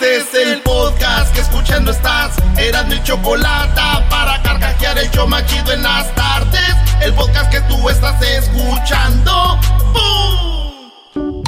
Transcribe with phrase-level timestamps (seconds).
[0.00, 2.34] Este es el podcast que escuchando estás.
[2.56, 6.74] Eran mi chocolate para carcajear el yo machido en las tardes.
[7.02, 9.58] El podcast que tú estás escuchando.
[9.92, 11.44] ¡Bum!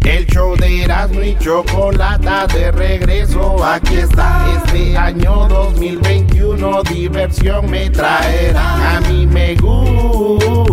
[0.00, 3.62] El show de Erasmo y Chocolata de regreso.
[3.62, 4.46] Aquí está.
[4.64, 8.96] Este año 2021 diversión me traerá.
[8.96, 10.70] A mí me gusta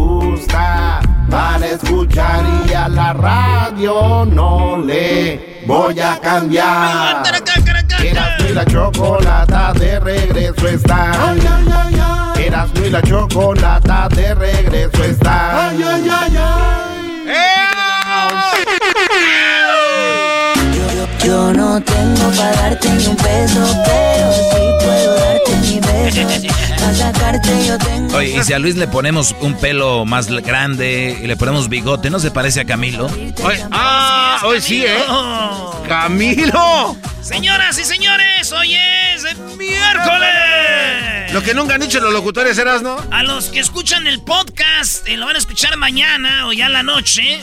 [1.29, 7.23] para escuchar y a la radio no le voy a cambiar.
[7.99, 11.35] Erasmo y la Chocolata de regreso está.
[12.37, 15.71] Erasmo y la Chocolata de regreso está.
[21.23, 26.66] Yo no tengo para darte ni un peso, pero sí puedo darte mi beso.
[26.79, 28.17] Para sacarte yo tengo.
[28.17, 32.09] Oye, y si a Luis le ponemos un pelo más grande y le ponemos bigote,
[32.09, 33.07] ¿no se parece a Camilo?
[33.43, 34.97] Oye, ah, hoy sí, ¿eh?
[35.87, 36.97] ¡Camilo!
[37.21, 39.23] Señoras y señores, hoy es
[39.57, 41.33] miércoles.
[41.33, 42.97] Lo que nunca han dicho los locutores eras, ¿no?
[43.11, 46.73] A los que escuchan el podcast, y lo van a escuchar mañana o ya en
[46.73, 47.41] la noche.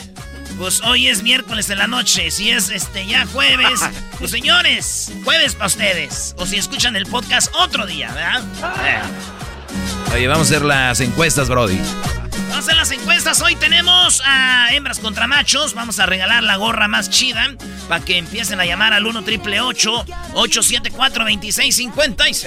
[0.57, 2.31] Pues hoy es miércoles en la noche.
[2.31, 3.81] Si es este ya jueves,
[4.19, 6.33] pues señores, jueves para ustedes.
[6.37, 8.43] O si escuchan el podcast otro día, ¿verdad?
[8.85, 9.01] Eh.
[10.13, 11.77] Oye, vamos a hacer las encuestas, Brody.
[11.77, 13.41] Vamos a hacer las encuestas.
[13.41, 15.73] Hoy tenemos a hembras contra machos.
[15.73, 17.55] Vamos a regalar la gorra más chida
[17.89, 22.45] para que empiecen a llamar al 1 triple 874 2656.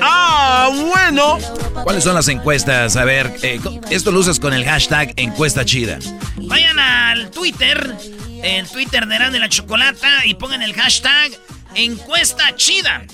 [0.00, 1.38] ¡Ah, bueno!
[1.82, 2.96] ¿Cuáles son las encuestas?
[2.96, 5.98] A ver, eh, esto lo usas con el hashtag encuesta chida.
[6.36, 7.96] Vayan al Twitter,
[8.42, 11.32] el Twitter de Eran de la Chocolata y pongan el hashtag
[11.84, 13.04] encuesta chida.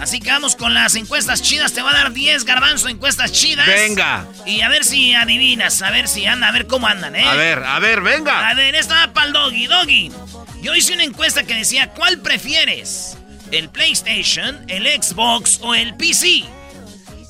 [0.00, 1.72] Así que vamos con las encuestas chidas.
[1.72, 3.66] Te va a dar 10 garbanzo encuestas chidas.
[3.66, 4.26] Venga.
[4.46, 7.24] Y a ver si adivinas, a ver si andan, a ver cómo andan, ¿eh?
[7.24, 8.48] A ver, a ver, venga.
[8.48, 10.12] A ver, esta va para el doggy, doggy.
[10.62, 13.18] Yo hice una encuesta que decía, ¿cuál prefieres?
[13.50, 16.44] ¿El PlayStation, el Xbox o el PC?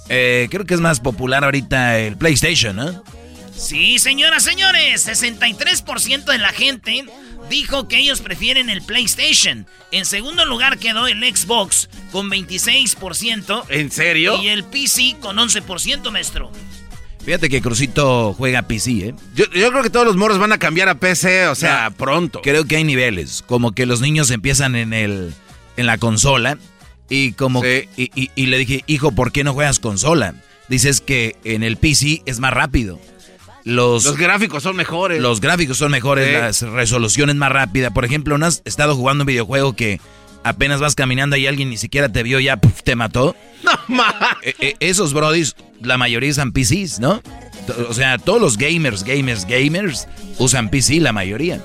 [0.08, 3.04] Eh, creo que es más popular ahorita el PlayStation, ¿no?
[3.56, 7.04] Sí, señoras, señores, 63% de la gente
[7.48, 9.66] dijo que ellos prefieren el PlayStation.
[9.90, 13.64] En segundo lugar quedó el Xbox con 26%.
[13.68, 14.42] ¿En serio?
[14.42, 16.50] Y el PC con 11%, maestro.
[17.24, 19.14] Fíjate que Crucito juega PC, ¿eh?
[19.34, 22.42] Yo, yo creo que todos los morros van a cambiar a PC, o sea, pronto.
[22.42, 25.32] Creo que hay niveles, como que los niños empiezan en el
[25.76, 26.58] en la consola
[27.08, 27.88] y como Sí.
[27.96, 30.34] y, y- y le dije, hijo, ¿por qué no juegas consola?
[30.68, 33.00] Dices que en el PC es más rápido.
[33.64, 35.20] Los, Los gráficos son mejores.
[35.22, 37.92] los gráficos son mejores, las resoluciones más rápidas.
[37.92, 40.00] Por ejemplo, ¿no has estado jugando un videojuego que
[40.42, 43.34] apenas vas caminando y alguien ni siquiera te vio, ya puf, te mató?
[43.88, 44.02] No.
[44.42, 47.22] Eh, eh, esos brodis, la mayoría usan PCs, ¿no?
[47.88, 50.06] O sea, todos los gamers, gamers, gamers
[50.38, 51.60] usan PC, la mayoría.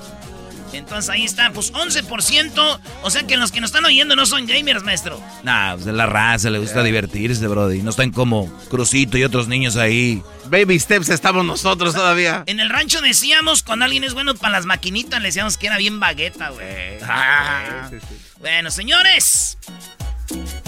[0.72, 2.80] Entonces ahí está, pues 11%.
[3.02, 5.20] O sea que los que nos están oyendo no son gamers, maestro.
[5.42, 7.82] Nah, pues, la raza le gusta divertirse, brody.
[7.82, 10.22] No están como Crucito y otros niños ahí.
[10.46, 12.44] Baby Steps estamos nosotros todavía.
[12.46, 15.76] En el rancho decíamos, cuando alguien es bueno para las maquinitas, le decíamos que era
[15.78, 16.98] bien bagueta, güey.
[17.02, 17.90] Ah.
[18.38, 19.58] Bueno, señores.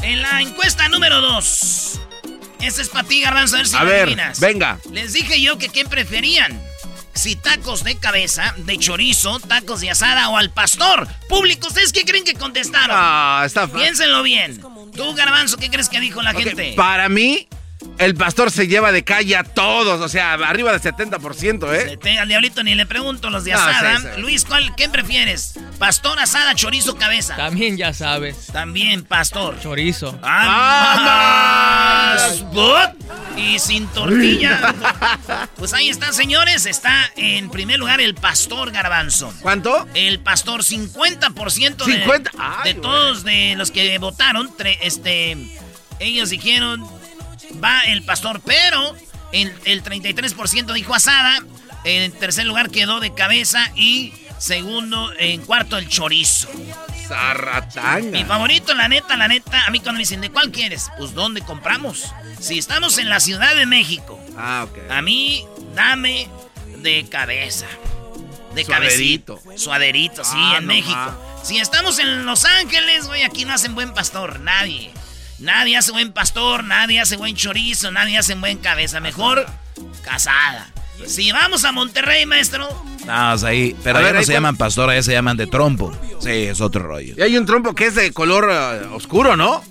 [0.03, 2.01] En la encuesta número 2.
[2.61, 4.39] Esta es para ti, Garbanzo, a ver si A ver, adivinas.
[4.41, 4.79] venga.
[4.93, 6.61] Les dije yo que quién preferían.
[7.15, 11.07] Si tacos de cabeza, de chorizo, tacos de asada o al pastor.
[11.29, 12.97] Público, ¿ustedes qué creen que contestaron?
[12.99, 13.69] Ah, está.
[13.69, 14.61] Piénsenlo bien.
[14.95, 16.75] Tú, Garbanzo, ¿qué crees que dijo la gente?
[16.77, 17.49] Para mí,
[17.99, 22.19] el pastor se lleva de calle a todos, o sea, arriba del 70%, ¿eh?
[22.19, 23.99] Al diablito ni le pregunto los de asada.
[23.99, 24.21] sí, sí.
[24.21, 25.55] Luis, ¿cuál, ¿qué prefieres?
[25.83, 27.35] ¿Pastor, asada, chorizo, cabeza?
[27.35, 28.47] También ya sabes.
[28.53, 29.59] También pastor.
[29.61, 30.17] Chorizo.
[30.23, 32.45] ¡Ah, más!
[32.53, 32.93] ¿What?
[33.37, 34.75] y sin tortilla.
[35.57, 36.67] Pues ahí están, señores.
[36.67, 39.35] Está en primer lugar el pastor Garbanzo.
[39.43, 39.89] ¿Cuánto?
[39.95, 42.31] El pastor, 50% de, 50.
[42.63, 45.37] de todos de los que votaron, este,
[45.99, 46.89] ellos dijeron,
[47.63, 48.95] va el pastor, pero
[49.33, 51.45] el, el 33% dijo asada.
[51.85, 56.49] En tercer lugar quedó de cabeza y segundo, en cuarto el chorizo.
[58.11, 60.91] Mi favorito, la neta, la neta, a mí cuando me dicen, ¿de cuál quieres?
[60.99, 62.13] Pues ¿dónde compramos?
[62.41, 66.29] Si estamos en la Ciudad de México, ah, a mí dame
[66.79, 67.67] de cabeza.
[68.55, 69.41] De cabecito.
[69.57, 71.39] Suaderito, sí, ah, en México.
[71.45, 74.93] Si estamos en Los Ángeles, güey, aquí no hacen buen pastor, nadie.
[75.39, 78.99] Nadie hace buen pastor, nadie hace buen chorizo, nadie hace buen cabeza.
[79.01, 79.47] Mejor
[80.03, 80.72] casada.
[81.07, 82.69] Si vamos a Monterrey, maestro.
[83.07, 83.77] No, ahí.
[83.83, 85.93] Pero ahí no se llaman pastor, ahí se llaman de trompo.
[86.21, 87.15] Sí, es otro rollo.
[87.17, 89.65] Y hay un trompo que es de color eh, oscuro, ¿no?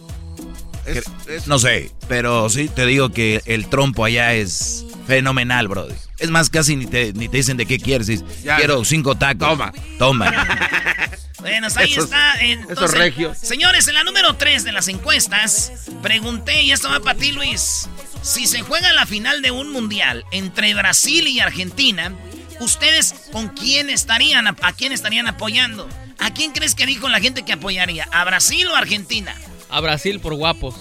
[1.45, 5.87] No sé, pero sí te digo que el trompo allá es fenomenal, bro.
[6.17, 8.23] Es más, casi ni te, ni te dicen de qué quieres.
[8.57, 9.47] Quiero cinco tacos.
[9.47, 9.73] Toma.
[9.97, 10.31] Toma.
[11.39, 12.39] bueno, ahí está.
[12.41, 13.37] Entonces, regios.
[13.37, 15.71] Señores, en la número 3 de las encuestas,
[16.01, 17.89] pregunté, y esto va para ti, Luis.
[18.21, 22.13] Si se juega la final de un mundial entre Brasil y Argentina,
[22.59, 24.47] ¿ustedes con quién estarían?
[24.47, 25.89] ¿A quién estarían apoyando?
[26.19, 28.07] ¿A quién crees que dijo la gente que apoyaría?
[28.11, 29.33] ¿A Brasil o a Argentina?
[29.69, 30.75] A Brasil por guapos.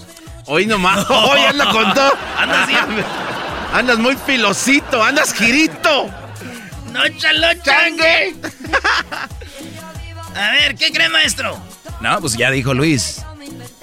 [0.45, 1.05] Hoy nomás.
[1.09, 2.13] Hoy anda con todo.
[2.37, 2.69] Andas
[3.73, 6.13] Andas muy filosito, andas girito.
[6.91, 8.35] No chalo changue.
[10.35, 11.57] A ver, ¿qué cree, maestro?
[12.01, 13.21] No, pues ya dijo Luis.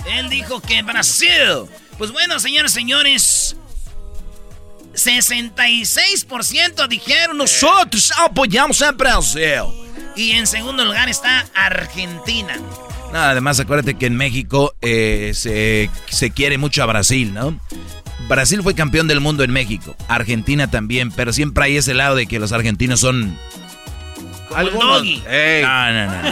[0.06, 1.68] Él dijo que Brasil.
[1.98, 3.56] Pues bueno, señores, señores.
[4.94, 9.62] 66% dijeron nosotros apoyamos a Brasil.
[10.16, 12.56] Y en segundo lugar está Argentina.
[13.12, 17.58] No, además acuérdate que en México eh, se, se quiere mucho a Brasil, ¿no?
[18.28, 22.26] Brasil fue campeón del mundo en México, Argentina también, pero siempre hay ese lado de
[22.26, 23.38] que los argentinos son...
[24.54, 25.02] Algunos.
[25.04, 26.22] No, no, no.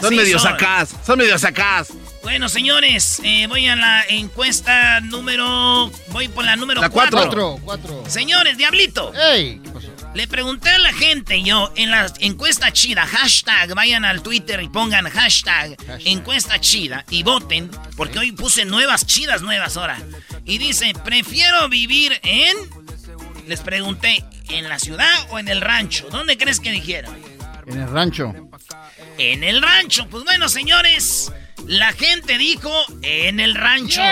[0.02, 1.88] son medio sacás, son medio sacás.
[2.24, 5.90] Bueno, señores, eh, voy a la encuesta número.
[6.08, 7.60] Voy por la número 4.
[8.08, 9.12] Señores, Diablito.
[10.14, 14.68] Le pregunté a la gente yo en la encuesta chida, hashtag, vayan al Twitter y
[14.70, 15.76] pongan hashtag,
[16.06, 19.98] encuesta chida y voten, porque hoy puse nuevas chidas nuevas ahora.
[20.46, 22.56] Y dice, prefiero vivir en...
[23.46, 26.08] Les pregunté, ¿en la ciudad o en el rancho?
[26.10, 27.14] ¿Dónde crees que dijeron?
[27.66, 28.32] En el rancho.
[29.18, 30.06] En el rancho.
[30.08, 31.30] Pues bueno, señores,
[31.66, 32.72] la gente dijo
[33.02, 34.02] en el rancho.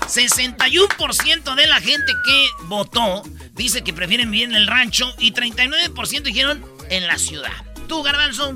[0.00, 3.22] 61% de la gente que votó
[3.54, 7.52] dice que prefieren vivir en el rancho y 39% dijeron en la ciudad.
[7.88, 8.54] ¿Tú, Garbanzo?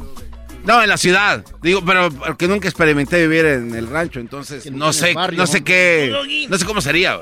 [0.64, 1.44] No, en la ciudad.
[1.62, 6.14] Digo, pero porque nunca experimenté vivir en el rancho, entonces no sé, no sé qué,
[6.48, 7.20] no sé cómo sería.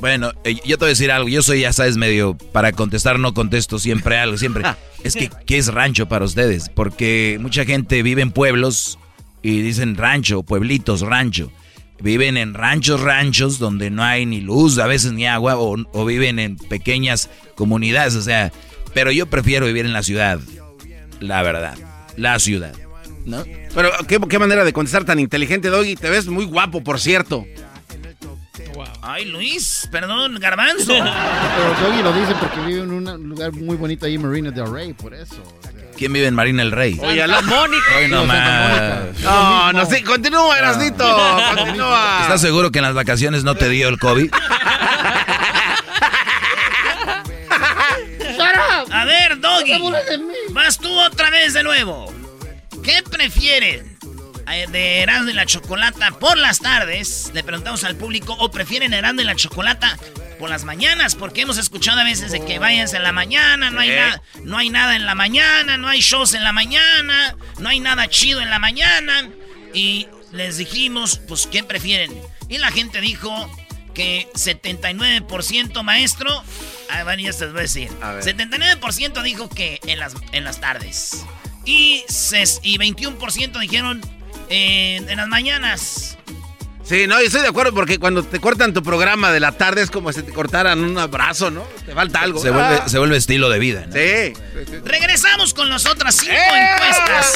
[0.00, 1.28] Bueno, eh, yo te voy a decir algo.
[1.28, 4.64] Yo soy, ya sabes, medio para contestar no contesto siempre algo, siempre.
[5.04, 6.68] es que ¿qué es rancho para ustedes?
[6.68, 8.98] Porque mucha gente vive en pueblos
[9.42, 11.52] y dicen rancho, pueblitos, rancho.
[12.00, 16.38] Viven en ranchos, ranchos donde no hay ni luz, a veces ni agua, o, viven
[16.38, 18.52] en pequeñas comunidades, o sea,
[18.92, 20.40] pero yo prefiero vivir en la ciudad,
[21.20, 21.76] la verdad,
[22.16, 22.74] la ciudad,
[23.24, 23.44] ¿no?
[23.72, 27.46] Pero qué, qué manera de contestar tan inteligente, Doggy, te ves muy guapo, por cierto.
[29.00, 30.92] Ay, Luis, perdón, garbanzo.
[30.94, 34.92] Pero Doggy lo dice porque vive en un lugar muy bonito ahí, Marina del Rey,
[34.92, 35.42] por eso.
[35.96, 36.98] ¿Quién vive en Marina el Rey?
[37.00, 38.08] Oye, la Mónica.
[38.08, 38.26] no,
[39.22, 41.04] no, no, sí, continúa, Erasnito.
[41.56, 42.18] Continúa.
[42.22, 44.32] ¿Estás seguro que en las vacaciones no te dio el COVID?
[48.90, 49.80] A ver, Doggy.
[50.50, 52.12] Vas tú otra vez de nuevo.
[52.82, 53.96] ¿Qué prefieren?
[54.50, 57.30] Eh, ¿De Erasmo y la Chocolata por las tardes?
[57.32, 58.34] Le preguntamos al público.
[58.38, 59.98] ¿O prefieren Erasmo y la Chocolata
[60.42, 63.78] por las mañanas, porque hemos escuchado a veces de que váyanse en la mañana, no
[63.78, 67.68] hay nada, no hay nada en la mañana, no hay shows en la mañana, no
[67.68, 69.30] hay nada chido en la mañana.
[69.72, 72.12] Y les dijimos, pues, ¿qué prefieren?
[72.48, 73.32] Y la gente dijo
[73.94, 76.42] que 79% maestro,
[76.90, 81.24] a ver, ya te voy a decir, 79% dijo que en las, en las tardes.
[81.64, 82.02] Y,
[82.64, 84.00] y 21% dijeron
[84.48, 86.18] en las mañaas.
[86.92, 89.90] Sí, no, estoy de acuerdo porque cuando te cortan tu programa de la tarde es
[89.90, 91.62] como si te cortaran un abrazo, ¿no?
[91.86, 92.38] Te falta algo.
[92.38, 92.84] Se, vuelve, ah.
[92.86, 93.86] se vuelve estilo de vida.
[93.86, 93.94] ¿no?
[93.94, 94.34] Sí.
[94.84, 96.74] Regresamos con las otras cinco ¡Eh!
[96.74, 97.34] encuestas.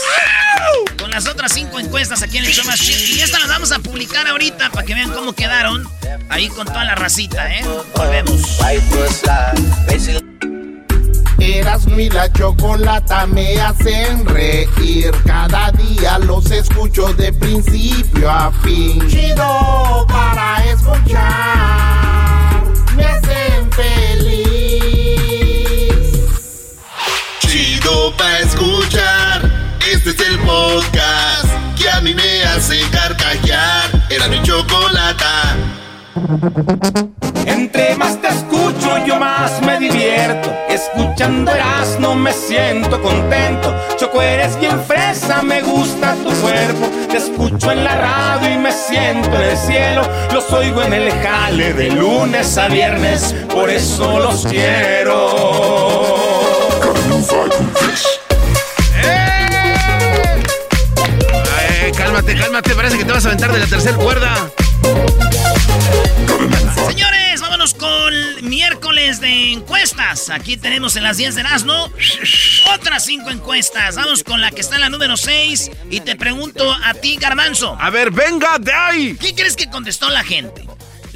[0.98, 3.78] Con las otras cinco encuestas aquí en el show más Y estas las vamos a
[3.78, 5.88] publicar ahorita para que vean cómo quedaron
[6.28, 7.64] ahí con toda la racita, ¿eh?
[7.96, 8.58] Volvemos.
[11.38, 15.12] Erasmo y la chocolata me hacen reír.
[15.25, 19.07] Cada día los escucho de principio a fin.
[19.09, 22.62] Chido para escuchar.
[22.97, 24.26] Me hacen feliz.
[27.40, 29.76] Chido para escuchar.
[29.93, 34.07] Este es el podcast que a mí me hace carcajear.
[34.11, 35.57] Era mi chocolata.
[37.47, 38.55] Entre más te escucho
[39.05, 40.55] yo más me divierto.
[40.69, 41.53] Escuchando
[42.00, 43.75] no me siento contento.
[43.97, 46.88] Choco, eres bien fresa, me gusta tu cuerpo.
[47.09, 50.03] Te escucho en la radio y me siento en el cielo.
[50.33, 56.17] Los oigo en el jale de lunes a viernes, por eso los quiero.
[61.62, 64.50] Eh, cálmate, cálmate, parece que te vas a aventar de la tercera cuerda.
[66.87, 70.31] Señores, vámonos con miércoles de encuestas.
[70.31, 71.90] Aquí tenemos en las 10 de Erasmo
[72.75, 73.97] otras 5 encuestas.
[73.97, 77.76] Vamos con la que está en la número 6 y te pregunto a ti, Garmanzo.
[77.81, 79.16] A ver, venga de ahí.
[79.16, 80.66] ¿Qué crees que contestó la gente?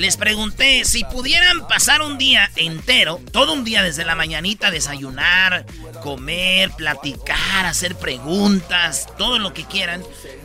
[0.00, 5.66] Les pregunté si pudieran pasar un día entero, todo un día desde la mañanita, desayunar,
[6.02, 10.02] comer, platicar, hacer preguntas, todo lo que quieran,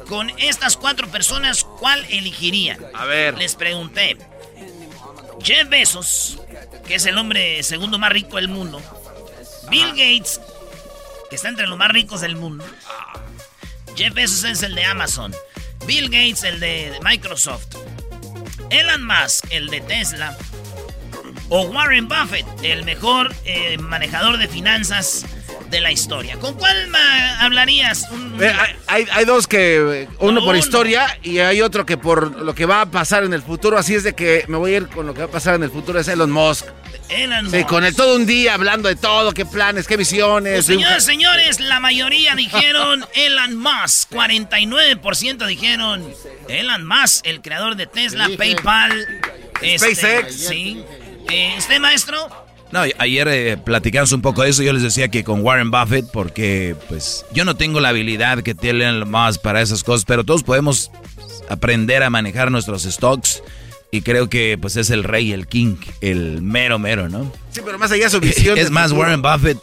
[0.09, 2.79] con estas cuatro personas, ¿cuál elegirían?
[2.93, 3.37] A ver.
[3.37, 4.17] Les pregunté.
[5.41, 6.39] Jeff Bezos,
[6.87, 8.81] que es el hombre segundo más rico del mundo.
[9.69, 10.41] Bill Gates,
[11.29, 12.65] que está entre los más ricos del mundo.
[13.95, 15.33] Jeff Bezos es el de Amazon.
[15.85, 17.75] Bill Gates, el de Microsoft.
[18.69, 20.37] Elon Musk, el de Tesla.
[21.49, 25.25] O Warren Buffett, el mejor eh, manejador de finanzas
[25.69, 26.37] de la historia.
[26.37, 26.75] ¿Con cuál
[27.39, 28.07] hablarías?
[28.39, 28.53] Eh,
[28.87, 32.81] hay, hay, dos que, uno por historia y hay otro que por lo que va
[32.81, 33.77] a pasar en el futuro.
[33.77, 35.63] Así es de que me voy a ir con lo que va a pasar en
[35.63, 36.65] el futuro, es Elon Musk.
[37.09, 40.53] Elon sí, con el todo un día hablando de todo, qué planes, qué visiones.
[40.53, 44.11] Pues, señores, señores, la mayoría dijeron Elon Musk.
[44.11, 46.03] 49% dijeron
[46.47, 49.21] Elon Musk, el creador de Tesla, PayPal.
[49.61, 50.35] Este, SpaceX.
[50.35, 50.83] Sí.
[51.29, 52.17] Eh, ¿Este maestro?
[52.71, 54.63] No, ayer eh, platicamos un poco de eso.
[54.63, 58.55] Yo les decía que con Warren Buffett, porque pues yo no tengo la habilidad que
[58.55, 60.91] tienen más para esas cosas, pero todos podemos
[61.49, 63.41] aprender a manejar nuestros stocks.
[63.91, 67.31] Y creo que pues es el rey, el king, el mero mero, ¿no?
[67.51, 68.57] Sí, pero más allá de su visión.
[68.57, 69.57] Es más, Warren Buffett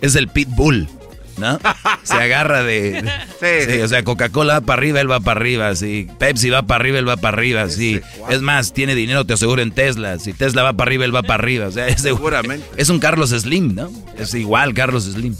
[0.00, 0.88] es el pitbull.
[1.36, 1.58] ¿No?
[2.02, 3.04] Se agarra de...
[3.40, 6.08] Sí, o sea, Coca-Cola va para arriba, él va para arriba, sí.
[6.18, 8.00] Pepsi va para arriba, él va para arriba, sí.
[8.30, 10.18] Es más, tiene dinero, te aseguro, en Tesla.
[10.18, 11.66] Si Tesla va para arriba, él va para arriba.
[11.66, 12.66] O sea, es, Seguramente.
[12.76, 13.90] es un Carlos Slim, ¿no?
[14.16, 15.36] Es igual Carlos Slim.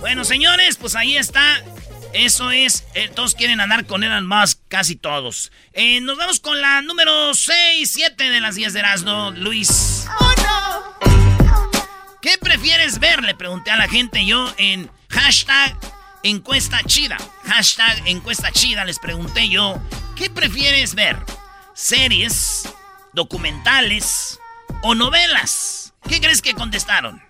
[0.00, 1.42] Bueno, señores, pues ahí está.
[2.12, 5.52] Eso es, eh, todos quieren andar con Elon Musk, casi todos.
[5.72, 10.06] Eh, nos vamos con la número 6, 7 de las 10 de Erasmo, Luis.
[10.20, 11.27] Oh, no.
[12.28, 13.22] ¿Qué prefieres ver?
[13.22, 15.74] Le pregunté a la gente yo en Hashtag
[16.22, 17.16] encuesta chida.
[17.44, 18.84] Hashtag encuesta chida.
[18.84, 19.80] Les pregunté yo,
[20.14, 21.16] ¿qué prefieres ver?
[21.72, 22.68] ¿Series,
[23.14, 24.38] documentales
[24.82, 25.94] o novelas?
[26.06, 27.22] ¿Qué crees que contestaron?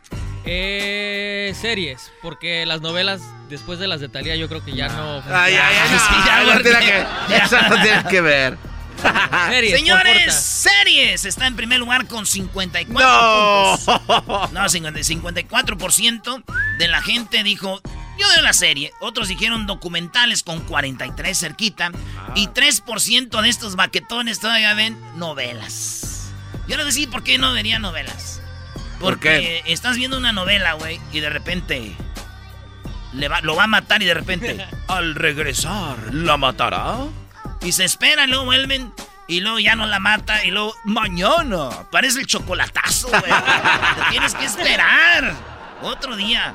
[0.45, 5.23] Eh, series, porque las novelas después de las de Talía yo creo que ya no.
[5.33, 8.59] Ay, ay, ay, no, tiene que, eso no tiene que ver.
[9.51, 13.79] series, Señores, series está en primer lugar con 54 no.
[13.79, 14.53] puntos.
[14.53, 16.45] No, 54%
[16.79, 17.81] de la gente dijo,
[18.19, 18.93] yo veo la serie.
[19.01, 21.91] Otros dijeron documentales con 43 cerquita.
[22.35, 26.33] Y 3% de estos baquetones todavía ven novelas.
[26.67, 28.43] Yo les decía, ¿por qué no vería novelas?
[29.01, 31.97] Porque estás viendo una novela, güey, y de repente
[33.13, 36.97] le va, lo va a matar y de repente, al regresar, ¿la matará?
[37.63, 38.93] Y se espera, y luego vuelven.
[39.27, 40.45] Y luego ya no la mata.
[40.45, 41.69] Y luego, mañana.
[41.91, 43.23] Parece el chocolatazo, güey.
[43.23, 45.35] Te tienes que esperar.
[45.83, 46.55] Otro día.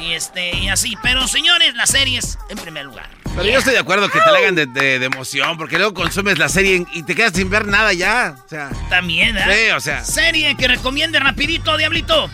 [0.00, 0.96] Y este, y así.
[1.02, 3.08] Pero señores, las series en primer lugar.
[3.36, 6.48] Pero yo estoy de acuerdo que te la hagan de, emoción, porque luego consumes la
[6.48, 8.36] serie y te quedas sin ver nada ya.
[8.44, 8.70] O sea.
[8.88, 9.44] También, ¿eh?
[9.44, 10.04] Sí, o sea.
[10.04, 12.30] Serie que recomiende rapidito, Diablito.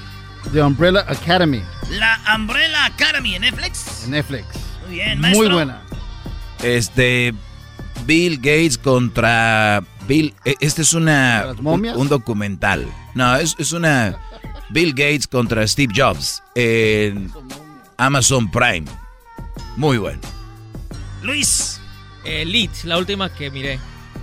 [0.52, 1.62] The Umbrella Academy.
[1.90, 4.04] La Umbrella Academy en Netflix.
[4.04, 4.46] En Netflix.
[4.86, 5.44] Muy bien, maestro.
[5.44, 5.82] Muy buena.
[6.62, 7.34] Este.
[8.04, 10.34] Bill Gates contra Bill.
[10.44, 12.86] E, este es una un, documental.
[13.14, 14.18] No, es, es, una
[14.70, 17.30] Bill Gates contra Steve Jobs en
[17.96, 18.84] Amazon Prime.
[19.76, 20.20] Muy bueno.
[21.22, 21.80] Luis.
[22.24, 23.78] Elite, la última que miré.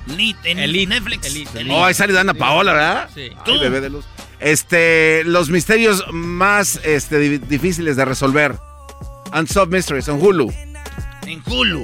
[0.10, 1.28] Elite en Netflix.
[1.28, 3.10] Elite, Oh, ahí sale Dana Paola, ¿verdad?
[3.14, 3.30] Sí.
[3.46, 4.06] Ay, bebé de luz.
[4.40, 8.58] Este, los misterios más este, difíciles de resolver.
[9.38, 10.52] Unsolved Mysteries en Hulu.
[11.28, 11.84] En Hulu.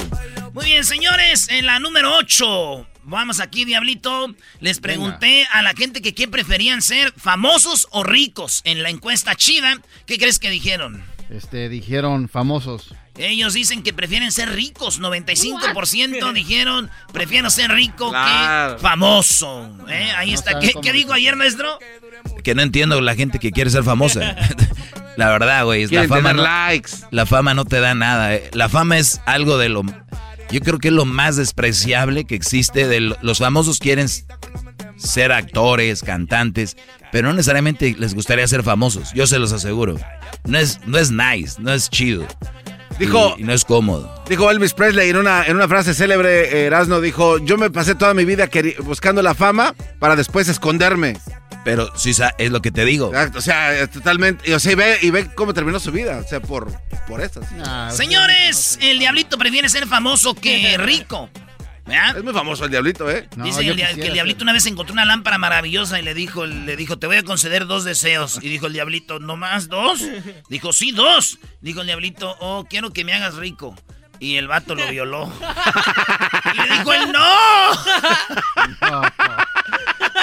[0.55, 2.87] Muy bien, señores, en la número 8.
[3.03, 4.33] Vamos aquí, Diablito.
[4.61, 9.35] Les pregunté a la gente que qué preferían ser, famosos o ricos, en la encuesta
[9.35, 9.77] chida.
[10.05, 11.03] ¿Qué crees que dijeron?
[11.29, 12.95] Este, dijeron famosos.
[13.17, 15.01] Ellos dicen que prefieren ser ricos.
[15.01, 19.69] 95% dijeron prefiero ser rico que famoso.
[19.89, 20.09] ¿Eh?
[20.15, 20.59] Ahí está.
[20.59, 21.79] ¿Qué, ¿Qué dijo ayer, maestro?
[22.45, 24.37] Que no entiendo la gente que quiere ser famosa.
[25.17, 25.87] La verdad, güey.
[25.87, 26.91] La fama, no, likes.
[27.11, 28.35] la fama no te da nada.
[28.35, 28.49] eh.
[28.53, 29.83] La fama es algo de lo...
[30.51, 32.87] Yo creo que es lo más despreciable que existe.
[32.87, 34.07] De lo- los famosos quieren
[34.97, 36.77] ser actores, cantantes,
[37.11, 39.11] pero no necesariamente les gustaría ser famosos.
[39.13, 39.95] Yo se los aseguro.
[40.45, 42.25] No es, no es nice, no es chido.
[42.99, 44.23] Dijo- Y- y no es cómodo.
[44.29, 48.13] Dijo Elvis Presley en una, en una frase célebre, Erasno dijo, yo me pasé toda
[48.13, 48.49] mi vida
[48.83, 51.17] buscando la fama para después esconderme.
[51.63, 53.07] Pero sí, sa- es lo que te digo.
[53.07, 56.21] Exacto, o sea, totalmente, y, o sea, y ve, y ve cómo terminó su vida,
[56.23, 56.71] o sea, por,
[57.07, 57.41] por eso.
[57.41, 57.55] sí.
[57.95, 61.29] Señores, el diablito prefiere ser famoso que rico.
[61.85, 62.17] ¿Verdad?
[62.17, 63.29] Es muy famoso el diablito, ¿eh?
[63.37, 66.45] Dice el dia- que el diablito una vez encontró una lámpara maravillosa y le dijo,
[66.47, 68.39] le dijo, te voy a conceder dos deseos.
[68.41, 70.01] Y dijo el diablito, ¿no más dos?
[70.49, 71.37] Dijo, sí, dos.
[71.61, 73.75] Dijo el diablito, oh, quiero que me hagas rico.
[74.19, 75.31] Y el vato lo violó.
[76.53, 77.71] Y le dijo él, ¡no!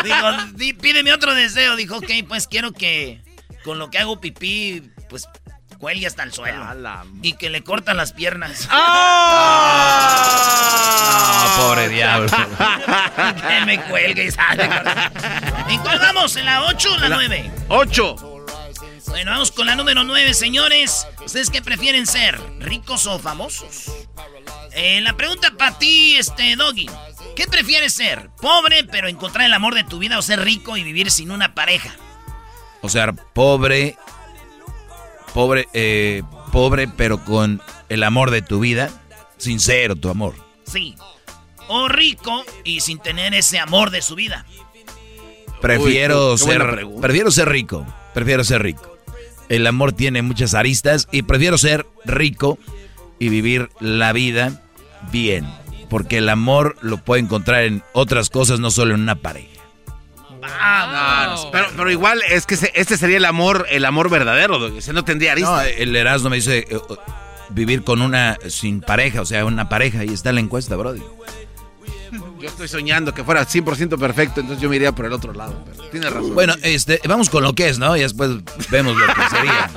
[0.03, 1.77] Dijo, "Di- pídeme otro deseo.
[1.77, 3.23] Dijo, ok, pues quiero que
[3.65, 5.27] con lo que hago pipí, pues
[5.83, 6.65] cuelgue hasta el suelo.
[7.23, 8.69] Y que le cortan las piernas.
[11.45, 12.31] Ah, pobre diablo.
[13.49, 14.69] que me cuelgue y sale.
[15.69, 16.37] ¿En cuál vamos?
[16.37, 17.51] ¿En la 8 o la 9?
[17.69, 18.15] ¡Ocho!
[19.09, 21.07] Bueno, vamos con la número 9, señores.
[21.25, 22.41] ¿Ustedes qué prefieren ser?
[22.61, 23.91] ¿Ricos o famosos?
[24.73, 26.89] Eh, la pregunta para ti, este, Doggy.
[27.35, 28.31] ¿Qué prefieres ser?
[28.41, 31.55] ¿Pobre pero encontrar el amor de tu vida o ser rico y vivir sin una
[31.55, 31.91] pareja?
[32.83, 33.97] O sea, pobre,
[35.33, 38.91] pobre, eh, pobre, pero con el amor de tu vida.
[39.39, 40.35] Sincero tu amor.
[40.65, 40.95] Sí.
[41.69, 44.47] O rico y sin tener ese amor de su vida.
[45.61, 47.87] Prefiero Uy, ser, prefiero ser rico.
[48.15, 48.99] Prefiero ser rico.
[49.49, 52.59] El amor tiene muchas aristas y prefiero ser rico
[53.19, 54.63] y vivir la vida
[55.11, 55.47] bien.
[55.89, 59.52] Porque el amor lo puedo encontrar en otras cosas, no solo en una pareja.
[60.43, 61.49] Vamos.
[61.53, 64.93] Pero, pero igual es que se- este sería el amor, el amor verdadero, Doggy, ese
[64.93, 65.79] no tendría No, aristas.
[65.79, 66.79] el Erasmo me dice eh, eh,
[67.51, 70.05] vivir con una sin pareja, o sea, una pareja.
[70.05, 71.03] Y está en la encuesta, Brody.
[72.43, 75.63] Yo estoy soñando que fuera 100% perfecto, entonces yo me iría por el otro lado.
[75.65, 76.35] Pero tienes razón.
[76.35, 77.97] Bueno, este, vamos con lo que es, ¿no?
[77.97, 78.31] Y después
[78.69, 79.71] vemos lo que sería.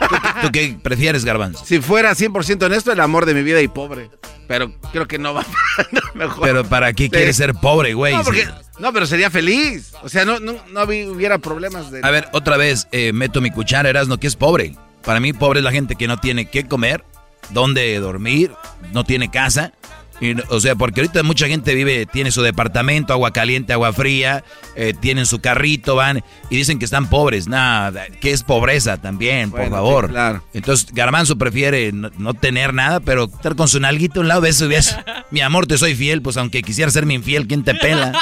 [0.00, 1.64] ¿Tú, qué- tú qué prefieres, Garbanzo?
[1.64, 4.10] si fuera 100% honesto, el amor de mi vida y pobre.
[4.48, 5.44] Pero creo que no va
[5.92, 6.42] no, mejor.
[6.42, 7.10] Pero ¿para qué Sí.
[7.10, 8.16] quieres ser pobre, güey?
[8.16, 8.50] No, porque, Sí.
[8.80, 9.92] no, pero sería feliz.
[10.02, 12.00] O sea, no, no, no hubi- hubiera problemas de...
[12.02, 14.74] A ver, otra vez, eh, meto mi cuchara, Erasmo, que es pobre.
[15.04, 17.04] Para mí, pobre es la gente que no tiene qué comer,
[17.50, 18.50] dónde dormir,
[18.92, 19.72] no tiene casa.
[20.20, 24.44] Y, o sea, porque ahorita mucha gente vive, tiene su departamento, agua caliente, agua fría,
[24.74, 27.46] eh, tienen su carrito, van y dicen que están pobres.
[27.48, 30.06] Nada, que es pobreza también, por favor.
[30.06, 30.42] sí, claro.
[30.54, 34.40] Entonces, Garbanzo prefiere no, no tener nada, pero estar con su nalguito a un lado
[34.40, 34.64] de eso.
[34.64, 34.96] y ves,
[35.30, 38.12] Mi amor, te soy fiel, pues aunque quisiera ser mi infiel, ¿quién te pela?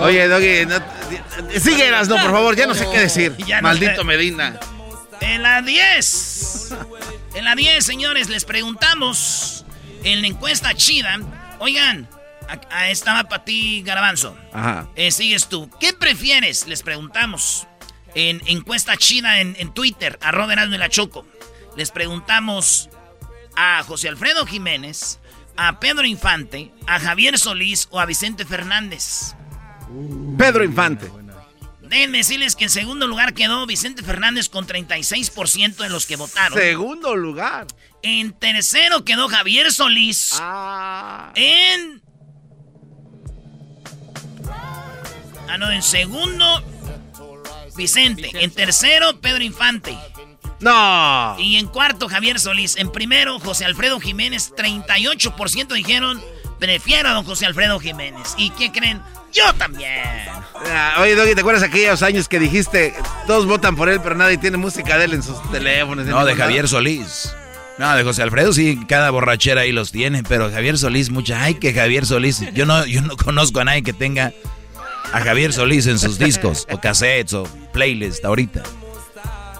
[0.00, 0.76] Oye, Doggy, no,
[1.60, 3.34] síguelas, no, por favor, ya no sé qué decir.
[3.46, 4.04] Ya no Maldito sé.
[4.04, 4.58] Medina.
[5.20, 6.74] En la 10.
[7.34, 9.64] En la 10, señores, les preguntamos
[10.04, 11.18] en la encuesta chida.
[11.58, 12.08] Oigan,
[12.48, 14.36] a- a- estaba para ti, Garabanzo.
[14.52, 14.88] Ajá.
[14.94, 15.70] Eh, sigues tú.
[15.80, 16.66] ¿Qué prefieres?
[16.66, 17.66] Les preguntamos.
[18.14, 21.26] En encuesta chida en, en Twitter, arroba Erasmo y la Choco.
[21.76, 22.88] Les preguntamos
[23.56, 25.18] a José Alfredo Jiménez,
[25.58, 29.34] a Pedro Infante, a Javier Solís o a Vicente Fernández.
[30.38, 31.10] Pedro Infante.
[31.88, 36.58] Déjenme decirles que en segundo lugar quedó Vicente Fernández con 36% de los que votaron.
[36.58, 37.66] Segundo lugar.
[38.02, 40.36] En tercero quedó Javier Solís.
[40.40, 41.32] Ah.
[41.34, 42.02] En.
[45.48, 46.62] Ah, no, en segundo,
[47.76, 48.30] Vicente.
[48.34, 49.96] En tercero, Pedro Infante.
[50.60, 51.36] No.
[51.38, 52.76] Y en cuarto, Javier Solís.
[52.76, 54.52] En primero, José Alfredo Jiménez.
[54.56, 56.22] 38% dijeron,
[56.58, 58.34] prefiero a don José Alfredo Jiménez.
[58.36, 59.00] ¿Y qué creen?
[59.32, 60.02] Yo también.
[60.66, 62.94] Ah, Oye, Doggy, ¿te acuerdas aquellos años que dijiste
[63.26, 66.06] todos votan por él, pero nadie tiene música de él en sus teléfonos?
[66.06, 66.68] No, de Javier lado?
[66.68, 67.34] Solís.
[67.78, 71.54] No, de José Alfredo sí, cada borrachera ahí los tiene, pero Javier Solís, mucha, ay
[71.54, 74.32] que Javier Solís, yo no, yo no conozco a nadie que tenga
[75.12, 78.62] a Javier Solís en sus discos, o cassettes, o playlist ahorita.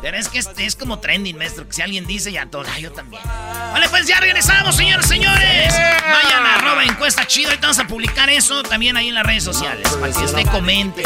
[0.07, 1.66] Pero es que este es como trending, maestro.
[1.66, 3.21] Que si alguien dice, ya todos, ah, yo también.
[3.25, 5.75] Vale, pues ya regresamos, señores, señores.
[5.75, 7.49] Vayan a arroba encuesta chido.
[7.49, 9.88] Ahorita vamos a publicar eso también ahí en las redes sociales.
[9.99, 11.03] Para que usted comente.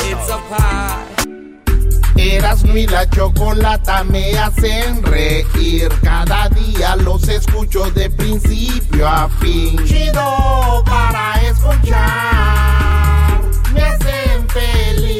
[2.14, 5.88] Eras mi la chocolata me hacen reír.
[6.02, 9.82] Cada día los escucho de principio a fin.
[9.86, 13.40] Chido para escuchar.
[13.72, 15.19] Me hacen feliz.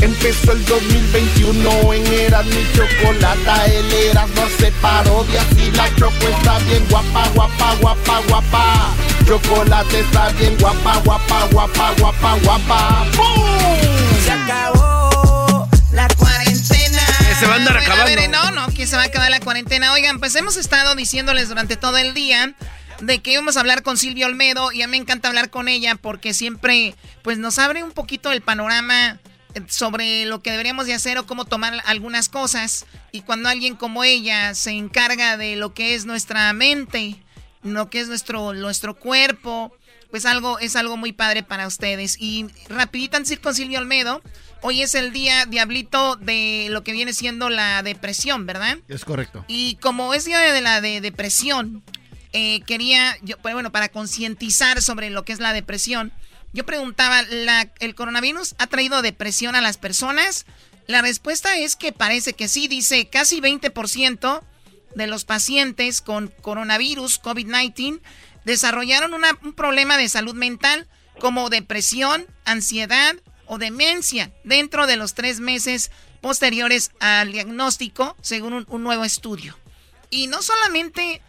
[0.00, 6.28] Empezó el 2021 en Eras mi chocolata, el Eras no se parodia si la choco
[6.28, 8.94] está bien guapa, guapa, guapa, guapa.
[9.26, 13.06] Chocolate está bien guapa, guapa, guapa, guapa, guapa.
[13.16, 14.24] ¡Bum!
[14.24, 17.02] Se acabó la cuarentena.
[17.38, 18.02] se va a andar acabando.
[18.04, 19.92] A ver, no, no, que se va a acabar la cuarentena.
[19.92, 22.54] Oigan, pues hemos estado diciéndoles durante todo el día
[23.00, 25.68] de que íbamos a hablar con Silvia Olmedo y a mí me encanta hablar con
[25.68, 29.18] ella porque siempre pues nos abre un poquito el panorama
[29.68, 32.86] sobre lo que deberíamos de hacer o cómo tomar algunas cosas.
[33.12, 37.16] Y cuando alguien como ella se encarga de lo que es nuestra mente,
[37.62, 39.72] lo que es nuestro, nuestro cuerpo,
[40.10, 42.16] pues algo es algo muy padre para ustedes.
[42.18, 44.22] Y rapidito antes de ir con Silvio Olmedo,
[44.62, 48.78] hoy es el día diablito de lo que viene siendo la depresión, ¿verdad?
[48.88, 49.44] Es correcto.
[49.48, 51.82] Y como es día de la de depresión,
[52.32, 56.12] eh, quería, yo, pues bueno, para concientizar sobre lo que es la depresión,
[56.52, 60.46] yo preguntaba, ¿la, ¿el coronavirus ha traído depresión a las personas?
[60.86, 64.42] La respuesta es que parece que sí, dice casi 20%
[64.94, 68.00] de los pacientes con coronavirus, COVID-19,
[68.44, 70.88] desarrollaron un problema de salud mental
[71.20, 73.14] como depresión, ansiedad
[73.46, 75.90] o demencia dentro de los tres meses
[76.22, 79.58] posteriores al diagnóstico, según un nuevo estudio.
[80.10, 81.20] Y no solamente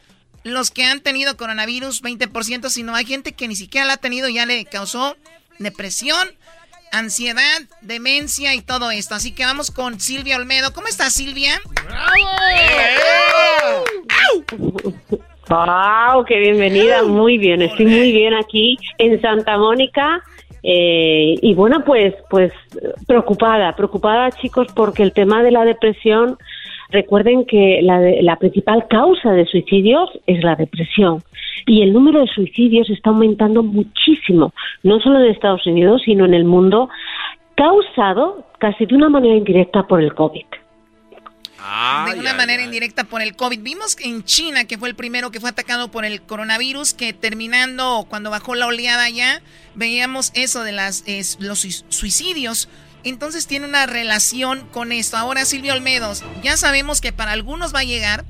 [0.43, 4.29] los que han tenido coronavirus, 20%, sino hay gente que ni siquiera la ha tenido
[4.29, 5.15] y ya le causó
[5.59, 6.29] depresión,
[6.91, 9.15] ansiedad, demencia y todo esto.
[9.15, 10.71] Así que vamos con Silvia Olmedo.
[10.73, 11.59] ¿Cómo estás, Silvia?
[15.49, 16.23] ¡Wow!
[16.25, 17.03] ¡Qué bienvenida!
[17.03, 20.21] Muy bien, estoy muy bien aquí en Santa Mónica.
[20.61, 22.51] Eh, y bueno, pues, pues
[23.07, 26.37] preocupada, preocupada chicos porque el tema de la depresión
[26.89, 31.21] Recuerden que la, la principal causa de suicidios es la depresión
[31.65, 36.33] y el número de suicidios está aumentando muchísimo, no solo en Estados Unidos, sino en
[36.33, 36.89] el mundo,
[37.55, 40.45] causado casi de una manera indirecta por el COVID.
[42.13, 43.59] de una manera indirecta por el COVID.
[43.61, 48.05] Vimos en China, que fue el primero que fue atacado por el coronavirus, que terminando,
[48.09, 49.41] cuando bajó la oleada ya,
[49.75, 51.03] veíamos eso de las,
[51.39, 52.69] los suicidios.
[53.03, 55.17] Entonces tiene una relación con esto.
[55.17, 58.25] Ahora Silvio Olmedos, ya sabemos que para algunos va a llegar,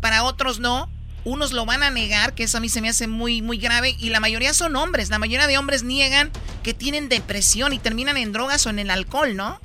[0.00, 0.90] para otros no.
[1.24, 3.96] Unos lo van a negar, que eso a mí se me hace muy, muy grave.
[3.98, 5.08] Y la mayoría son hombres.
[5.08, 6.30] La mayoría de hombres niegan
[6.62, 9.58] que tienen depresión y terminan en drogas o en el alcohol, ¿no?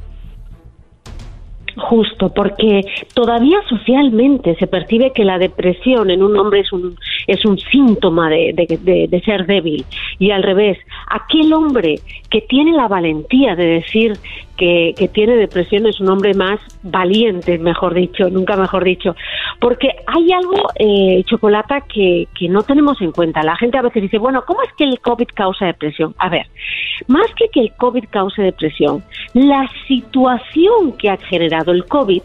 [1.78, 2.82] Justo, porque
[3.14, 6.96] todavía socialmente se percibe que la depresión en un hombre es un,
[7.28, 8.54] es un síntoma de,
[9.10, 9.86] de, ser débil.
[10.18, 10.78] Y al revés,
[11.10, 14.14] aquel hombre que tiene la valentía de decir
[14.60, 19.16] que, que, tiene depresión es un hombre más valiente, mejor dicho, nunca mejor dicho.
[19.62, 23.42] Porque hay algo, eh, Chocolata, que, que no tenemos en cuenta.
[23.42, 26.14] La gente a veces dice, bueno, ¿cómo es que el COVID causa depresión?
[26.18, 26.48] A ver,
[27.08, 32.24] más que que el COVID cause depresión, la situación que ha generado el COVID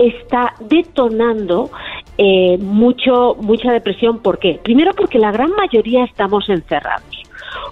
[0.00, 1.70] está detonando
[2.16, 4.20] eh, mucho, mucha depresión.
[4.20, 4.60] ¿Por qué?
[4.64, 7.17] Primero porque la gran mayoría estamos encerrados.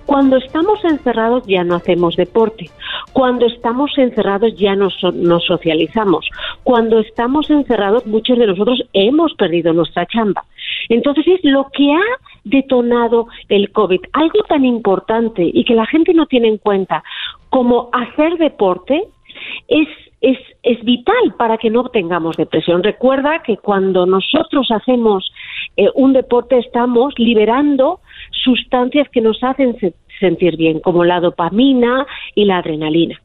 [0.06, 2.70] Cuando estamos encerrados ya no hacemos deporte.
[3.12, 6.28] Cuando estamos encerrados ya no, nos socializamos.
[6.62, 10.44] Cuando estamos encerrados muchos de nosotros hemos perdido nuestra chamba.
[10.88, 14.00] Entonces es lo que ha detonado el COVID.
[14.12, 17.02] Algo tan importante y que la gente no tiene en cuenta
[17.50, 19.02] como hacer deporte
[19.68, 19.88] es
[20.20, 22.82] es, es vital para que no tengamos depresión.
[22.82, 25.30] Recuerda que cuando nosotros hacemos
[25.76, 28.00] eh, un deporte estamos liberando
[28.42, 29.76] sustancias que nos hacen
[30.20, 33.20] sentir bien, como la dopamina y la adrenalina.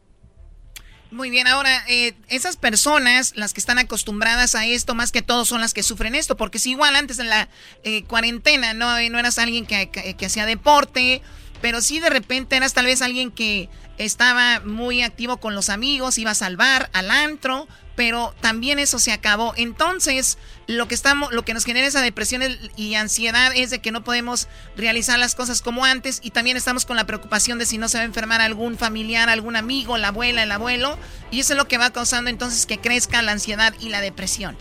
[1.12, 5.44] Muy bien, ahora, eh, esas personas, las que están acostumbradas a esto, más que todo
[5.44, 7.50] son las que sufren esto, porque si igual antes de la
[7.84, 11.22] eh, cuarentena no, no eras alguien que hacía deporte,
[11.62, 16.18] pero sí de repente eras tal vez alguien que estaba muy activo con los amigos,
[16.18, 19.54] iba a salvar al antro, pero también eso se acabó.
[19.58, 22.42] Entonces, lo que estamos, lo que nos genera esa depresión
[22.76, 26.86] y ansiedad es de que no podemos realizar las cosas como antes y también estamos
[26.86, 30.08] con la preocupación de si no se va a enfermar algún familiar, algún amigo, la
[30.08, 30.98] abuela, el abuelo,
[31.30, 34.58] y eso es lo que va causando entonces que crezca la ansiedad y la depresión.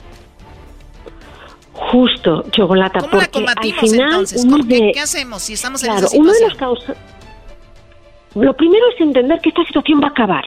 [1.73, 3.01] Justo, chocolate.
[3.01, 4.47] ¿Cómo la combatimos entonces?
[4.69, 6.23] ¿Qué, hacemos si estamos en esa situación?
[6.23, 6.97] Una de las causas
[8.35, 10.45] lo primero es entender que esta situación va a acabar.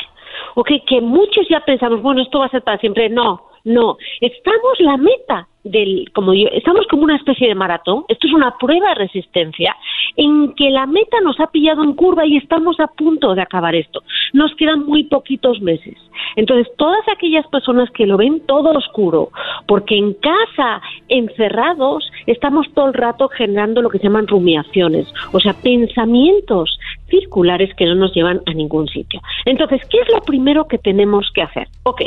[0.55, 0.69] ¿ok?
[0.87, 3.09] Que muchos ya pensamos, bueno, esto va a ser para siempre.
[3.09, 3.97] No, no.
[4.21, 8.05] Estamos la meta del, como yo, estamos como una especie de maratón.
[8.07, 9.75] Esto es una prueba de resistencia
[10.15, 13.75] en que la meta nos ha pillado en curva y estamos a punto de acabar
[13.75, 14.03] esto.
[14.33, 15.97] Nos quedan muy poquitos meses.
[16.35, 19.29] Entonces, todas aquellas personas que lo ven todo oscuro,
[19.67, 25.39] porque en casa encerrados, estamos todo el rato generando lo que se llaman rumiaciones, o
[25.39, 29.21] sea, pensamientos circulares que no nos llevan a ningún sitio.
[29.45, 31.67] Entonces, ¿qué es lo primero que tenemos que hacer?
[31.83, 32.01] Ok,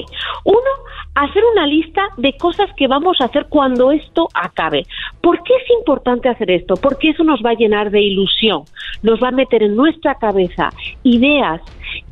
[0.45, 0.71] uno,
[1.15, 4.85] hacer una lista de cosas que vamos a hacer cuando esto acabe.
[5.21, 6.75] ¿Por qué es importante hacer esto?
[6.77, 8.65] Porque eso nos va a llenar de ilusión,
[9.03, 10.71] nos va a meter en nuestra cabeza
[11.03, 11.61] ideas,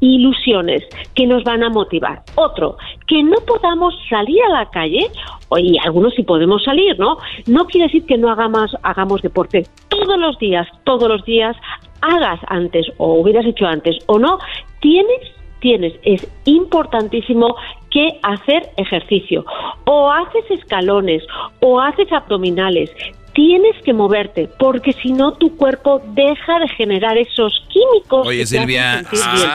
[0.01, 0.83] ilusiones
[1.15, 2.23] que nos van a motivar.
[2.35, 5.11] Otro, que no podamos salir a la calle,
[5.57, 7.19] y algunos sí podemos salir, ¿no?
[7.47, 11.57] No quiere decir que no hagamos, hagamos deporte todos los días, todos los días,
[12.05, 14.39] hagas antes o hubieras hecho antes o no,
[14.81, 15.21] tienes
[15.65, 17.57] tienes, es importantísimo
[17.91, 19.47] que hacer ejercicio.
[19.87, 21.23] O haces escalones,
[21.61, 22.91] o haces abdominales.
[23.33, 28.27] Tienes que moverte, porque si no tu cuerpo deja de generar esos químicos.
[28.27, 29.05] Oye, Silvia,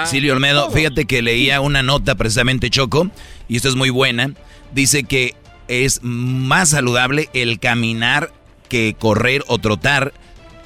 [0.05, 3.09] Silvia Olmedo, fíjate que leía una nota precisamente Choco,
[3.47, 4.33] y esto es muy buena.
[4.73, 5.35] Dice que
[5.67, 8.31] es más saludable el caminar
[8.67, 10.11] que correr o trotar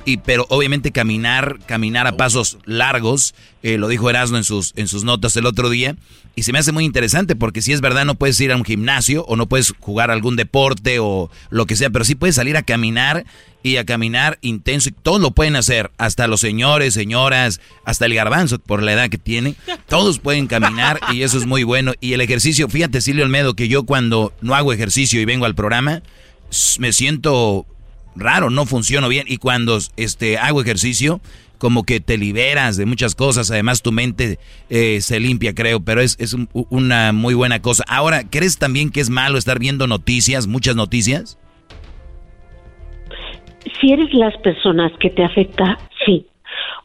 [0.06, 4.88] y pero obviamente caminar, caminar a pasos largos, eh, lo dijo Erasmo en sus, en
[4.88, 5.96] sus notas el otro día,
[6.36, 8.66] y se me hace muy interesante porque si es verdad no puedes ir a un
[8.66, 12.58] gimnasio o no puedes jugar algún deporte o lo que sea, pero sí puedes salir
[12.58, 13.26] a caminar
[13.62, 18.16] y a caminar intenso y todos lo pueden hacer, hasta los señores, señoras, hasta el
[18.16, 19.56] garbanzo por la edad que tiene,
[19.88, 21.94] todos pueden caminar y eso es muy bueno.
[22.02, 25.56] Y el ejercicio, fíjate Silvio Olmedo, que yo cuando no hago ejercicio y vengo al
[25.56, 26.02] programa,
[26.80, 27.66] me siento
[28.16, 29.26] raro, no funciono bien.
[29.28, 31.22] Y cuando este, hago ejercicio,
[31.58, 33.50] como que te liberas de muchas cosas.
[33.50, 34.38] Además, tu mente
[34.70, 37.86] eh, se limpia, creo, pero es, es una muy buena cosa.
[37.88, 41.40] Ahora, ¿crees también que es malo estar viendo noticias, muchas noticias?
[43.80, 46.28] Si eres las personas que te afecta, sí.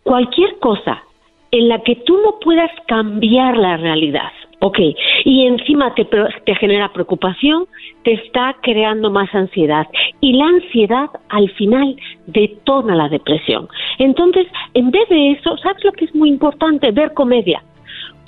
[0.05, 1.03] Cualquier cosa
[1.51, 4.79] en la que tú no puedas cambiar la realidad, Ok,
[5.25, 7.67] y encima te, te, genera preocupación,
[8.03, 9.87] te está creando más ansiedad.
[10.21, 13.69] Y la ansiedad al final detona la depresión.
[13.99, 16.91] Entonces, en vez de eso, ¿sabes lo que es muy importante?
[16.91, 17.63] Ver comedia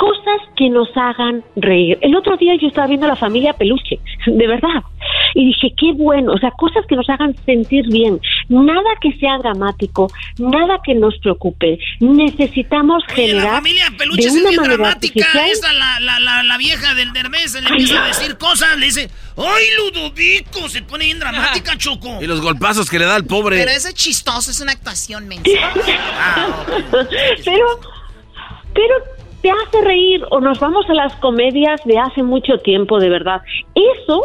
[0.01, 1.99] cosas que nos hagan reír.
[2.01, 4.83] El otro día yo estaba viendo la familia Peluche, de verdad,
[5.35, 9.37] y dije, qué bueno, o sea, cosas que nos hagan sentir bien, nada que sea
[9.37, 11.79] dramático, nada que nos preocupe.
[12.01, 13.45] Necesitamos generar.
[13.45, 18.03] La familia Peluche es bien dramática, esa la, la, la, vieja del Dermes le empieza
[18.03, 20.67] a decir cosas, le dice, ¡ay, Ludovico!
[20.71, 22.19] Se pone bien dramática, Choco.
[22.23, 23.59] Y los golpazos que le da al pobre.
[23.59, 25.51] Pero eso es chistoso, es una actuación mensa.
[26.19, 26.65] Ah,
[27.45, 27.81] pero,
[28.73, 33.09] pero te hace reír o nos vamos a las comedias de hace mucho tiempo, de
[33.09, 33.42] verdad.
[33.74, 34.22] Eso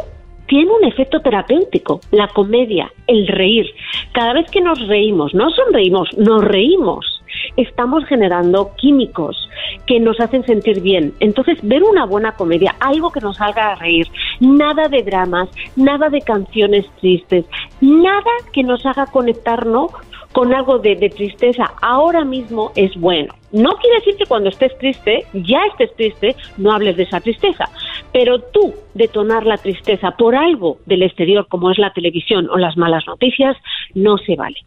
[0.47, 3.65] tiene un efecto terapéutico, la comedia, el reír.
[4.13, 7.23] Cada vez que nos reímos, no sonreímos, nos reímos,
[7.58, 9.49] estamos generando químicos
[9.88, 11.13] que nos hacen sentir bien.
[11.19, 14.08] Entonces, ver una buena comedia, algo que nos haga reír,
[14.39, 17.45] nada de dramas, nada de canciones tristes,
[17.82, 19.91] nada que nos haga conectarnos
[20.32, 23.34] con algo de, tristeza ahora mismo es bueno.
[23.56, 27.70] No quiere decir que cuando estés triste, ya estés triste, no hables de esa tristeza.
[28.12, 32.76] Pero tú detonar la tristeza por algo del exterior, como es la televisión o las
[32.76, 33.56] malas noticias,
[33.94, 34.58] no se vale.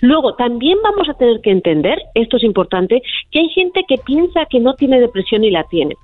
[0.00, 4.46] Luego, también vamos a tener que entender, esto es importante, que hay gente que piensa
[4.48, 5.96] que no tiene depresión y la tiene.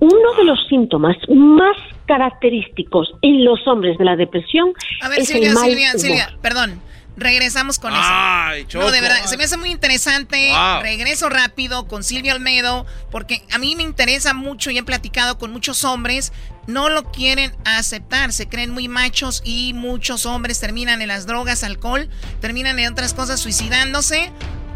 [0.00, 4.72] Uno de los síntomas más característicos en los hombres de la depresión
[5.18, 6.80] es el mal Silvia, Silvia, perdón.
[7.16, 8.02] Regresamos con eso.
[8.74, 10.52] No, de verdad, se me hace muy interesante.
[10.82, 15.52] Regreso rápido con Silvia Olmedo, porque a mí me interesa mucho y he platicado con
[15.52, 16.32] muchos hombres.
[16.66, 21.62] No lo quieren aceptar, se creen muy machos y muchos hombres terminan en las drogas,
[21.62, 22.08] alcohol,
[22.40, 24.32] terminan en otras cosas suicidándose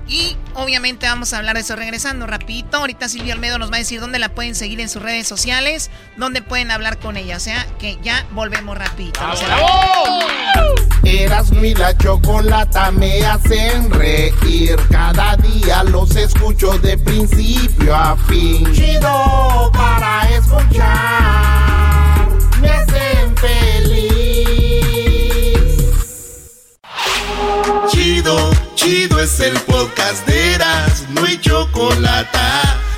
[0.09, 2.79] y obviamente vamos a hablar de eso regresando rapidito.
[2.79, 5.91] Ahorita Silvia Almedo nos va a decir dónde la pueden seguir en sus redes sociales,
[6.17, 7.37] dónde pueden hablar con ella.
[7.37, 9.21] O sea, que ya volvemos rapidito.
[11.05, 14.77] Eras mi la chocolata me hacen reír.
[14.91, 18.73] Cada día los escucho de principio a fin.
[18.73, 22.29] Chido para escuchar.
[22.61, 23.78] Me hacen feliz.
[28.29, 32.39] Chido Chido es el podcast de Eras, no hay chocolate.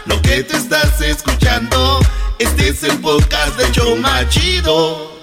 [0.06, 2.00] Lo que te estás escuchando,
[2.40, 5.16] este es el podcast de Choma Chido.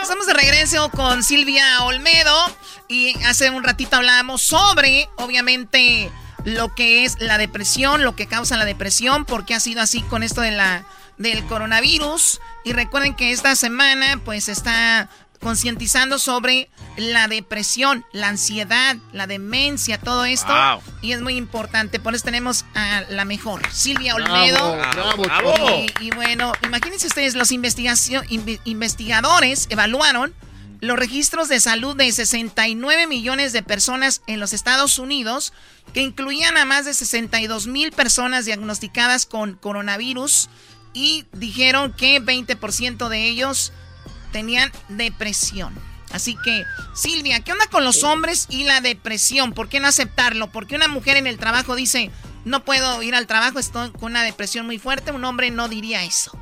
[0.00, 2.34] Estamos de regreso con Silvia Olmedo
[2.88, 6.10] y hace un ratito hablábamos sobre, obviamente,
[6.44, 10.22] lo que es la depresión, lo que causa la depresión, porque ha sido así con
[10.22, 10.86] esto de la
[11.18, 12.40] del coronavirus.
[12.64, 15.10] Y recuerden que esta semana, pues está
[15.42, 20.54] concientizando sobre la depresión, la ansiedad, la demencia, todo esto.
[21.02, 22.00] Y es muy importante.
[22.00, 24.78] Por eso tenemos a la mejor, Silvia Olmedo.
[26.00, 30.34] y, bueno, imagínense ustedes, los investigadores evaluaron
[30.80, 35.52] los registros de salud de 69 millones de personas en los Estados Unidos,
[35.94, 40.48] que incluían a más de 62 mil personas diagnosticadas con coronavirus
[40.92, 43.72] y dijeron que 20% de ellos
[44.32, 45.74] tenían depresión.
[46.12, 49.52] Así que, Silvia, ¿qué onda con los hombres y la depresión?
[49.52, 50.48] ¿Por qué no aceptarlo?
[50.48, 52.10] ¿Por qué una mujer en el trabajo dice,
[52.44, 55.12] no puedo ir al trabajo, estoy con una depresión muy fuerte?
[55.12, 56.36] Un hombre no diría eso.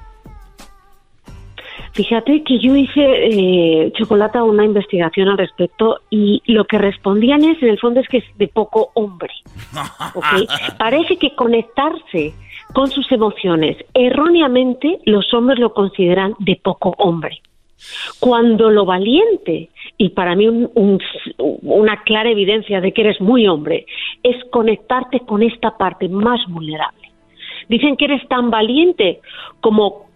[1.93, 7.61] Fíjate que yo hice, eh, Chocolata, una investigación al respecto y lo que respondían es,
[7.63, 9.33] en el fondo, es que es de poco hombre.
[10.79, 12.33] Parece que conectarse
[12.73, 17.43] con sus emociones, erróneamente los hombres lo consideran de poco hombre.
[18.19, 23.87] Cuando lo valiente, y para mí una clara evidencia de que eres muy hombre,
[24.23, 27.11] es conectarte con esta parte más vulnerable.
[27.69, 29.21] Dicen que eres tan valiente
[29.61, 30.11] como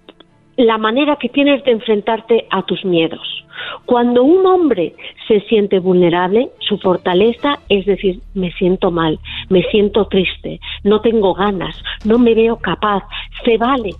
[0.56, 3.44] la manera que tienes de enfrentarte a tus miedos.
[3.86, 4.94] Cuando un hombre
[5.28, 11.34] se siente vulnerable, su fortaleza es decir, me siento mal, me siento triste, no tengo
[11.34, 13.04] ganas, no me veo capaz,
[13.44, 13.90] se vale.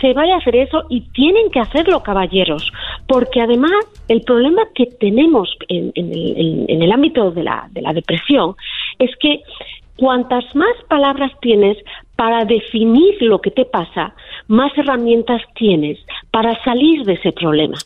[0.00, 2.72] Se vale hacer eso y tienen que hacerlo, caballeros,
[3.06, 3.72] porque además
[4.08, 8.56] el problema que tenemos en, el, ámbito de la, de la depresión
[8.98, 9.42] es que
[9.96, 11.78] cuantas más palabras tienes
[12.16, 14.14] para definir lo que te pasa,
[14.48, 15.98] más herramientas tienes
[16.30, 17.76] para salir de ese problema.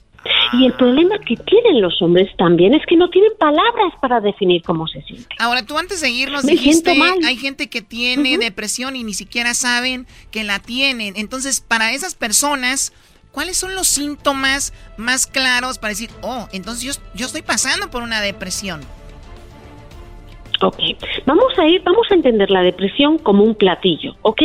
[0.52, 4.62] Y el problema que tienen los hombres también es que no tienen palabras para definir
[4.62, 5.36] cómo se sienten.
[5.38, 6.90] Ahora, tú antes de irnos dijiste,
[7.26, 11.14] hay gente que tiene depresión y ni siquiera saben que la tienen.
[11.16, 12.92] Entonces, para esas personas,
[13.32, 18.02] ¿cuáles son los síntomas más claros para decir, oh, entonces yo, yo estoy pasando por
[18.02, 18.80] una depresión?
[20.60, 20.78] Ok,
[21.24, 24.42] vamos a ir, vamos a entender la depresión como un platillo, ¿ok?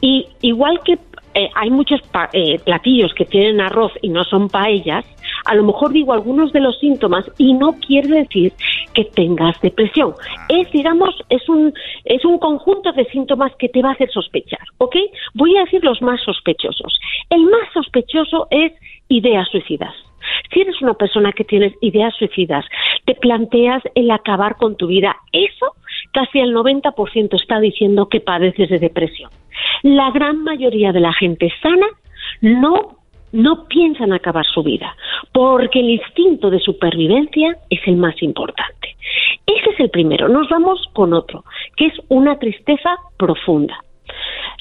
[0.00, 0.98] Y igual que
[1.34, 2.00] eh, hay muchos
[2.32, 5.04] eh, platillos que tienen arroz y no son paellas,
[5.44, 8.52] a lo mejor digo algunos de los síntomas y no quiere decir
[8.94, 10.14] que tengas depresión.
[10.48, 11.72] Es, digamos, es un,
[12.04, 14.96] es un conjunto de síntomas que te va a hacer sospechar, ¿ok?
[15.34, 16.98] Voy a decir los más sospechosos.
[17.30, 18.72] El más sospechoso es
[19.08, 19.94] ideas suicidas.
[20.52, 22.64] Si eres una persona que tienes ideas suicidas,
[23.04, 25.74] te planteas el acabar con tu vida, eso
[26.12, 29.30] casi el 90% está diciendo que padeces de depresión.
[29.82, 31.86] La gran mayoría de la gente sana
[32.40, 33.01] no
[33.32, 34.94] no piensan acabar su vida,
[35.32, 38.96] porque el instinto de supervivencia es el más importante.
[39.46, 40.28] Ese es el primero.
[40.28, 41.44] Nos vamos con otro,
[41.76, 43.82] que es una tristeza profunda.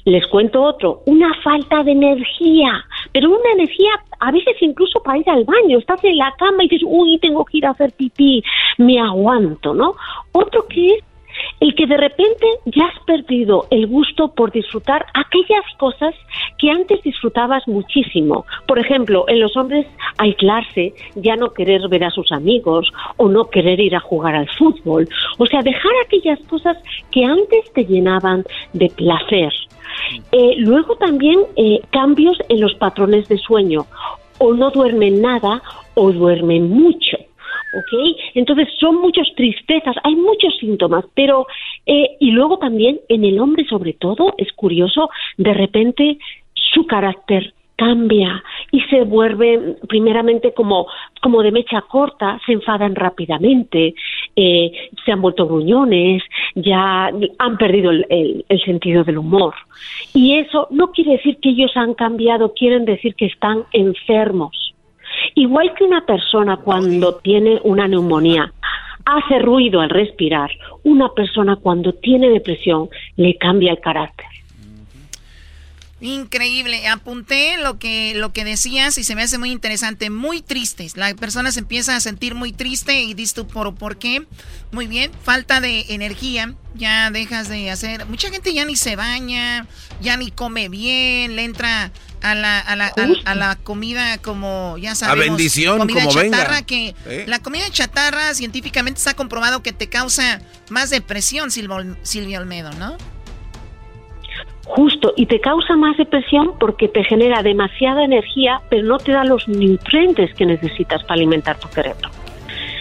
[0.06, 5.30] Les cuento otro, una falta de energía, pero una energía a veces incluso para ir
[5.30, 5.78] al baño.
[5.78, 8.44] Estás en la cama y dices, uy, tengo que ir a hacer pipí,
[8.78, 9.96] me aguanto, ¿no?
[10.32, 11.04] Otro que es
[11.60, 16.16] el que de repente ya has perdido el gusto por disfrutar aquellas cosas
[16.58, 18.46] que antes disfrutabas muchísimo.
[18.68, 23.50] Por ejemplo, en los hombres aislarse, ya no querer ver a sus amigos o no
[23.50, 25.08] querer ir a jugar al fútbol.
[25.38, 26.78] O sea, dejar aquellas cosas
[27.12, 29.52] que antes te llenaban de placer.
[30.32, 33.86] Eh, luego también eh, cambios en los patrones de sueño.
[34.40, 35.62] O no duermen nada
[35.94, 37.18] o duermen mucho.
[37.74, 38.18] ¿Ok?
[38.36, 41.48] Entonces son muchas tristezas, hay muchos síntomas, pero
[41.86, 46.18] eh, y luego también en el hombre sobre todo es curioso, de repente
[46.54, 50.86] su carácter cambia y se vuelve primeramente como,
[51.20, 53.96] como de mecha corta, se enfadan rápidamente,
[54.36, 54.72] eh,
[55.04, 56.22] se han vuelto gruñones,
[56.54, 58.06] ya han perdido el,
[58.48, 59.56] el, sentido del humor.
[60.14, 64.71] Y eso no quiere decir que ellos han cambiado, quieren decir que están enfermos.
[65.36, 68.54] Igual que una persona cuando tiene una neumonía
[69.06, 70.52] hace ruido al respirar,
[70.84, 74.28] una persona cuando tiene depresión le cambia el carácter.
[76.02, 76.88] Increíble.
[76.88, 80.10] Apunté lo que, lo que decías y se me hace muy interesante.
[80.10, 80.98] Muy tristes.
[80.98, 84.26] La persona se empieza a sentir muy triste y dices tú, ¿por, ¿por qué?
[84.72, 85.12] Muy bien.
[85.22, 86.56] Falta de energía.
[86.74, 88.08] Ya dejas de hacer.
[88.08, 89.68] Mucha gente ya ni se baña,
[90.02, 91.92] ya ni come bien, le entra
[92.22, 92.94] a la, a la,
[93.26, 95.26] a, la comida como, ya sabemos.
[95.26, 96.96] A bendición, comida como chatarra, Que
[97.28, 102.98] La comida chatarra científicamente está comprobado que te causa más depresión, Silvia Olmedo, ¿no?
[104.66, 109.24] Justo, y te causa más depresión porque te genera demasiada energía, pero no te da
[109.24, 112.10] los nutrientes que necesitas para alimentar tu cerebro.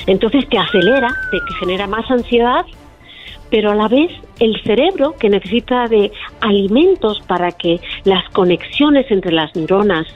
[0.07, 2.64] Entonces te acelera, te genera más ansiedad,
[3.51, 9.33] pero a la vez el cerebro que necesita de alimentos para que las conexiones entre
[9.33, 10.07] las neuronas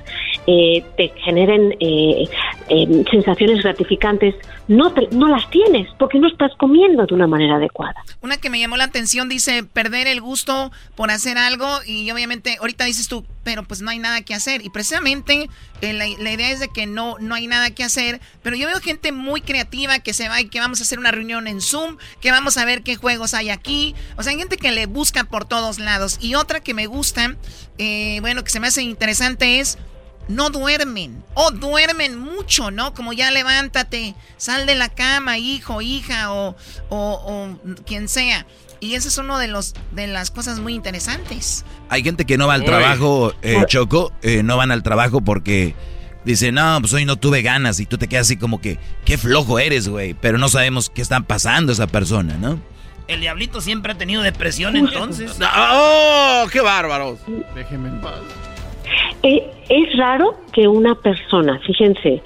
[0.47, 2.25] eh, te generen eh,
[2.69, 4.35] eh, sensaciones gratificantes,
[4.69, 7.95] no, te- no las tienes porque no estás comiendo de una manera adecuada.
[8.23, 12.57] Una que me llamó la atención dice perder el gusto por hacer algo y obviamente
[12.61, 14.65] ahorita dices tú, pero pues no hay nada que hacer.
[14.65, 15.49] Y precisamente
[15.81, 18.81] eh, la, idea es de que no, no hay nada que hacer, pero yo veo
[18.81, 21.99] gente muy creativa que se va y que vamos a hacer una reunión en Zoom,
[22.21, 23.95] que vamos a ver qué juegos hay aquí.
[24.17, 26.19] O sea, hay gente que le busca por todos lados.
[26.21, 27.37] Y otra que me gusta,
[27.79, 29.79] eh, bueno, que se me hace interesante es
[30.29, 32.95] no duermen o duermen mucho, ¿no?
[32.95, 36.57] Como ya levántate, sal de la cama, hijo, hija o,
[36.89, 38.47] o, o quien sea.
[38.81, 41.65] Y eso es uno de los de las cosas muy interesantes.
[41.89, 45.75] Hay gente que no va al trabajo, eh, Choco, eh, no van al trabajo porque
[46.25, 49.17] dicen, no, pues hoy no tuve ganas y tú te quedas así como que, qué
[49.17, 52.61] flojo eres, güey, pero no sabemos qué está pasando esa persona, ¿no?
[53.07, 55.33] El diablito siempre ha tenido depresión entonces.
[55.41, 57.19] ¡Oh, qué bárbaros!
[57.55, 58.15] Déjeme en paz.
[59.23, 62.23] Eh, es raro que una persona, fíjense,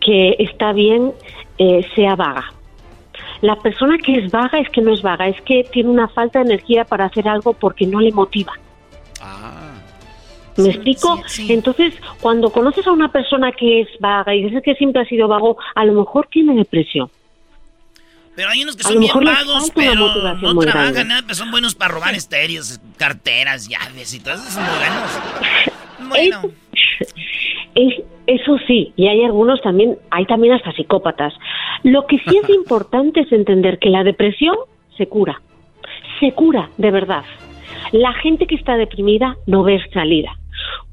[0.00, 1.12] que está bien,
[1.58, 2.52] eh, sea vaga.
[3.42, 6.40] La persona que es vaga es que no es vaga, es que tiene una falta
[6.40, 8.52] de energía para hacer algo porque no le motiva.
[10.56, 11.22] ¿Me explico?
[11.48, 15.28] Entonces, cuando conoces a una persona que es vaga y dices que siempre ha sido
[15.28, 17.10] vago, a lo mejor tiene depresión.
[18.36, 21.04] Pero hay unos que A son bien vagos, pero no trabajan grande.
[21.04, 25.10] nada, pero son buenos para robar estéreos, carteras, llaves y todo eso son muy buenos.
[27.74, 31.32] Es- eso sí, y hay algunos también, hay también hasta psicópatas.
[31.82, 34.54] Lo que sí es importante es entender que la depresión
[34.96, 35.40] se cura,
[36.20, 37.24] se cura de verdad.
[37.92, 40.36] La gente que está deprimida no ve salida.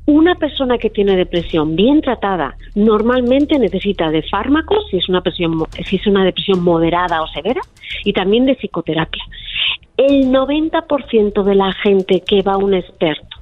[0.06, 5.58] Una persona que tiene depresión bien tratada normalmente necesita de fármacos si es una depresión,
[5.58, 7.60] mo- si es una depresión moderada o severa
[8.06, 9.24] y también de psicoterapia.
[9.98, 13.37] El 90% de la gente que va a un experto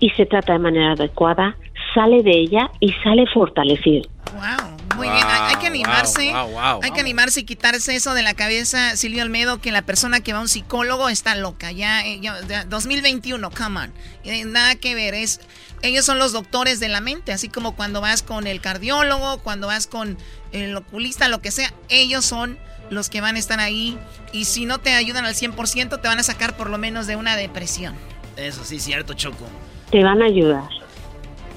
[0.00, 1.56] y se trata de manera adecuada
[1.94, 4.02] sale de ella y sale fortalecido.
[4.96, 6.32] Muy bien, hay, hay que Wow, animarse.
[6.32, 9.82] wow, wow, hay que animarse y quitarse eso de la cabeza, Silvio Almedo, que la
[9.82, 11.72] persona que va a un psicólogo está loca.
[11.72, 13.92] Ya, eh, ya- ya, 2021, come on.
[14.24, 15.40] Eh, nada que ver, es
[15.82, 19.66] ellos son los doctores de la mente, así como cuando vas con el cardiólogo, cuando
[19.66, 20.16] vas con
[20.52, 22.56] el oculista, lo que sea, ellos son
[22.90, 23.98] los que van a estar ahí
[24.32, 27.16] y si no te ayudan al 100% te van a sacar por lo menos de
[27.16, 27.94] una depresión.
[28.36, 29.46] eso sí cierto, Choco.
[29.94, 30.64] Te van a ayudar.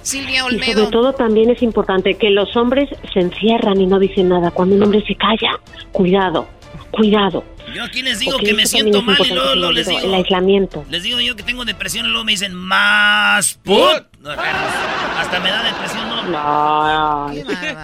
[0.03, 4.29] Silvia Y sobre todo también es importante que los hombres se encierran y no dicen
[4.29, 4.51] nada.
[4.51, 5.59] Cuando un hombre se calla,
[5.91, 6.45] cuidado,
[6.91, 7.43] cuidado.
[7.77, 9.99] Yo aquí les digo Porque que me siento mal y luego, les digo.
[9.99, 10.83] El aislamiento.
[10.89, 14.03] Les digo yo que tengo depresión y luego me dicen más put.
[14.25, 16.17] Hasta me da depresión, ¿no?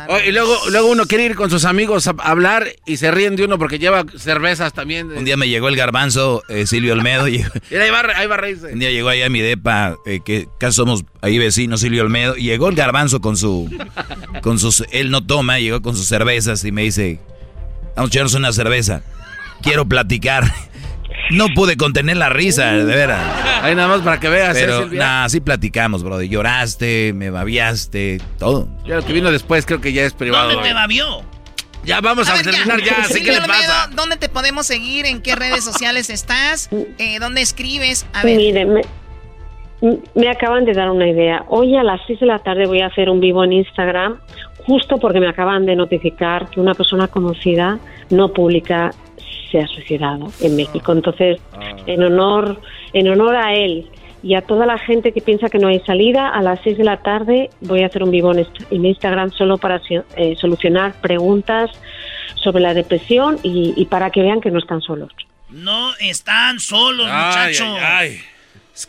[0.10, 3.36] Oh, y luego, luego uno quiere ir con sus amigos a hablar y se ríen
[3.36, 5.12] de uno porque lleva cervezas también.
[5.12, 7.38] Un día me llegó el garbanzo, eh, Silvio Olmedo, y
[7.72, 8.74] ahí va, ahí va a reírse.
[8.74, 12.36] un día llegó ahí a mi depa, eh, que casi somos ahí vecinos, Silvio Olmedo,
[12.36, 13.70] y llegó el garbanzo con su,
[14.42, 17.20] con sus, él no toma, llegó con sus cervezas y me dice,
[17.96, 19.04] vamos a echarnos una cerveza,
[19.64, 20.44] quiero platicar.
[21.32, 23.22] No pude contener la risa, de veras.
[23.62, 25.00] Ahí nada más para que veas, ¿eh, Pero, Silvia?
[25.00, 26.22] nah, sí platicamos, bro.
[26.22, 28.68] Lloraste, me babiaste, todo.
[28.86, 30.52] Ya lo que vino después creo que ya es privado.
[30.52, 31.22] ¿Dónde te babió?
[31.86, 33.90] Ya vamos a, ver, terminar ya, así Silvia que le Olmedo, pasa.
[33.94, 35.06] ¿Dónde te podemos seguir?
[35.06, 36.70] ¿En qué redes sociales estás?
[36.98, 38.06] Eh, ¿Dónde escribes?
[38.14, 38.38] A ver.
[38.38, 38.82] Mire, me,
[40.16, 41.44] me acaban de dar una idea.
[41.50, 44.18] Hoy a las 6 de la tarde voy a hacer un vivo en Instagram,
[44.66, 48.92] justo porque me acaban de notificar que una persona conocida, no pública,
[49.54, 50.92] se ha suicidado en México.
[50.92, 51.40] Entonces,
[51.86, 52.60] en honor,
[52.94, 53.88] en honor a él
[54.24, 56.84] y a toda la gente que piensa que no hay salida, a las 6 de
[56.84, 59.80] la tarde voy a hacer un vivo en, en Instagram solo para
[60.18, 61.70] eh, solucionar preguntas
[62.36, 65.12] sobre la depresión y, y para que vean que no están solos.
[65.50, 67.78] No están solos, Ay, muchachos.
[67.80, 68.22] ay, ay.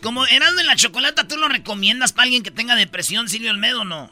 [0.02, 3.82] Como eras de la chocolata, ¿tú lo recomiendas para alguien que tenga depresión, Silvio Olmedo,
[3.82, 4.08] o no?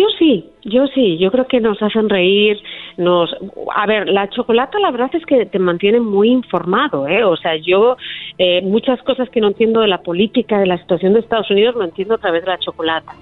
[0.00, 2.58] Yo sí, yo sí, yo creo que nos hacen reír,
[2.96, 3.30] nos...
[3.76, 7.22] A ver, la chocolata la verdad es que te mantiene muy informado, ¿eh?
[7.22, 7.98] O sea, yo
[8.38, 11.74] eh, muchas cosas que no entiendo de la política, de la situación de Estados Unidos,
[11.74, 13.12] lo entiendo a través de la chocolata.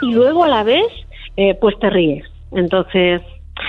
[0.00, 0.86] Y luego a la vez,
[1.36, 2.24] eh, pues te ríes.
[2.52, 3.20] Entonces,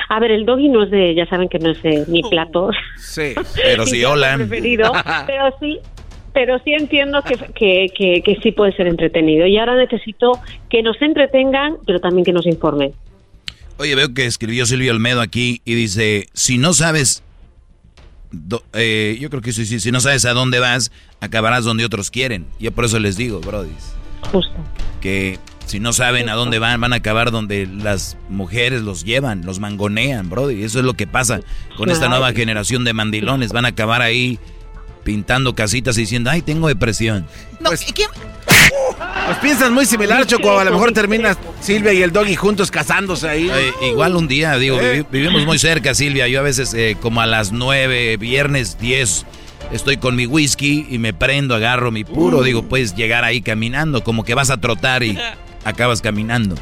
[0.10, 2.70] a ver, el doggy no es de, ya saben que no es de mi plato.
[2.98, 3.34] Sí.
[3.56, 4.36] Pero sí, hola.
[4.36, 4.92] preferido,
[5.26, 5.80] pero sí,
[6.34, 9.46] pero sí entiendo que, que, que, que sí puede ser entretenido.
[9.48, 12.92] Y ahora necesito que nos entretengan, pero también que nos informen.
[13.78, 17.24] Oye, veo que escribió Silvio Olmedo aquí y dice, si no sabes,
[18.32, 21.86] do- eh, yo creo que sí, sí, si no sabes a dónde vas, acabarás donde
[21.86, 22.46] otros quieren.
[22.60, 23.70] Yo por eso les digo, Brody,
[24.32, 24.54] Justo.
[25.02, 29.46] que si no saben a dónde van, van a acabar donde las mujeres los llevan,
[29.46, 30.64] los mangonean, Brody.
[30.64, 31.40] Eso es lo que pasa
[31.78, 33.54] con esta nueva generación de mandilones.
[33.54, 34.40] Van a acabar ahí
[35.04, 37.26] pintando casitas y diciendo, ay, tengo depresión.
[37.60, 38.06] No, Pues ¿qué-
[39.26, 40.58] Pues piensas muy similar, Choco.
[40.60, 43.52] A lo mejor terminas Silvia y el doggy juntos casándose ahí.
[43.82, 44.80] igual un día, digo,
[45.12, 46.28] vivimos muy cerca, Silvia.
[46.28, 49.26] Yo a veces, eh, como a las nueve, viernes 10,
[49.72, 52.40] estoy con mi whisky y me prendo, agarro mi puro.
[52.40, 52.44] Uh.
[52.44, 55.18] Digo, puedes llegar ahí caminando, como que vas a trotar y
[55.66, 56.56] acabas caminando.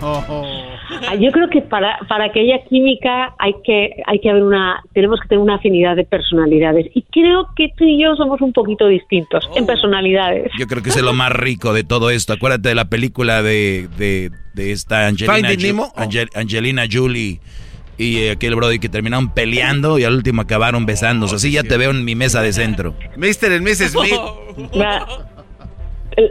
[1.06, 4.82] Ah, yo creo que para, para que haya química hay que, hay que haber una,
[4.94, 6.86] tenemos que tener una afinidad de personalidades.
[6.94, 9.66] Y creo que tú y yo somos un poquito distintos en oh.
[9.66, 10.50] personalidades.
[10.58, 12.32] Yo creo que es lo más rico de todo esto.
[12.32, 14.30] Acuérdate de la película de, de,
[14.72, 15.50] esta Angelina,
[16.34, 17.40] Angelina Jolie
[17.98, 21.36] y aquel Brody que terminaron peleando y al último acabaron besándose.
[21.36, 22.94] Así ya te veo en mi mesa de centro.
[23.16, 23.52] Mr.
[23.56, 23.92] y Mrs.
[23.92, 24.14] Smith.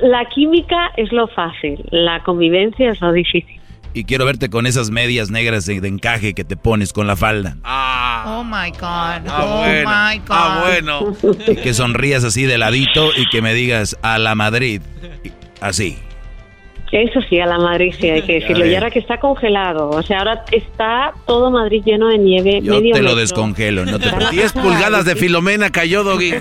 [0.02, 3.57] La, química es lo fácil, la convivencia es lo difícil.
[3.98, 7.58] Y quiero verte con esas medias negras de, encaje que te pones con la falda.
[7.64, 8.26] Ah.
[8.28, 9.28] Oh my God.
[9.28, 10.28] Ah, oh my God.
[10.30, 11.16] Ah, bueno.
[11.48, 14.84] Y que sonrías así de ladito y que me digas a la Madrid.
[15.62, 15.98] Así.
[16.92, 18.68] Eso sí, a la Madrid sí hay que decirlo.
[18.68, 22.60] Y ahora que está congelado, o sea, ahora está todo Madrid lleno de nieve.
[22.62, 26.34] Yo te lo descongelo, no te 10 pulgadas de Filomena cayó, Doggy.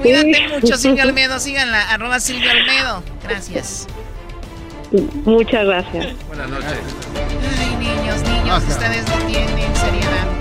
[0.00, 1.40] Cuídate mucho, Silvio Almedo.
[1.40, 3.02] Síganla, arroba Silvio Almedo.
[3.24, 3.88] Gracias.
[5.24, 6.06] Muchas gracias.
[6.28, 6.78] Buenas noches.
[7.58, 10.35] Ay, niños, niños, ustedes no tienen seriedad.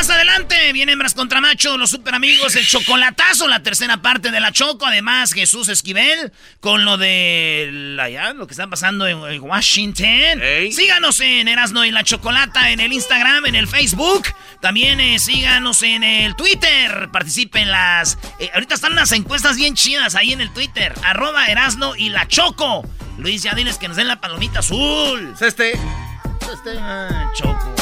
[0.00, 4.40] Más adelante viene Hembras contra Macho, los super amigos, el chocolatazo, la tercera parte de
[4.40, 4.86] la Choco.
[4.86, 10.40] Además, Jesús Esquivel con lo de la, lo que está pasando en, Washington.
[10.72, 14.26] Síganos en Erasno y la Chocolata en el Instagram, en el Facebook.
[14.62, 17.10] También eh, síganos en el Twitter.
[17.12, 18.16] Participen las.
[18.38, 20.94] Eh, ahorita están unas encuestas bien chidas ahí en el Twitter.
[21.04, 22.88] Arroba Erasno y la Choco.
[23.18, 25.34] Luis, ya diles que nos den la palomita azul.
[25.38, 25.72] Este.
[25.72, 26.78] Este.
[26.78, 27.79] Ah, choco.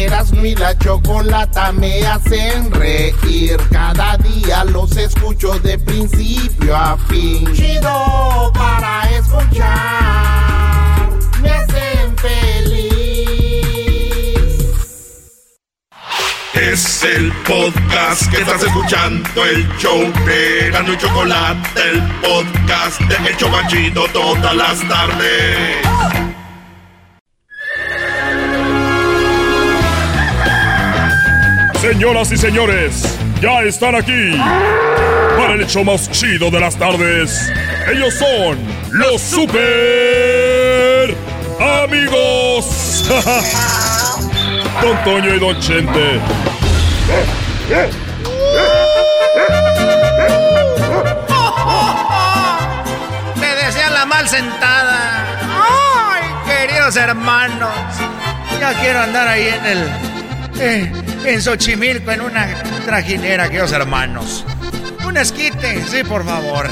[0.00, 3.58] Erasmo y la chocolata me hacen reír.
[3.70, 7.52] Cada día los escucho de principio a fin.
[7.52, 11.10] Chido para escuchar.
[11.42, 12.80] Me hacen feliz.
[16.54, 23.16] Es el podcast que estás escuchando, el show de Erasmo y Chocolate, el podcast de
[23.28, 26.29] El Chocachito todas las tardes.
[32.00, 34.32] Señoras y señores, ya están aquí
[35.36, 37.52] para el hecho más chido de las tardes.
[37.92, 38.58] Ellos son
[38.90, 41.14] los super
[41.84, 43.04] amigos.
[44.80, 46.18] Don Toño y Don Chente.
[53.38, 55.26] Me desean la mal sentada.
[55.42, 57.68] Ay, queridos hermanos.
[58.58, 60.09] Ya quiero andar ahí en el...
[60.62, 60.92] Eh,
[61.24, 62.46] en Xochimilco en una
[62.84, 64.44] trajinera, queridos hermanos.
[65.06, 66.68] Un esquite, sí, por favor.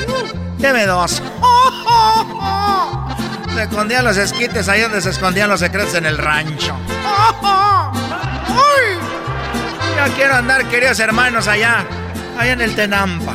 [0.58, 1.22] Deme dos.
[3.54, 6.76] Se escondían los esquites ahí donde se escondían los secretos en el rancho.
[9.96, 11.84] Ya quiero andar, queridos hermanos, allá,
[12.38, 13.34] allá en el Tenampa.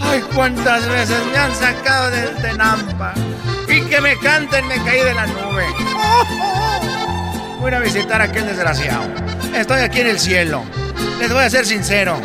[0.00, 3.14] Ay, cuántas veces me han sacado del Tenampa.
[3.68, 5.66] Y que me canten, me caí de la nube.
[7.60, 9.04] Voy a visitar a aquel desgraciado.
[9.58, 10.62] Estoy aquí en el cielo.
[11.18, 12.16] Les voy a ser sincero.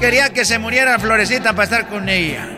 [0.00, 2.48] Quería que se muriera Florecita para estar con ella.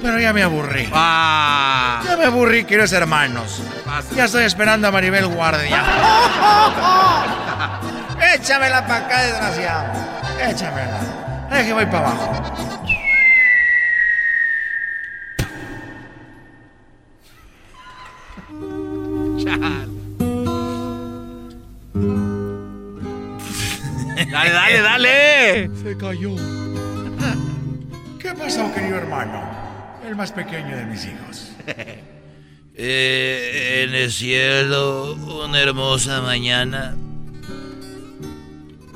[0.00, 0.88] Pero ya me aburrí.
[0.92, 2.00] Ah.
[2.04, 3.60] Ya me aburrí, queridos hermanos.
[4.14, 5.82] Ya estoy esperando a Maribel Guardia.
[8.34, 9.92] Échamela para acá, desgraciado.
[10.40, 11.00] Échamela.
[11.52, 12.68] Es que voy para abajo.
[24.26, 25.70] Dale, dale, dale.
[25.82, 26.34] Se cayó.
[28.18, 29.42] ¿Qué pasó, querido hermano?
[30.04, 31.52] El más pequeño de mis hijos.
[32.80, 35.14] Eh, en el cielo,
[35.44, 36.96] una hermosa mañana.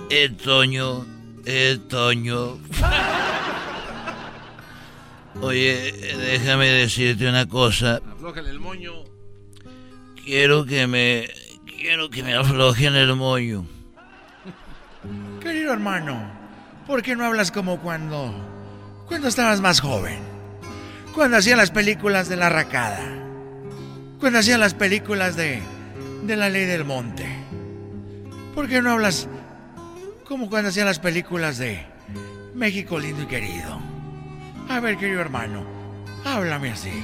[0.09, 1.05] El toño,
[1.45, 2.61] el toño.
[5.43, 8.01] Oye, déjame decirte una cosa.
[8.13, 8.93] Aflójale el moño.
[10.25, 11.29] Quiero que me.
[11.67, 13.67] Quiero que me aflojen el moño.
[15.43, 16.23] Querido hermano,
[16.87, 18.33] ¿por qué no hablas como cuando...
[19.09, 20.21] cuando estabas más joven?
[21.15, 23.03] Cuando hacían las películas de la racada.
[24.21, 25.61] Cuando hacían las películas de...
[26.25, 27.27] de la ley del monte.
[28.55, 29.29] ¿Por qué no hablas
[30.25, 31.85] como cuando hacían las películas de
[32.55, 33.81] México lindo y querido?
[34.69, 35.65] A ver, querido hermano,
[36.25, 37.03] háblame así.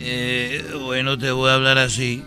[0.00, 2.22] Eh, bueno, te voy a hablar así.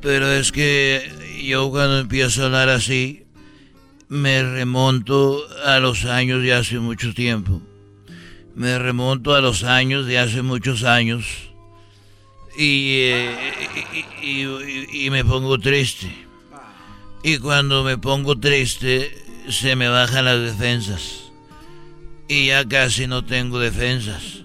[0.00, 3.25] Pero es que yo cuando empiezo a hablar así,
[4.08, 7.60] me remonto a los años de hace mucho tiempo.
[8.54, 11.26] Me remonto a los años de hace muchos años.
[12.56, 13.52] Y, eh,
[14.22, 16.10] y, y, me pongo triste.
[17.22, 19.12] Y cuando me pongo triste,
[19.50, 21.32] se me bajan las defensas.
[22.28, 24.42] Y ya casi no tengo defensas.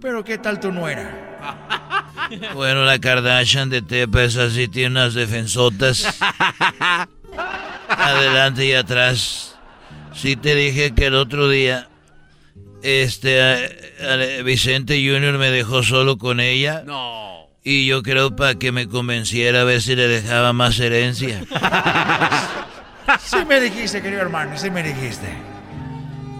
[0.00, 1.30] Pero ¿qué tal tu nuera?
[2.54, 6.18] Bueno, la Kardashian de Tepa es así, tiene unas defensotas.
[7.88, 9.56] Adelante y atrás.
[10.14, 11.88] Sí te dije que el otro día,
[12.82, 16.82] este, Vicente Junior me dejó solo con ella.
[16.84, 17.48] No.
[17.62, 21.40] Y yo creo para que me convenciera a ver si le dejaba más herencia.
[23.20, 25.28] sí me dijiste, querido hermano, sí me dijiste.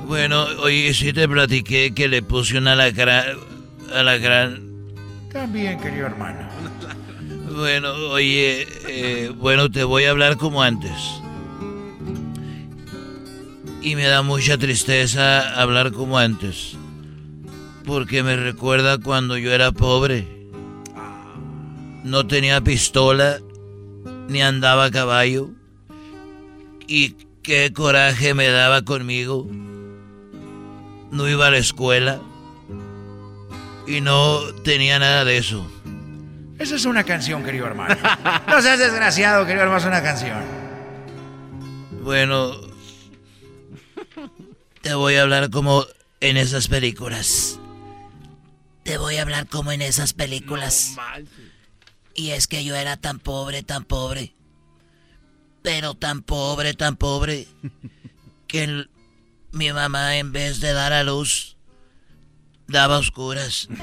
[0.07, 3.25] Bueno, oye, sí te platiqué que le puse una lacra,
[3.95, 4.75] a la gran
[5.35, 6.49] también, querido hermano.
[7.55, 10.91] Bueno, oye, eh, bueno, te voy a hablar como antes.
[13.81, 16.77] Y me da mucha tristeza hablar como antes.
[17.85, 20.27] Porque me recuerda cuando yo era pobre.
[22.03, 23.39] No tenía pistola,
[24.29, 25.51] ni andaba a caballo.
[26.89, 29.49] Y qué coraje me daba conmigo.
[31.13, 32.21] No iba a la escuela
[33.87, 35.65] y no tenía nada de eso.
[36.59, 37.97] Esa es una canción, querido hermano.
[38.49, 40.43] No seas desgraciado, querido hermano, es una canción.
[42.03, 42.53] Bueno,
[44.83, 45.85] te voy a hablar como
[46.21, 47.59] en esas películas.
[48.83, 50.97] Te voy a hablar como en esas películas.
[52.15, 54.35] y es que yo era tan pobre, tan pobre.
[55.63, 57.49] Pero tan pobre, tan pobre.
[58.47, 58.87] Que
[59.53, 61.55] mi mamá en vez de dar a luz
[62.67, 63.69] daba oscuras.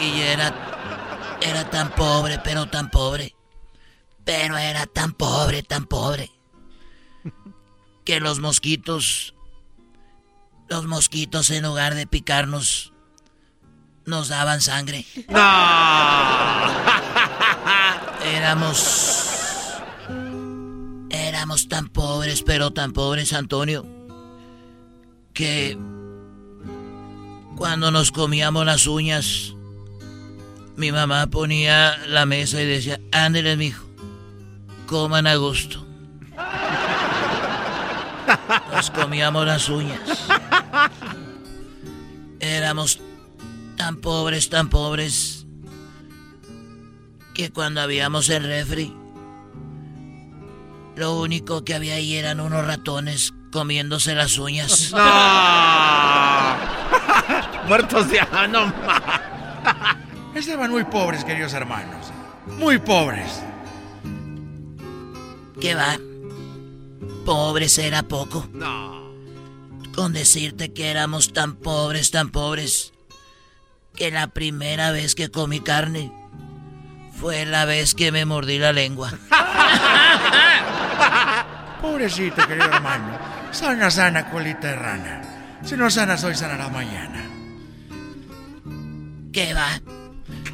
[0.00, 0.57] y era,
[1.40, 3.34] era tan pobre, pero tan pobre.
[4.24, 6.30] Pero era tan pobre, tan pobre.
[8.04, 9.34] Que los mosquitos,
[10.68, 12.92] los mosquitos en lugar de picarnos,
[14.04, 15.06] nos daban sangre.
[15.28, 15.38] ¡No!
[18.24, 19.78] Éramos,
[21.10, 23.86] éramos tan pobres, pero tan pobres, Antonio,
[25.32, 25.78] que
[27.56, 29.54] cuando nos comíamos las uñas,
[30.78, 33.84] mi mamá ponía la mesa y decía, ándele, mijo,
[34.86, 35.84] coman a gusto.
[38.72, 39.98] Nos comíamos las uñas.
[42.38, 43.00] Éramos
[43.76, 45.46] tan pobres, tan pobres,
[47.34, 48.94] que cuando habíamos el refri,
[50.94, 54.92] lo único que había ahí eran unos ratones comiéndose las uñas.
[57.66, 58.72] Muertos de no
[60.38, 62.12] Estaban muy pobres, queridos hermanos.
[62.58, 63.42] Muy pobres.
[65.60, 65.98] ¿Qué va?
[67.26, 68.46] Pobres era poco.
[68.52, 69.10] No.
[69.96, 72.92] Con decirte que éramos tan pobres, tan pobres,
[73.96, 76.12] que la primera vez que comí carne
[77.20, 79.12] fue la vez que me mordí la lengua.
[81.82, 83.18] Pobrecito, querido hermano.
[83.50, 85.22] Sana, sana, colita de rana.
[85.64, 87.24] Si no sanas hoy, sanará mañana.
[89.32, 89.97] ¿Qué va?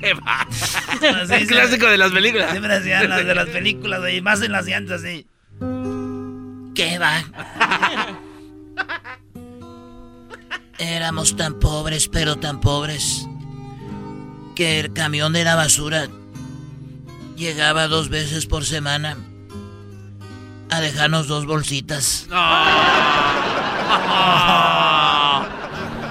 [0.05, 0.47] ¿Qué va?
[1.35, 2.51] Es clásico de las películas.
[2.51, 5.27] Siempre hacían las de las películas, y más en las llantas, sí.
[6.75, 7.25] ¿Qué va?
[10.79, 13.27] Éramos tan pobres, pero tan pobres,
[14.55, 16.09] que el camión de la basura
[17.37, 19.17] llegaba dos veces por semana
[20.71, 22.27] a dejarnos dos bolsitas.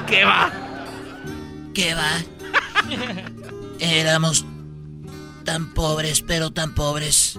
[0.08, 0.52] ¿Qué va?
[1.74, 3.30] ¿Qué va?
[3.84, 4.46] Éramos
[5.44, 7.38] tan pobres, pero tan pobres,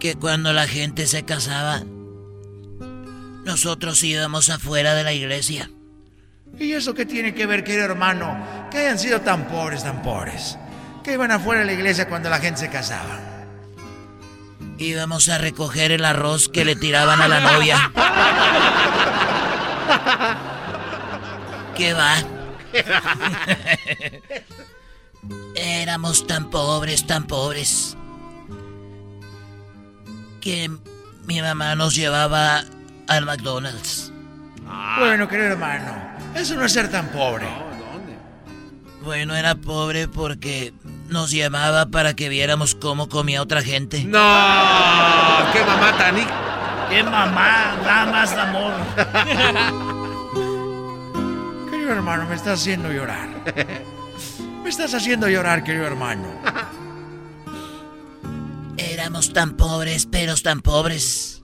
[0.00, 1.84] que cuando la gente se casaba,
[3.44, 5.70] nosotros íbamos afuera de la iglesia.
[6.58, 8.44] ¿Y eso qué tiene que ver, querido hermano?
[8.72, 10.58] Que hayan sido tan pobres, tan pobres.
[11.04, 13.20] Que iban afuera de la iglesia cuando la gente se casaba.
[14.78, 17.92] Íbamos a recoger el arroz que le tiraban a la novia.
[21.76, 22.16] ¿Qué va?
[25.54, 27.96] Éramos tan pobres, tan pobres,
[30.40, 30.70] que
[31.26, 32.64] mi mamá nos llevaba
[33.08, 34.12] al McDonald's.
[34.98, 35.92] Bueno, querido hermano,
[36.34, 37.46] eso no es ser tan pobre.
[39.02, 40.72] Bueno, era pobre porque
[41.08, 44.04] nos llamaba para que viéramos cómo comía otra gente.
[44.04, 44.18] ¡No!
[45.52, 46.16] ¡Qué mamá tan...
[46.90, 47.76] ¡Qué mamá!
[47.84, 48.72] ¡Da más amor!
[51.70, 53.28] querido hermano, me estás haciendo llorar.
[54.68, 56.28] Me estás haciendo llorar, querido hermano.
[58.76, 61.42] Éramos tan pobres, pero tan pobres.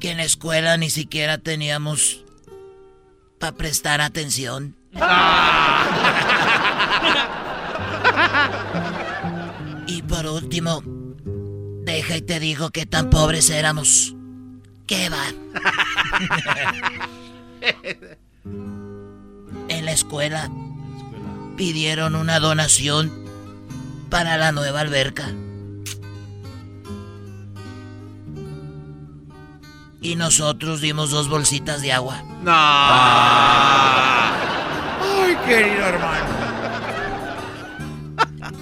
[0.00, 2.24] Que en la escuela ni siquiera teníamos
[3.38, 4.74] para prestar atención.
[9.86, 10.82] y por último,
[11.84, 14.16] deja y te digo que tan pobres éramos.
[14.88, 15.22] ¿Qué va?
[19.88, 20.50] en la escuela
[21.56, 23.10] pidieron una donación
[24.10, 25.24] para la nueva alberca.
[30.00, 32.22] Y nosotros dimos dos bolsitas de agua.
[32.42, 32.52] No.
[35.22, 36.26] Ay, querido hermano.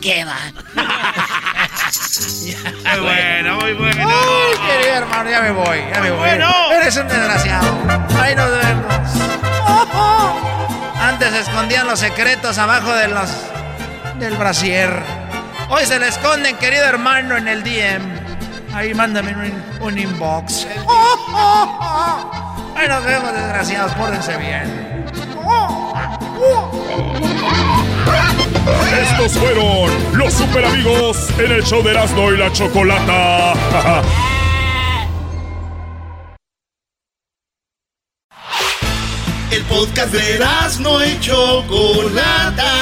[0.00, 0.38] ¿Qué va?
[2.92, 4.08] muy bueno, muy bueno.
[4.08, 6.20] Ay, querido hermano, ya me voy, ya me voy.
[6.20, 6.72] Bueno.
[6.72, 7.66] Eres un desgraciado.
[8.20, 8.96] Ahí nos vemos.
[11.06, 13.30] Antes escondían los secretos abajo de los
[14.18, 14.90] del brasier.
[15.68, 18.02] Hoy se le esconden, querido hermano, en el DM.
[18.74, 20.66] Ahí mándame un, un inbox.
[22.76, 23.92] Ahí nos vemos, desgraciados.
[23.92, 25.06] Pórdense bien.
[29.00, 33.52] Estos fueron los super amigos en el show de Erasmo y la Chocolata.
[39.76, 42.72] podcast de Erasmo y Chocolata.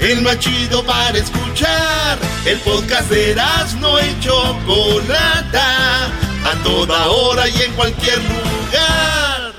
[0.00, 2.18] El más chido para escuchar.
[2.44, 6.06] El podcast de Erasmo y Chocolata.
[6.44, 9.52] A toda hora y en cualquier lugar.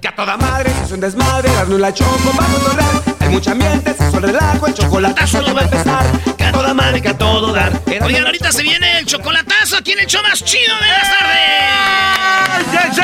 [0.00, 3.15] Que a toda madre es un desmadre, Erasmo y la Choco para controlar.
[3.26, 6.06] Hay mucha ambiente, se suele relajo, el chocolatazo ya va a empezar.
[6.36, 7.72] Que a toda madre, que a todo dar.
[8.04, 12.96] Oigan, ahorita se viene el chocolatazo aquí en el show más chido de las tardes.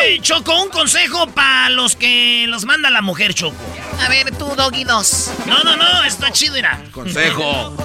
[0.00, 3.56] Ey, Choco, un consejo para los que los manda la mujer, Choco.
[4.00, 5.30] A ver, tú, Doggy 2.
[5.46, 6.80] No, no, no, está chido, mira.
[6.92, 7.76] Consejo.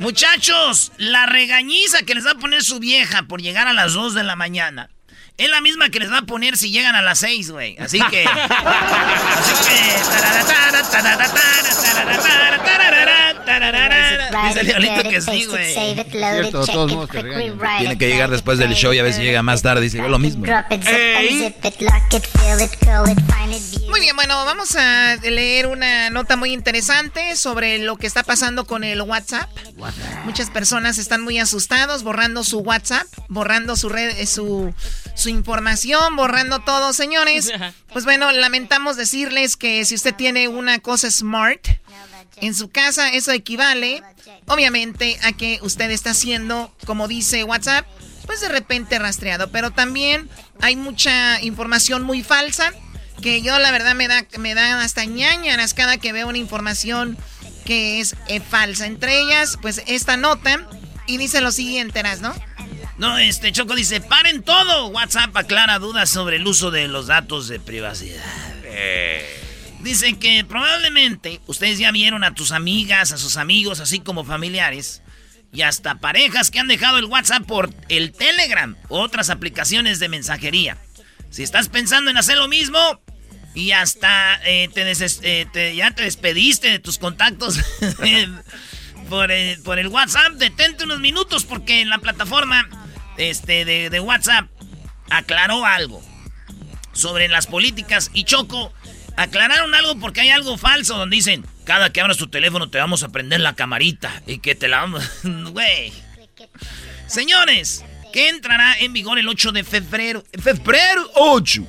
[0.00, 4.14] Muchachos, la regañiza que les va a poner su vieja por llegar a las 2
[4.14, 4.90] de la mañana
[5.38, 7.76] es la misma que les va a poner si llegan a las 6, güey.
[7.78, 8.24] Así que.
[8.26, 9.82] así que.
[14.48, 15.72] Dice el diablito que sí, güey.
[15.72, 17.78] Cierto, de todos modos te regañan.
[17.78, 20.18] Tiene que llegar después del show y a veces llega más tarde y dice lo
[20.18, 20.44] mismo.
[23.88, 28.66] Muy bien, bueno, vamos a leer una nota muy interesante sobre lo que está pasando
[28.66, 29.50] con el WhatsApp.
[30.24, 34.74] Muchas personas están muy asustados, borrando su WhatsApp, borrando su red, su,
[35.14, 37.52] su información, borrando todo, señores.
[37.92, 41.60] Pues bueno, lamentamos decirles que si usted tiene una cosa smart
[42.36, 44.02] en su casa, eso equivale,
[44.46, 47.86] obviamente, a que usted está haciendo, como dice WhatsApp,
[48.26, 49.50] pues de repente rastreado.
[49.50, 50.28] Pero también
[50.60, 52.72] hay mucha información muy falsa
[53.22, 57.16] que yo la verdad me da, me da hasta ñañaras cada que veo una información
[57.64, 58.86] que es eh, falsa.
[58.86, 60.66] Entre ellas, pues esta nota
[61.06, 62.34] y dice lo siguiente, ¿no?
[62.98, 64.88] No, este Choco dice, paren todo.
[64.88, 68.22] WhatsApp aclara dudas sobre el uso de los datos de privacidad.
[69.82, 75.02] Dicen que probablemente ustedes ya vieron a tus amigas, a sus amigos, así como familiares,
[75.52, 80.08] y hasta parejas que han dejado el WhatsApp por el Telegram u otras aplicaciones de
[80.08, 80.78] mensajería.
[81.30, 82.78] Si estás pensando en hacer lo mismo
[83.54, 87.58] y hasta eh, te eh, ya te despediste de tus contactos
[89.08, 92.68] por, el, por el WhatsApp, detente unos minutos porque la plataforma
[93.16, 94.48] este, de WhatsApp
[95.10, 96.02] aclaró algo
[96.92, 98.72] sobre las políticas y Choco
[99.16, 103.02] aclararon algo porque hay algo falso donde dicen cada que abras tu teléfono te vamos
[103.02, 105.92] a prender la camarita y que te la vamos güey
[107.06, 111.66] señores que entrará en vigor el 8 de febrero febrero 8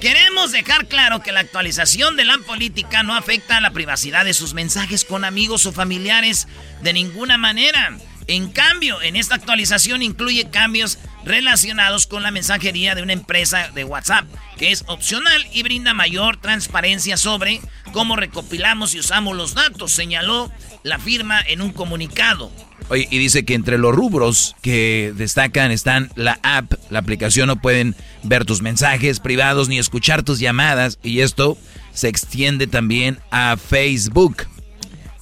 [0.00, 4.32] Queremos dejar claro que la actualización de la política no afecta a la privacidad de
[4.32, 6.48] sus mensajes con amigos o familiares
[6.80, 7.98] de ninguna manera.
[8.30, 13.82] En cambio, en esta actualización incluye cambios relacionados con la mensajería de una empresa de
[13.82, 14.24] WhatsApp,
[14.56, 17.60] que es opcional y brinda mayor transparencia sobre
[17.92, 20.48] cómo recopilamos y usamos los datos, señaló
[20.84, 22.52] la firma en un comunicado.
[22.88, 27.60] Oye, y dice que entre los rubros que destacan están la app, la aplicación, no
[27.60, 31.58] pueden ver tus mensajes privados ni escuchar tus llamadas y esto
[31.92, 34.46] se extiende también a Facebook.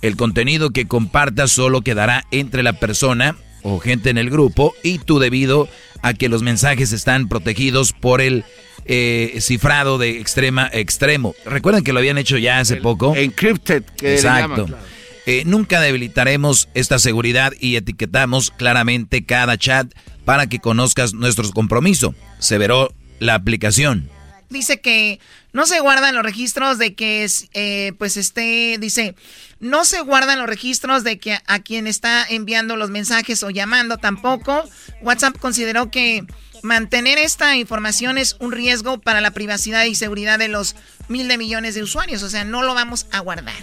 [0.03, 4.99] El contenido que compartas solo quedará entre la persona o gente en el grupo y
[4.99, 5.69] tú debido
[6.03, 8.45] a que los mensajes están protegidos por el
[8.85, 11.35] eh, cifrado de extrema extremo.
[11.45, 13.15] Recuerdan que lo habían hecho ya hace poco.
[13.17, 14.41] Encrypted, que Exacto.
[14.41, 14.85] llaman, claro.
[15.27, 19.93] Eh, nunca debilitaremos esta seguridad y etiquetamos claramente cada chat
[20.25, 22.15] para que conozcas nuestro compromiso.
[22.39, 24.09] Se veró la aplicación.
[24.51, 25.21] Dice que
[25.53, 29.15] no se guardan los registros de que, eh, pues, esté, dice,
[29.61, 33.99] no se guardan los registros de que a quien está enviando los mensajes o llamando
[33.99, 34.65] tampoco.
[35.03, 36.25] WhatsApp consideró que
[36.63, 40.77] mantener esta información es un riesgo para la privacidad y seguridad de los
[41.09, 42.23] mil de millones de usuarios.
[42.23, 43.55] O sea, no lo vamos a guardar.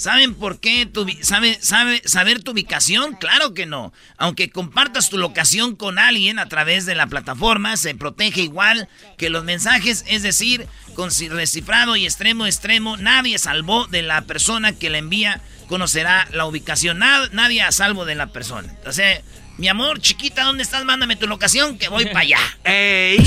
[0.00, 3.16] ¿Saben por qué tu, sabe, sabe, saber tu ubicación?
[3.16, 3.92] Claro que no.
[4.16, 8.88] Aunque compartas tu locación con alguien a través de la plataforma, se protege igual
[9.18, 14.72] que los mensajes, es decir, con recifrado y extremo extremo, nadie salvó de la persona
[14.72, 16.98] que la envía conocerá la ubicación.
[16.98, 18.74] nadie a salvo de la persona.
[18.86, 19.20] O sea,
[19.58, 20.82] mi amor, chiquita, ¿dónde estás?
[20.86, 22.38] Mándame tu locación que voy para allá.
[22.64, 23.22] ¡Ey!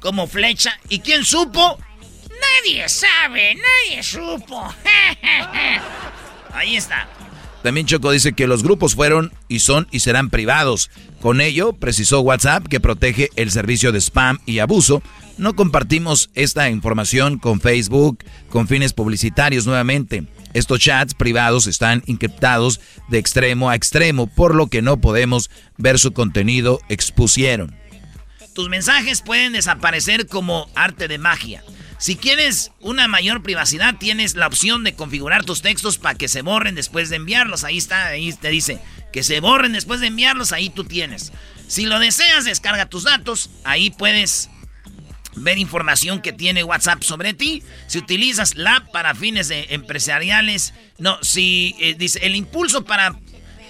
[0.00, 0.80] Como flecha.
[0.88, 1.78] ¿Y quién supo?
[2.40, 4.74] Nadie sabe, nadie supo.
[6.52, 7.08] Ahí está.
[7.62, 10.90] También Choco dice que los grupos fueron y son y serán privados.
[11.20, 15.02] Con ello, precisó WhatsApp que protege el servicio de spam y abuso.
[15.36, 20.24] No compartimos esta información con Facebook con fines publicitarios nuevamente.
[20.54, 25.98] Estos chats privados están encriptados de extremo a extremo, por lo que no podemos ver
[25.98, 27.76] su contenido, expusieron.
[28.54, 31.62] Tus mensajes pueden desaparecer como arte de magia.
[31.98, 36.42] Si quieres una mayor privacidad, tienes la opción de configurar tus textos para que se
[36.42, 37.64] borren después de enviarlos.
[37.64, 38.80] Ahí está, ahí te dice
[39.12, 41.32] que se borren después de enviarlos, ahí tú tienes.
[41.66, 44.48] Si lo deseas, descarga tus datos, ahí puedes
[45.34, 47.64] ver información que tiene WhatsApp sobre ti.
[47.88, 53.18] Si utilizas la app para fines empresariales, no, si eh, dice el impulso para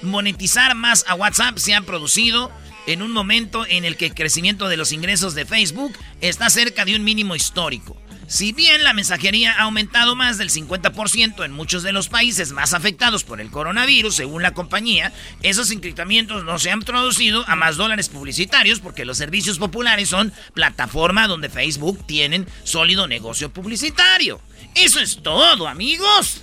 [0.02, 2.52] monetizar más a WhatsApp se ha producido
[2.86, 6.84] en un momento en el que el crecimiento de los ingresos de Facebook está cerca
[6.84, 7.96] de un mínimo histórico.
[8.28, 12.74] Si bien la mensajería ha aumentado más del 50% en muchos de los países más
[12.74, 17.78] afectados por el coronavirus, según la compañía, esos encriptamientos no se han traducido a más
[17.78, 24.42] dólares publicitarios porque los servicios populares son plataforma donde Facebook tienen sólido negocio publicitario.
[24.74, 26.42] Eso es todo, amigos.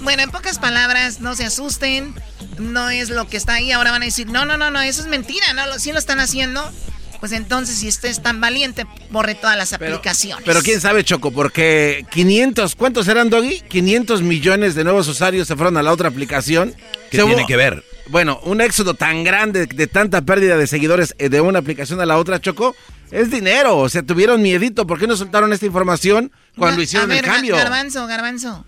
[0.00, 2.14] Bueno, en pocas palabras, no se asusten.
[2.58, 3.72] No es lo que está ahí.
[3.72, 5.52] Ahora van a decir, no, no, no, no, eso es mentira.
[5.54, 6.72] No, sí lo están haciendo
[7.20, 10.44] pues entonces si usted es tan valiente, borre todas las aplicaciones.
[10.44, 13.60] Pero quién sabe, Choco, porque 500, ¿cuántos eran, Doggy?
[13.68, 16.74] 500 millones de nuevos usuarios se fueron a la otra aplicación.
[17.10, 17.84] ¿Qué tiene que ver?
[18.08, 22.06] Bueno, un éxodo tan grande de tanta pérdida de seguidores eh, de una aplicación a
[22.06, 22.74] la otra, Choco,
[23.10, 23.76] es dinero.
[23.78, 24.86] O sea, tuvieron miedito.
[24.86, 27.56] ¿Por qué no soltaron esta información cuando hicieron el cambio?
[27.56, 28.64] Garbanzo, garbanzo.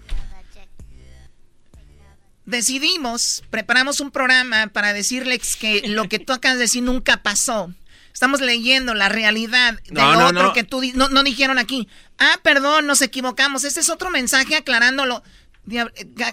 [2.45, 7.73] Decidimos, preparamos un programa para decirles que lo que tú acabas de decir nunca pasó.
[8.21, 11.89] Estamos leyendo la realidad de otro que tú no, no dijeron aquí.
[12.18, 13.64] Ah, perdón, nos equivocamos.
[13.64, 15.23] Este es otro mensaje aclarándolo.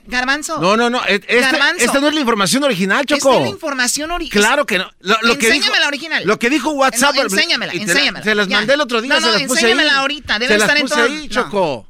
[0.06, 0.60] Garbanzo.
[0.60, 1.06] No, no, no.
[1.06, 3.30] Este, esta no es la información original, Choco.
[3.30, 4.46] Esta es la información original.
[4.46, 4.92] Claro que no.
[5.00, 6.24] Lo, enséñame la original.
[6.26, 7.16] Lo que dijo WhatsApp.
[7.16, 8.22] No, enséñamela, enséñamela.
[8.22, 10.40] se las mandé el otro día, no, no, se las puse enséñamela ahorita.
[10.40, 11.16] Debe se estar las puse en todo.
[11.16, 11.88] ahí, Choco.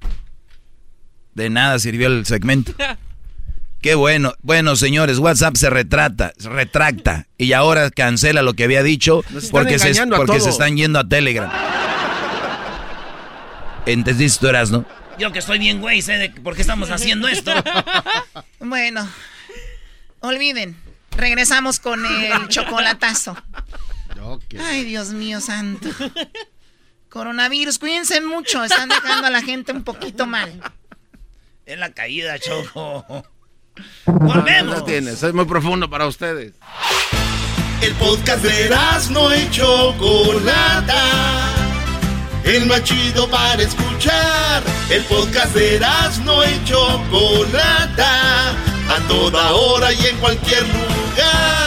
[1.34, 2.72] De nada sirvió el segmento.
[3.82, 4.34] Qué bueno.
[4.42, 9.80] Bueno, señores, WhatsApp se retrata, se retracta y ahora cancela lo que había dicho porque,
[9.80, 11.52] se, porque se están yendo a Telegram.
[13.86, 14.86] ¿Entendiste tú eras, no?
[15.18, 17.52] Yo que estoy bien, güey, sé de por qué estamos haciendo esto.
[18.60, 19.08] bueno,
[20.20, 20.76] olviden.
[21.12, 23.36] Regresamos con el chocolatazo.
[24.60, 25.90] Ay, Dios mío santo.
[27.10, 28.64] Coronavirus, cuídense mucho.
[28.64, 30.62] Están dejando a la gente un poquito mal.
[31.66, 33.26] Es la caída, Choco.
[34.06, 34.86] Volvemos.
[34.86, 36.54] tienes, es muy profundo para ustedes.
[37.82, 38.70] El podcast de
[39.12, 41.04] no hecho Chocolata.
[42.44, 44.64] El más chido para escuchar.
[44.90, 45.80] El podcast de
[46.26, 48.52] no hecho Chocolata.
[48.90, 51.67] A toda hora y en cualquier lugar.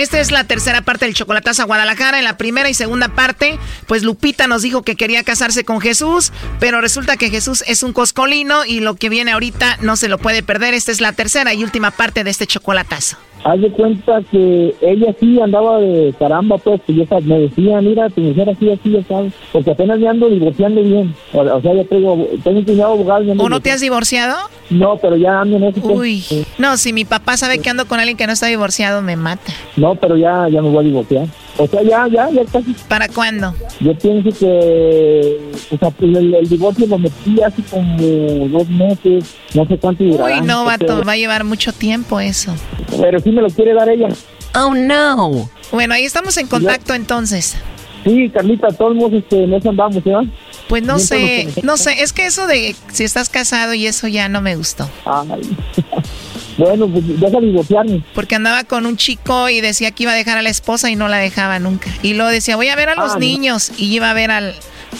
[0.00, 2.16] Esta es la tercera parte del Chocolatazo a Guadalajara.
[2.16, 6.32] En la primera y segunda parte, pues Lupita nos dijo que quería casarse con Jesús,
[6.58, 10.16] pero resulta que Jesús es un coscolino y lo que viene ahorita no se lo
[10.16, 10.72] puede perder.
[10.72, 13.18] Esta es la tercera y última parte de este Chocolatazo.
[13.42, 18.10] Haz de cuenta que ella sí andaba de caramba, pues, y esa, me decía, mira,
[18.10, 21.14] tu mujer así, así, ya sabes, porque apenas me ando divorciando bien.
[21.32, 23.32] O, sea, ya tengo, tengo un cuñado abogado.
[23.38, 24.36] ¿O no te has divorciado?
[24.68, 25.80] No, pero ya ando en eso.
[25.80, 25.96] Pues.
[25.96, 29.16] Uy, no, si mi papá sabe que ando con alguien que no está divorciado, me
[29.16, 29.52] mata.
[29.76, 31.26] No, pero ya, ya me voy a divorciar.
[31.60, 32.74] O sea, ya, ya, ya casi.
[32.88, 33.54] ¿Para cuándo?
[33.80, 35.38] Yo pienso que
[35.70, 40.04] o sea, pues, el, el divorcio lo metí hace como dos meses, no sé cuánto
[40.04, 40.40] durará.
[40.40, 42.54] Uy, no, vato, va a llevar mucho tiempo eso.
[42.98, 44.08] Pero sí me lo quiere dar ella.
[44.54, 45.50] Oh, no.
[45.70, 47.56] Bueno, ahí estamos en contacto entonces.
[48.04, 50.22] Sí, Carlita, todos modos, este, en eso andamos, ¿verdad?
[50.66, 54.30] Pues no sé, no sé, es que eso de si estás casado y eso ya
[54.30, 54.88] no me gustó.
[55.04, 55.42] Ay.
[56.60, 58.02] bueno, pues deja divorciarme.
[58.14, 60.96] Porque andaba con un chico y decía que iba a dejar a la esposa y
[60.96, 61.90] no la dejaba nunca.
[62.02, 63.20] Y luego decía, voy a ver a los Ah, no.
[63.20, 64.54] niños y iba a ver al,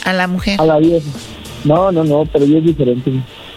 [0.04, 0.60] a la mujer.
[0.60, 1.06] A la vieja.
[1.64, 3.12] No, no, no, pero yo es diferente.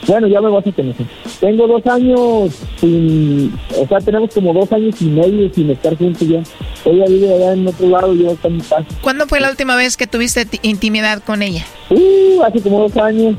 [0.05, 1.05] Bueno, ya me vas a conocer.
[1.39, 2.51] Tengo dos años
[2.81, 3.53] sin...
[3.81, 6.43] O sea, tenemos como dos años y medio sin estar juntos ya.
[6.83, 8.83] Ella vive allá en otro lado, yo acá en mi casa.
[9.01, 11.63] ¿Cuándo fue la última vez que tuviste ti- intimidad con ella?
[11.89, 13.35] Uh, hace como dos años.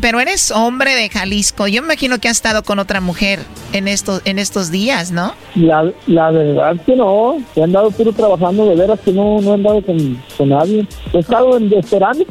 [0.00, 1.68] Pero eres hombre de Jalisco.
[1.68, 3.40] Yo me imagino que has estado con otra mujer
[3.72, 5.34] en estos, en estos días, ¿no?
[5.54, 7.36] La, la verdad que no.
[7.54, 10.86] He andado puro trabajando, de veras que no, no he andado con, con nadie.
[11.12, 12.24] He estado en- esperando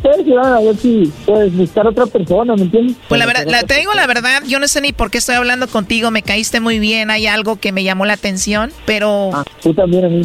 [0.44, 2.98] a ver si puedes buscar otra persona, ¿me entiendes?
[3.08, 5.36] Pues la verdad, la- te digo la verdad, yo no sé ni por qué estoy
[5.36, 9.44] hablando contigo, me caíste muy bien, hay algo que me llamó la atención, pero Ah,
[9.62, 10.22] tú también a mí,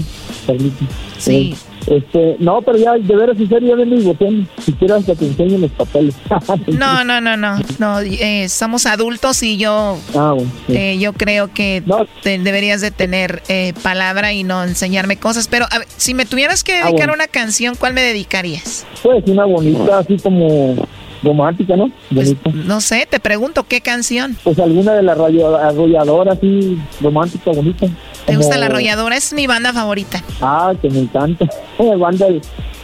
[0.47, 0.85] Carlita.
[1.19, 1.55] Sí.
[1.55, 4.49] Eh, Este, no, pero ya, de veras, en serio, ya vengo divorciando.
[4.65, 6.15] Si quieres que te enseñe los papeles.
[6.67, 10.51] no, no, no, no, no, eh, somos adultos y yo, Ah, bueno.
[10.67, 10.77] sí.
[10.77, 11.83] eh, yo creo que
[12.23, 16.27] te- deberías de tener eh, palabra y no enseñarme cosas, pero a ver, si me
[16.27, 17.15] tuvieras que Ah, dedicar bueno.
[17.15, 18.85] una canción, ¿cuál me dedicarías?
[19.03, 20.75] Pues una bonita, así como
[21.23, 21.91] romántica, ¿no?
[22.11, 22.51] Bonita.
[22.53, 24.37] No sé, te pregunto, ¿qué canción?
[24.45, 27.87] Pues alguna de la arrolladora, así, romántica, bonita.
[28.27, 29.17] ¿Te gusta Como- La Arrolladora?
[29.17, 30.23] Es mi banda favorita.
[30.41, 31.47] Ah, que me encanta.
[31.99, 32.27] Banda,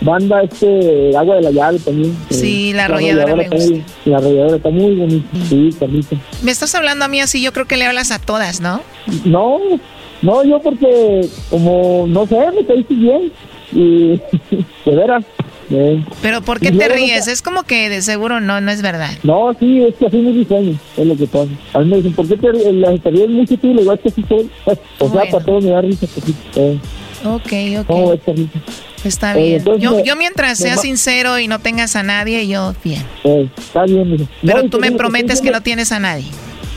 [0.02, 2.16] banda este, Agua de la Llave también.
[2.30, 5.28] Sí, la arrolladora me muy- La arrolladora está muy bonita.
[5.48, 6.16] Sí, Carlita.
[6.42, 8.82] Me estás hablando a mí así, yo creo que le hablas a todas, ¿no?
[9.24, 9.58] No,
[10.22, 13.32] no, yo porque como, no sé, me caíste bien.
[13.72, 14.20] Y
[14.84, 15.24] de veras.
[15.70, 17.28] Eh, Pero ¿por qué y te ríes?
[17.28, 19.10] Es como que de seguro no, no es verdad.
[19.22, 21.48] No, sí, es que así mi sueño, es lo que pasa.
[21.74, 23.02] A mí me dicen, ¿por qué te, ríes?
[23.02, 23.74] te ríes mucho tú?
[23.74, 24.50] Le que así soy.
[24.98, 26.06] O sea, para todos me da risa.
[26.06, 26.38] poquito.
[26.56, 26.78] Eh,
[27.24, 28.20] Ok, ¿Cómo ok.
[29.04, 29.52] Está Eh, bien.
[29.58, 32.74] entonces, Yo, me- yo mientras me seas va- sincero y no tengas a nadie, yo
[32.84, 33.02] bien.
[33.24, 34.28] Eh, está bien.
[34.44, 36.24] Pero No, tú me prometes que no tienes a nadie.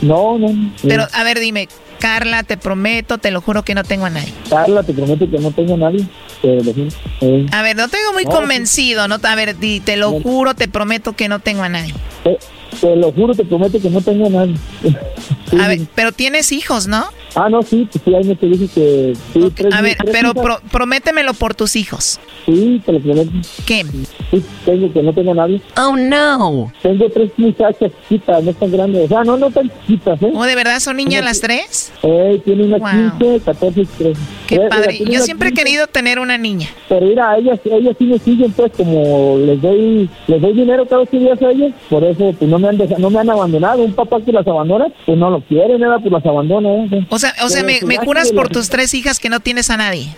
[0.02, 0.50] No, no.
[0.84, 1.68] Pero a ver, dime,
[2.00, 4.34] Carla, te prometo, te lo juro que no tengo a nadie.
[4.50, 6.06] Carla, te prometo que no tengo a nadie.
[6.44, 9.18] Eh, A ver, no te digo muy No, convencido, ¿no?
[9.24, 11.94] A ver, di, te lo juro, te prometo que no tengo a nadie.
[12.24, 12.38] te,
[12.80, 14.56] te lo juro, te prometo que no tengo a nadie.
[15.62, 17.06] A ver, pero tienes hijos, ¿no?
[17.36, 19.14] Ah, no, sí, pues sí, ahí me te dije que...
[19.34, 22.20] Sí, tres, A ver, tres pero pro- prométemelo por tus hijos.
[22.46, 23.32] Sí, te lo prometo.
[23.66, 23.84] ¿Qué?
[24.32, 25.62] Sí, tengo que no tengo nadie.
[25.78, 26.72] Oh, no.
[26.82, 29.06] Tengo tres muchachas chiquitas, no tan grandes.
[29.06, 30.32] O sea, no, no tan chiquitas, ¿eh?
[30.34, 31.92] ¿O de verdad son niñas las tres?
[32.04, 33.18] Eh, tiene una Wow.
[33.20, 34.22] 15, 14 y 13.
[34.48, 34.94] Qué Eh, mira, padre.
[34.94, 36.70] tiene Yo siempre he 15, querido tener una niña.
[36.88, 41.02] Pero mira, ellas, ellas sí me siguen, pues, como les doy, les doy dinero cada
[41.02, 43.82] ocho días a ellas, por eso, pues, no me han dejado, no me han abandonado.
[43.84, 47.06] Un papá que las abandona, pues, no lo quiere, nada, pues, las abandona, ¿eh?
[47.10, 49.78] O sea, o sea, me, me juras por tus tres hijas que no tienes a
[49.78, 50.16] nadie.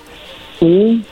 [0.59, 1.03] Sí.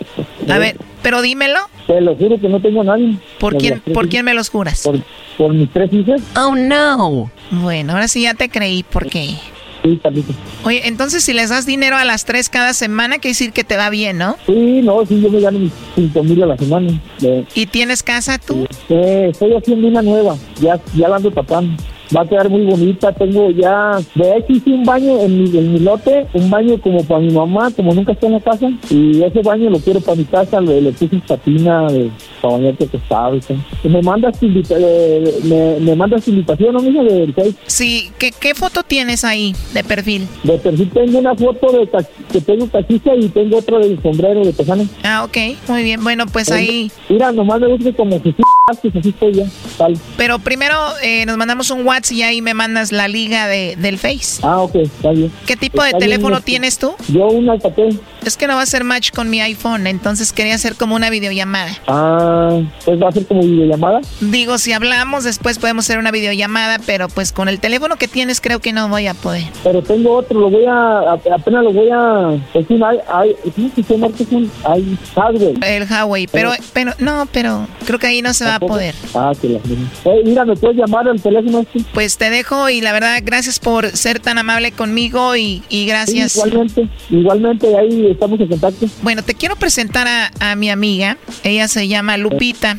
[0.50, 1.60] A ver, pero dímelo.
[1.86, 3.18] Te lo juro que no tengo a nadie.
[3.40, 4.82] ¿Por quién, ¿por quién me los juras?
[4.82, 5.00] Por,
[5.38, 6.22] por mis tres hijas.
[6.36, 7.30] Oh, no.
[7.52, 9.36] Bueno, ahora sí ya te creí, porque...
[9.84, 10.34] Sí, Carlita.
[10.64, 13.78] Oye, entonces si les das dinero a las tres cada semana, quiere decir que te
[13.78, 14.36] va bien, ¿no?
[14.48, 17.00] Sí, no, sí, yo me gano mis cinco mil a la semana.
[17.22, 18.66] Eh, ¿Y tienes casa tú?
[18.90, 21.84] eh, estoy haciendo una nueva, ya, ya la ando tapando.
[22.16, 25.74] Va a quedar muy bonita, tengo ya, de hecho hice un baño en mi, en
[25.74, 29.24] mi lote, un baño como para mi mamá, como nunca está en la casa, y
[29.24, 33.38] ese baño lo quiero para mi casa, le, le puse patina de, para bañarte acostado
[33.84, 37.34] y me mandas eh, me, me mandas invitación, ¿no, mija, del?
[37.66, 40.28] Sí, ¿qué, ¿qué foto tienes ahí de perfil?
[40.44, 41.90] De perfil tengo una foto de
[42.32, 44.88] que tengo cachicha y tengo otra del sombrero de tejano.
[45.04, 45.38] Ah, ok,
[45.68, 46.04] muy bien.
[46.04, 46.92] Bueno, pues ahí...
[47.10, 48.34] Mira, nomás me gusta como que
[48.74, 49.44] sí, así estoy ya,
[49.78, 49.96] tal.
[50.18, 54.00] Pero primero eh, nos mandamos un WhatsApp y ahí me mandas la liga de, del
[54.00, 54.40] Face.
[54.42, 55.32] Ah, ok, está bien.
[55.46, 56.96] ¿Qué tipo de Está teléfono este, tienes tú?
[57.10, 58.00] Yo un Alcatel.
[58.26, 61.12] Es que no va a ser match con mi iPhone, entonces quería hacer como una
[61.12, 61.78] videollamada.
[61.88, 64.02] Ah, pues va a ser como videollamada.
[64.20, 68.42] Digo, si hablamos, después podemos hacer una videollamada, pero pues con el teléfono que tienes
[68.42, 69.44] creo que no voy a poder.
[69.64, 73.84] Pero tengo otro, lo voy a, apenas lo voy a, es un, i- i- ¿cómo
[73.86, 74.08] se llama?
[74.20, 75.54] Es un i- hardware.
[75.64, 78.96] El Huawei, pero, pero, no, pero creo que ahí no se va poder.
[79.14, 81.82] Ah, que la Eh, mira, ¿me puedes llamar al teléfono este?
[81.94, 86.34] Pues te dejo y la verdad, gracias por ser tan amable conmigo y, y gracias.
[86.34, 88.86] Sí, igualmente, igualmente, ahí estamos en contacto.
[89.02, 91.18] Bueno, te quiero presentar a, a mi amiga.
[91.44, 92.78] Ella se llama Lupita.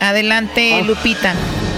[0.00, 1.34] Adelante, Lupita.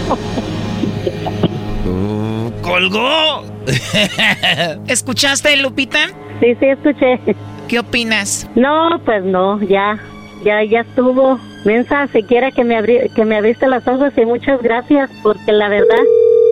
[2.63, 3.45] ¡Colgó!
[4.87, 5.99] ¿Escuchaste, Lupita?
[6.41, 7.21] Sí, sí, escuché.
[7.69, 8.49] ¿Qué opinas?
[8.55, 9.99] No, pues no, ya,
[10.45, 11.41] ya, ya estuvo.
[11.65, 15.69] Mensa, siquiera que me, abri que me abriste los ojos y muchas gracias, porque la
[15.69, 16.03] verdad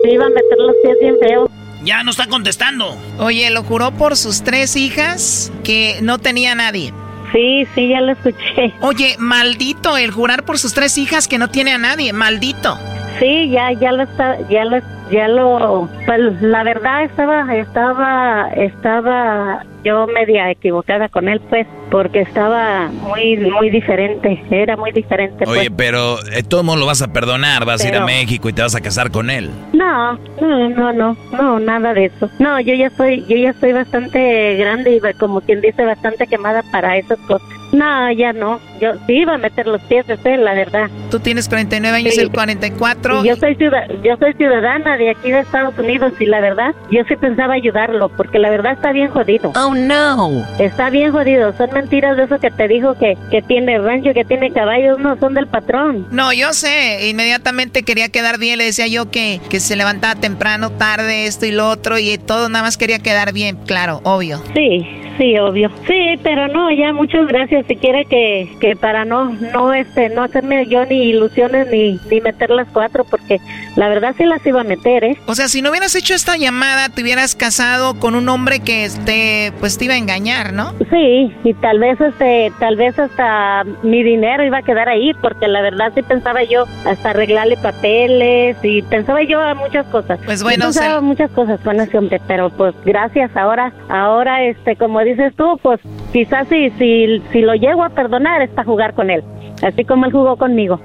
[0.03, 1.49] me iba a meter los pies bien feo.
[1.83, 2.97] Ya no está contestando.
[3.19, 6.93] Oye, lo juró por sus tres hijas que no tenía nadie.
[7.33, 8.73] Sí, sí, ya lo escuché.
[8.81, 12.77] Oye, maldito el jurar por sus tres hijas que no tiene a nadie, maldito.
[13.23, 19.63] Sí, ya, ya lo está, ya lo, ya lo, pues la verdad estaba, estaba, estaba
[19.85, 25.45] yo media equivocada con él, pues, porque estaba muy, muy diferente, era muy diferente.
[25.47, 25.73] Oye, pues.
[25.77, 28.61] pero eh, todo mundo lo vas a perdonar, vas a ir a México y te
[28.61, 29.49] vas a casar con él.
[29.71, 32.29] No, no, no, no, no, nada de eso.
[32.39, 36.61] No, yo ya soy, yo ya estoy bastante grande y como quien dice bastante quemada
[36.73, 37.62] para esas cosas.
[37.73, 38.59] No, ya no.
[38.79, 40.89] Yo sí iba a meter los pies de la verdad.
[41.11, 42.21] Tú tienes 49 años, Sí.
[42.21, 43.23] el 44.
[43.23, 46.73] Y yo soy ciudad- yo soy ciudadana de aquí de Estados Unidos y la verdad,
[46.91, 49.51] yo sí pensaba ayudarlo porque la verdad está bien jodido.
[49.55, 50.45] Oh no.
[50.59, 51.51] Está bien jodido.
[51.57, 55.17] Son mentiras de eso que te dijo que que tiene rancho, que tiene caballos, no
[55.17, 56.05] son del patrón.
[56.11, 60.69] No, yo sé, inmediatamente quería quedar bien, le decía yo que, que se levantaba temprano,
[60.71, 64.41] tarde, esto y lo otro, y todo nada más quería quedar bien, claro, obvio.
[64.53, 64.85] Sí,
[65.17, 65.71] sí, obvio.
[65.87, 67.62] Sí, pero no, ya muchas gracias.
[67.67, 72.21] Si quiere que, que para no, no, este, no hacerme yo ni ilusiones ni, ni
[72.21, 73.39] meter las cuatro, porque
[73.75, 75.17] la verdad sí las iba a meter, ¿eh?
[75.27, 78.85] O sea, si no hubieras hecho esta llamada, te hubieras casado con un hombre que
[78.85, 80.73] este, pues te iba a engañar, ¿no?
[80.91, 85.47] Sí, y tal vez, este, tal vez hasta mi dinero iba a quedar ahí, porque
[85.47, 90.19] la verdad sí pensaba yo hasta arreglarle papeles y pensaba yo a muchas cosas.
[90.25, 94.75] Pues bueno, pensaba se- muchas cosas con ese hombre, pero pues gracias ahora, ahora, este,
[94.75, 95.79] como dices tú, pues
[96.13, 99.23] quizás si, si, si lo llego a perdonar es para jugar con él,
[99.61, 100.79] así como él jugó conmigo.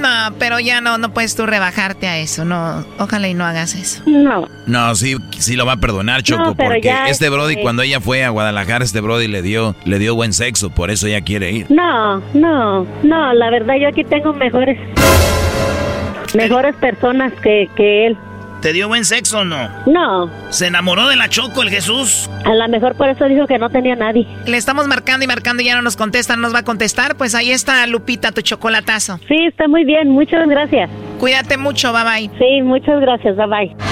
[0.00, 3.76] No, pero ya no, no puedes tú rebajarte a eso, no, ojalá y no hagas
[3.76, 4.02] eso.
[4.06, 4.48] No.
[4.66, 8.24] No, sí, sí lo va a perdonar, Choco, porque este Brody, este- cuando ella fue
[8.24, 11.66] a Guadalajara, este Brody le dio, le dio buen sexo, por eso ella quiere ir.
[11.70, 14.76] No, no, no, la verdad yo aquí tengo mejores,
[16.34, 18.18] mejores personas que, que él.
[18.62, 19.68] ¿Te dio buen sexo o no?
[19.86, 22.30] No, ¿Se enamoró de la Choco el Jesús?
[22.44, 24.24] a lo mejor por eso dijo que no tenía nadie.
[24.46, 27.16] Le estamos marcando y marcando y ya no nos contesta, no nos va a contestar,
[27.16, 29.18] pues ahí está Lupita, tu chocolatazo.
[29.26, 30.88] Sí, está muy bien, muchas gracias.
[31.18, 32.30] Cuídate mucho, bye bye.
[32.38, 33.91] Sí, muchas gracias, bye bye.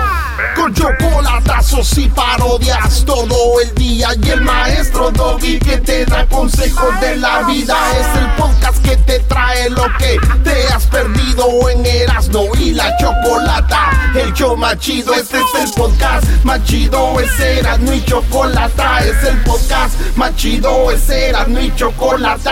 [0.55, 6.99] Con chocolatazos y parodias todo el día y el maestro Doggy que te da consejos
[6.99, 11.85] de la vida es el podcast que te trae lo que te has perdido en
[11.85, 14.11] Erasmo y la Chocolata.
[14.15, 19.23] El show más chido, este es el podcast más chido, es Erasmo y Chocolata, es
[19.23, 22.51] el podcast más chido, es Erasmo y Chocolata.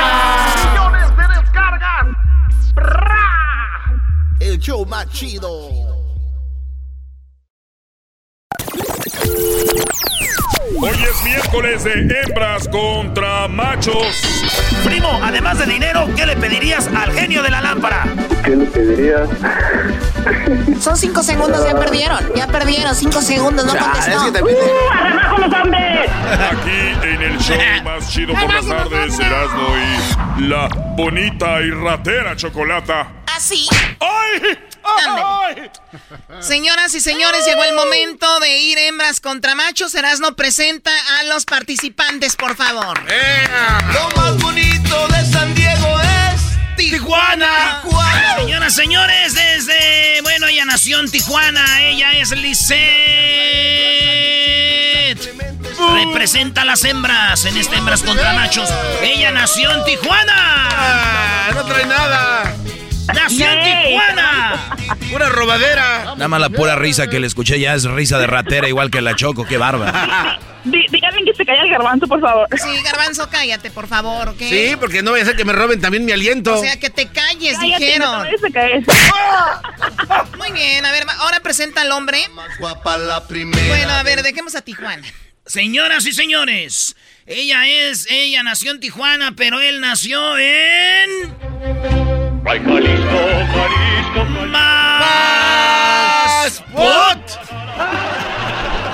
[0.71, 2.07] Millones de descargas.
[4.39, 5.07] El show más
[10.81, 14.21] Hoy es miércoles de hembras contra machos.
[14.85, 18.05] Primo, además de dinero, ¿qué le pedirías al genio de la lámpara?
[18.45, 19.27] ¿Qué le pedirías?
[20.79, 22.19] Son cinco segundos, ya perdieron.
[22.33, 24.21] Ya perdieron, cinco segundos, no contestó.
[24.21, 26.09] ¡Uh, con los hombres!
[26.51, 29.67] Aquí en el show más chido por las tardes, Erasmo
[30.37, 33.07] y la bonita y ratera chocolata.
[33.35, 33.67] Así.
[33.99, 34.68] ¡Ay!
[35.05, 35.71] Ándale.
[36.41, 39.95] Señoras y señores, llegó el momento de ir hembras contra machos.
[39.95, 43.01] Erasno presenta a los participantes, por favor.
[43.93, 46.41] Lo más bonito de San Diego es
[46.77, 47.81] Tijuana.
[47.83, 48.35] Tijuana.
[48.37, 52.79] Señoras, señores, desde, bueno, ella nació en Tijuana, ella es Lisette.
[55.93, 58.69] Representa a las hembras en este Hembras contra Machos.
[59.01, 61.49] Ella nació en Tijuana.
[61.53, 62.53] No trae nada.
[63.13, 64.75] Nació en Tijuana.
[65.11, 66.03] Pura robadera.
[66.15, 69.01] Nada más la pura risa que le escuché ya es risa de ratera igual que
[69.01, 70.39] la Choco, qué barba.
[70.65, 72.47] díganme que se calla el garbanzo, por favor.
[72.57, 74.39] Sí, garbanzo, cállate, por favor, ¿ok?
[74.39, 76.59] Sí, porque no voy a hacer que me roben también mi aliento.
[76.59, 78.27] O sea, que te calles, Cállate, dijeron.
[78.27, 80.37] no te.
[80.37, 82.19] Muy bien, a ver, ahora presenta al hombre.
[82.59, 83.67] Guapa la primera.
[83.67, 85.07] Bueno, a ver, dejemos a Tijuana.
[85.45, 86.95] Señoras y señores,
[87.25, 91.09] ella es, ella nació en Tijuana, pero él nació en...
[92.49, 93.19] Ay, Jalisco,
[93.53, 95.83] Jalisco, ¡Más!
[96.71, 97.21] ¡Put!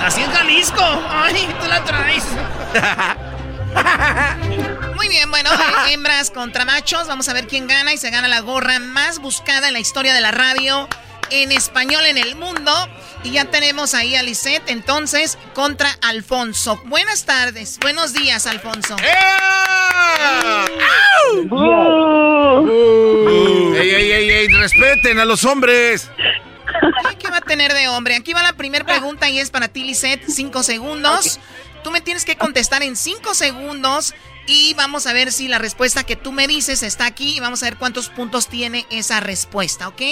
[0.04, 0.84] Así en Jalisco.
[1.08, 2.24] Ay, tú la traes.
[4.94, 5.56] Muy bien, bueno, eh,
[5.94, 7.08] hembras contra machos.
[7.08, 10.12] Vamos a ver quién gana y se gana la gorra más buscada en la historia
[10.12, 10.86] de la radio
[11.30, 12.72] en español en el mundo.
[13.22, 16.80] Y ya tenemos ahí a Lisette, entonces, contra Alfonso.
[16.84, 18.96] Buenas tardes, buenos días, Alfonso.
[23.78, 24.48] ¡Ey, ey, ey, ey!
[24.48, 26.10] ¡Respeten a los hombres!
[27.18, 28.14] ¿Qué va a tener de hombre?
[28.14, 30.24] Aquí va la primera pregunta y es para ti, Lisette.
[30.28, 31.40] Cinco segundos.
[31.82, 34.14] Tú me tienes que contestar en cinco segundos
[34.46, 37.62] y vamos a ver si la respuesta que tú me dices está aquí y vamos
[37.62, 40.02] a ver cuántos puntos tiene esa respuesta, ¿ok?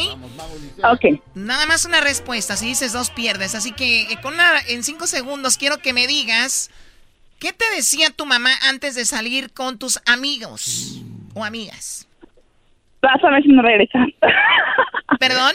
[0.84, 1.20] Ok.
[1.34, 2.56] Nada más una respuesta.
[2.56, 3.54] Si dices dos, pierdes.
[3.54, 6.70] Así que eh, con una- en cinco segundos quiero que me digas
[7.38, 11.00] qué te decía tu mamá antes de salir con tus amigos
[11.34, 12.06] o amigas.
[13.02, 13.98] Vas a ver si no regresa.
[15.18, 15.54] ¿Perdón?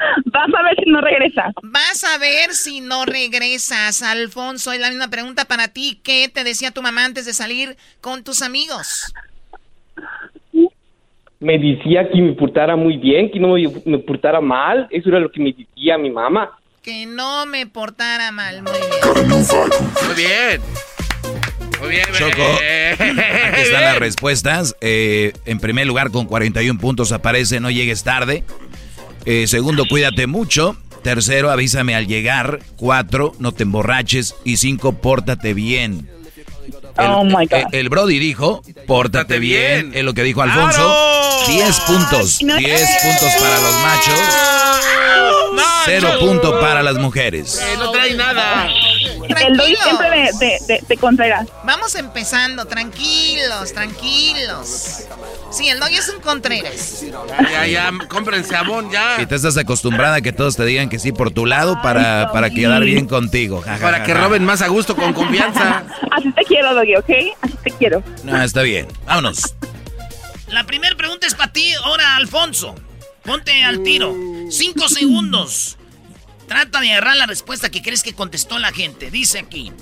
[0.26, 1.52] Vas a ver si no regresa.
[1.62, 4.72] Vas a ver si no regresas, Alfonso.
[4.72, 6.00] Es la misma pregunta para ti.
[6.02, 9.12] ¿Qué te decía tu mamá antes de salir con tus amigos?
[11.38, 14.86] Me decía que me portara muy bien, que no me, me portara mal.
[14.90, 16.50] Eso era lo que me decía mi mamá.
[16.82, 18.62] Que no me portara mal.
[18.62, 19.40] Muy bien.
[20.06, 20.60] Muy bien.
[21.80, 24.76] Muy bien, Choco, aquí están las respuestas.
[24.82, 28.44] Eh, en primer lugar, con 41 puntos aparece No llegues tarde.
[29.24, 30.76] Eh, segundo, cuídate mucho.
[31.02, 32.60] Tercero, avísame al llegar.
[32.76, 34.34] Cuatro, no te emborraches.
[34.44, 36.08] Y cinco, pórtate bien.
[36.98, 37.52] El, Oh, my God.
[37.52, 39.92] eh, el Brody dijo, pórtate bien.
[39.94, 40.76] Es lo que dijo Alfonso.
[40.76, 41.20] ¡Claro!
[41.48, 42.42] 10 puntos.
[42.42, 42.56] No.
[42.56, 44.20] 10 puntos para los machos.
[45.86, 47.58] Cero puntos para las mujeres.
[47.62, 48.68] Eh, no trae nada.
[49.46, 51.46] El doy siempre de, de, de, de Contreras.
[51.64, 55.04] Vamos empezando, tranquilos, tranquilos.
[55.50, 57.04] Sí, el doggy es un Contreras.
[57.50, 59.20] Ya, ya, compren sabón, ya.
[59.20, 62.30] Y te estás acostumbrada a que todos te digan que sí por tu lado para,
[62.32, 63.60] para quedar bien contigo.
[63.62, 64.20] Ja, ja, Para ja, que ja.
[64.20, 65.84] roben más a gusto, con confianza.
[66.12, 67.10] Así te quiero, Doggy, ¿ok?
[67.42, 68.02] Así te quiero.
[68.22, 68.86] No, está bien.
[69.06, 69.54] Vámonos.
[70.48, 72.74] La primera pregunta es para ti, ahora Alfonso.
[73.24, 74.14] Ponte al tiro.
[74.50, 75.76] Cinco segundos.
[76.48, 79.10] Trata de agarrar la respuesta que crees que contestó la gente.
[79.10, 79.72] Dice aquí.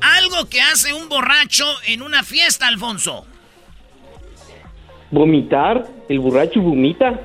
[0.00, 3.26] Algo que hace un borracho en una fiesta, Alfonso.
[5.10, 7.20] Vomitar, el borracho vomita.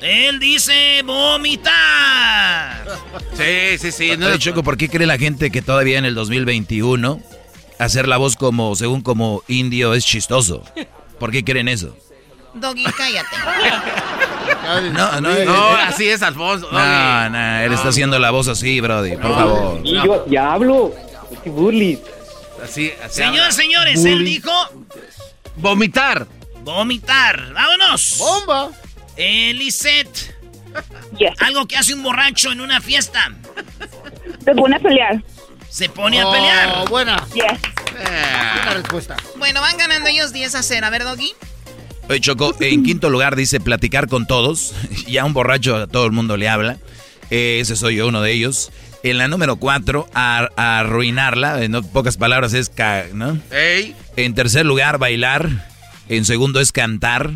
[0.00, 2.84] Él dice vomitar.
[3.32, 4.10] Sí, sí, sí.
[4.10, 7.20] Oye, Choco, ¿por qué cree la gente que todavía en el 2021
[7.78, 10.62] hacer la voz como, según como indio es chistoso?
[11.18, 11.96] ¿Por qué creen eso?
[12.54, 13.36] Doggy, cállate.
[14.92, 16.68] No, no, eh, No, eh, así es, Alfonso.
[16.70, 19.80] No, no, él está haciendo la voz así, Brody, por favor.
[19.82, 20.94] Y yo ya hablo.
[21.44, 21.98] No burles.
[22.62, 23.22] Así, así.
[23.22, 24.50] Señores, señores, él dijo
[25.56, 26.26] Vomitar.
[26.64, 27.52] Vomitar.
[27.52, 28.16] ¡Vámonos!
[28.18, 28.70] ¡Bomba!
[29.16, 30.34] Elisette.
[31.18, 31.40] Yes.
[31.40, 33.32] Algo que hace un borracho en una fiesta.
[34.44, 35.22] Te pone a pelear.
[35.68, 36.74] Se pone a pelear.
[36.78, 37.24] Oh, buena.
[37.34, 37.60] Yes.
[37.92, 39.16] Buena respuesta.
[39.38, 40.86] Bueno, van ganando ellos 10 a 0.
[40.86, 41.32] A ver, Doggy.
[42.08, 44.74] Oye, Choco, en quinto lugar dice platicar con todos.
[45.06, 46.78] Ya un borracho a todo el mundo le habla.
[47.30, 48.72] Eh, ese soy yo, uno de ellos.
[49.02, 51.62] En la número cuatro, a, a arruinarla.
[51.62, 53.38] En pocas palabras es, ca- ¿no?
[53.50, 53.94] Ey.
[54.16, 55.68] En tercer lugar, bailar.
[56.08, 57.30] En segundo es cantar.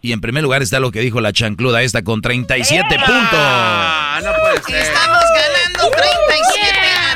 [0.00, 3.08] Y en primer lugar está lo que dijo la chancluda esta con 37 puntos.
[3.32, 4.92] Ah, no puede ser.
[4.92, 7.14] Estamos ganando 37 a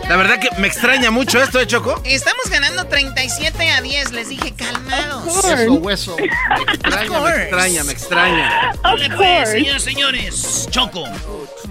[0.00, 0.08] 10.
[0.08, 2.00] La verdad que me extraña mucho esto, ¿eh, Choco?
[2.06, 4.12] Estamos ganando 37 a 10.
[4.12, 5.44] Les dije calmados.
[5.44, 6.16] Hueso, hueso.
[6.16, 6.24] Me
[6.72, 8.72] extraña, me extraña, me extraña.
[8.82, 10.68] Dale, pues, señores, señores.
[10.70, 11.04] Choco.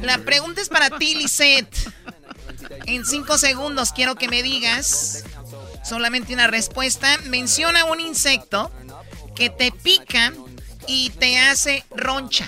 [0.04, 1.76] La pregunta es para ti, Lisette.
[2.86, 5.24] En 5 segundos quiero que me digas
[5.90, 7.18] solamente una respuesta.
[7.26, 8.72] Menciona un insecto
[9.36, 10.32] que te pica
[10.88, 12.48] y te hace roncha.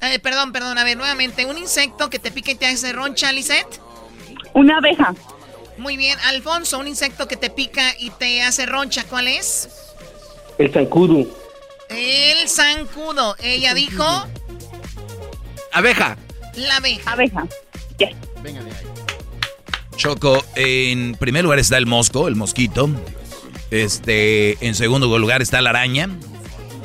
[0.00, 1.44] Eh, perdón, perdón, a ver, nuevamente.
[1.44, 3.80] Un insecto que te pica y te hace roncha, Lisette.
[4.54, 5.14] Una abeja.
[5.76, 9.68] Muy bien, Alfonso, un insecto que te pica y te hace roncha, ¿cuál es?
[10.58, 11.26] El zancudo.
[11.88, 13.36] El zancudo.
[13.40, 14.04] Ella dijo
[15.72, 16.16] Abeja.
[16.54, 17.12] la abeja.
[17.12, 17.46] Abeja.
[17.98, 18.27] Yes.
[18.42, 18.76] Venga de ahí.
[19.96, 22.88] Choco, en primer lugar está el mosco, el mosquito.
[23.70, 26.08] Este, en segundo lugar está la araña.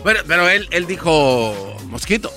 [0.03, 2.31] Bueno, pero él, él dijo mosquito.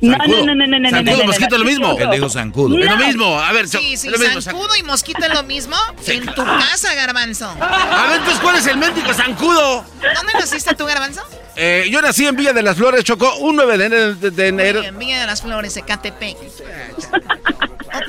[0.00, 1.98] No, no, no, no, no, no, Zancudo, no, no, mosquito, no, es lo mismo.
[1.98, 2.78] Él dijo zancudo.
[2.78, 3.38] Es lo mismo.
[3.40, 4.40] A ver, Sí, es sí, lo mismo.
[4.40, 5.74] zancudo y mosquito es lo mismo.
[6.06, 7.46] en tu casa, garbanzo.
[7.60, 9.84] A ver, entonces, ¿cuál es el médico zancudo?
[10.14, 11.20] ¿Dónde naciste tú, garbanzo?
[11.56, 14.14] Eh, yo nací en Villa de las Flores, Choco, un 9 de enero.
[14.14, 14.82] de- de enero.
[14.84, 16.36] En Villa de las Flores, Ecatepec.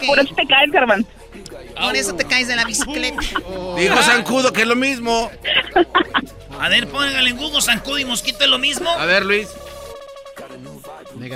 [0.05, 1.07] Por eso te caes, garbanzo.
[1.81, 3.19] por eso te caes de la bicicleta.
[3.77, 5.29] Dijo zancudo, que es lo mismo.
[6.59, 8.89] A ver, póngale en Google, zancudo y mosquito es lo mismo.
[8.89, 9.47] A ver, Luis.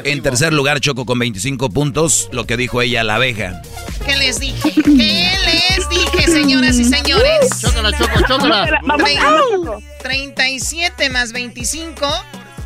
[0.05, 3.61] En tercer lugar, Choco con 25 puntos, lo que dijo ella, la abeja.
[4.05, 4.71] ¿Qué les dije?
[4.73, 7.49] ¿Qué les dije, señoras y señores?
[7.61, 8.79] Chócala, Choco, chócala.
[8.83, 9.79] Vamos, Tre- vamos, Choco.
[10.03, 12.05] 37 más 25.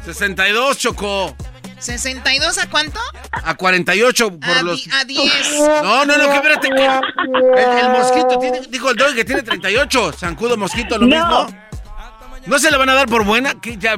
[0.06, 1.36] 62, Choco.
[1.80, 3.00] ¿62 a cuánto?
[3.32, 4.88] A 48 por A, los...
[4.94, 5.34] a 10.
[5.84, 6.68] No, no, no, que espérate.
[6.68, 10.14] El, el mosquito, tiene, dijo el dog que tiene 38.
[10.14, 11.16] Zancudo, mosquito, lo No.
[11.46, 11.68] mismo.
[12.48, 13.60] ¿No se le van a dar por buena?
[13.60, 13.98] Que ya,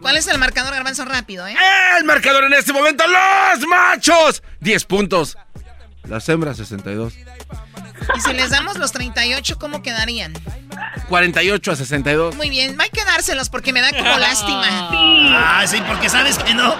[0.00, 1.04] ¿Cuál es el marcador, Garbanzo?
[1.04, 1.54] Rápido, ¿eh?
[1.98, 4.42] el marcador en este momento, los machos.
[4.60, 5.36] 10 puntos.
[6.08, 7.14] Las hembras, 62.
[8.16, 10.32] Y si les damos los 38, ¿cómo quedarían?
[11.08, 12.34] 48 a 62.
[12.36, 14.66] Muy bien, hay que dárselos porque me da como lástima.
[15.36, 16.74] Ah, sí, porque sabes que no.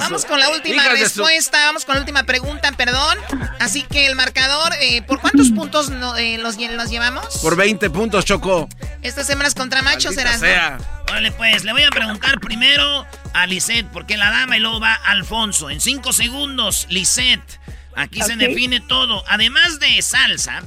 [0.00, 3.18] Vamos con la última hijas respuesta, vamos con la última pregunta, perdón.
[3.60, 7.38] Así que el marcador, eh, ¿por cuántos puntos no- eh, los, los llevamos?
[7.38, 8.68] Por 20 puntos, Choco.
[9.02, 10.78] Estas hembras contra machos, sea.
[11.08, 14.94] Órale, pues, le voy a preguntar primero a Lisette, porque la dama y luego va
[14.94, 15.70] Alfonso.
[15.70, 17.60] En cinco segundos, Lisette.
[17.98, 19.24] Aquí se define todo.
[19.26, 20.62] Además de salsa,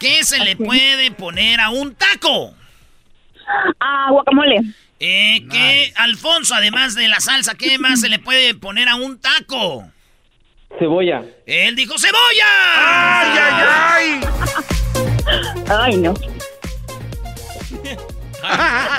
[0.00, 2.54] ¿qué se le puede poner a un taco?
[3.78, 4.62] Ah, guacamole.
[4.98, 9.20] Eh, ¿qué, Alfonso, además de la salsa, qué más se le puede poner a un
[9.20, 9.86] taco?
[10.78, 11.22] Cebolla.
[11.44, 12.46] Él dijo cebolla.
[12.78, 14.20] ¡Ay, ay, ay!
[15.68, 16.14] Ay, no.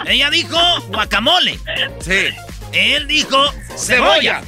[0.06, 0.60] Ella dijo
[0.90, 1.58] guacamole.
[2.02, 2.28] Sí.
[2.72, 4.44] Él dijo cebolla.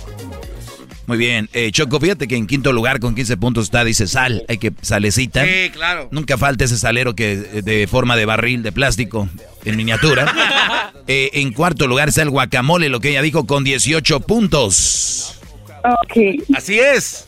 [1.08, 4.44] Muy bien, eh, Choco, fíjate que en quinto lugar con 15 puntos está, dice sal,
[4.48, 5.46] hay que salecita.
[5.46, 6.08] Sí, claro.
[6.12, 9.30] Nunca falta ese salero que eh, de forma de barril de plástico
[9.64, 10.34] en miniatura.
[11.08, 15.36] Eh, en cuarto lugar está el guacamole, lo que ella dijo, con 18 puntos.
[15.84, 16.42] Ok.
[16.56, 17.28] Así es.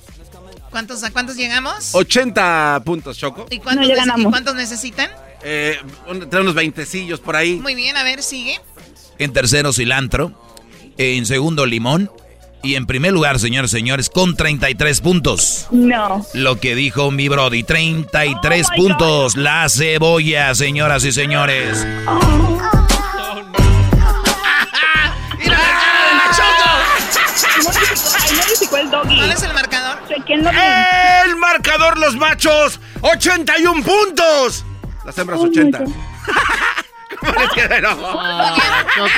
[0.71, 1.93] ¿Cuántos, ¿A cuántos llegamos?
[1.93, 3.45] 80 puntos, Choco.
[3.51, 4.31] ¿Y cuántos, No, ya nece- y ganamos.
[4.31, 5.11] cuántos necesitan?
[5.43, 5.77] Eh,
[6.07, 6.83] unos 20
[7.23, 7.57] por ahí.
[7.57, 8.59] Muy bien, a ver, sigue.
[9.19, 10.31] En tercero, cilantro.
[10.97, 12.09] En segundo, limón.
[12.63, 15.67] Y en primer lugar, señores, señores, con 33 puntos.
[15.71, 16.25] No.
[16.33, 19.37] Lo que dijo mi Brody, 33 Oh puntos.
[19.37, 21.85] La cebolla, señoras y señores.
[25.37, 26.31] ¡Mira la cara de la
[28.69, 29.17] no el doggy.
[29.17, 29.99] ¿Cuál es el marcador?
[30.27, 34.65] El marcador, los machos, 81 puntos.
[35.05, 35.79] Las hembras, 80.
[37.23, 39.09] Ah, Choco,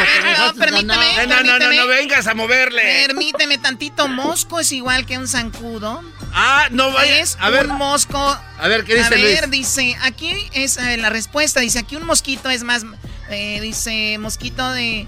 [0.59, 0.95] te No.
[0.95, 1.76] No, no, no, no, permíteme.
[1.77, 3.05] no vengas a moverle.
[3.07, 4.07] Permíteme tantito.
[4.07, 6.01] Mosco es igual que un zancudo.
[6.34, 7.19] Ah, no vaya.
[7.19, 8.17] Es A ver, un mosco.
[8.17, 9.51] a ver, ¿qué dice A ver, Luis?
[9.51, 11.59] dice, aquí es eh, la respuesta.
[11.59, 12.85] Dice, aquí un mosquito es más,
[13.30, 15.05] eh, dice, mosquito de...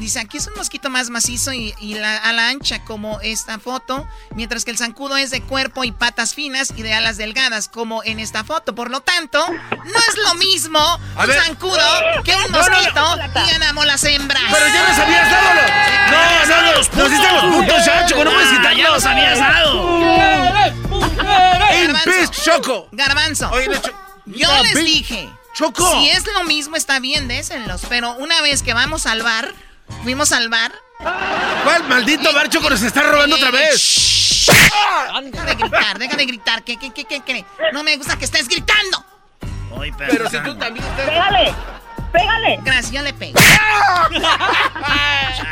[0.00, 3.58] Dice, aquí es un mosquito más macizo y, y la, a la ancha como esta
[3.58, 7.68] foto, mientras que el zancudo es de cuerpo y patas finas y de alas delgadas
[7.68, 8.74] como en esta foto.
[8.74, 10.80] Por lo tanto, no es lo mismo
[11.20, 11.42] un ver.
[11.42, 11.78] zancudo
[12.24, 12.70] que un No, no, no.
[12.76, 13.16] mosquito
[13.46, 14.42] y ganamos las hembras.
[14.50, 15.70] Pero ya nos habías dado los.
[16.10, 17.02] No, no, no.
[17.02, 18.24] Nos diste los puntos ya, Choco.
[18.24, 18.78] No puedes quitarlos.
[18.78, 20.00] ya los habías dado.
[21.72, 22.04] ¡In Garbanzo.
[22.10, 22.88] peace, Choco!
[22.92, 23.50] Garbanzo.
[23.50, 23.92] Oye, Cho-
[24.26, 26.00] Yo les dije, Choco.
[26.00, 29.52] si es lo mismo está bien, désenlos, pero una vez que vamos al bar,
[30.02, 30.72] fuimos al bar,
[31.64, 32.68] ¿Cuál maldito bar, Choco?
[32.68, 34.46] Nos está robando otra vez.
[35.22, 38.26] deja de gritar, deja de gritar, que, que, que, que, que, no me gusta que
[38.26, 39.04] estés gritando.
[39.80, 41.06] Ay, Pero si tú también estás.
[41.06, 41.54] Pégale.
[42.12, 42.58] Pégale.
[42.62, 43.38] Gracias, yo le pego.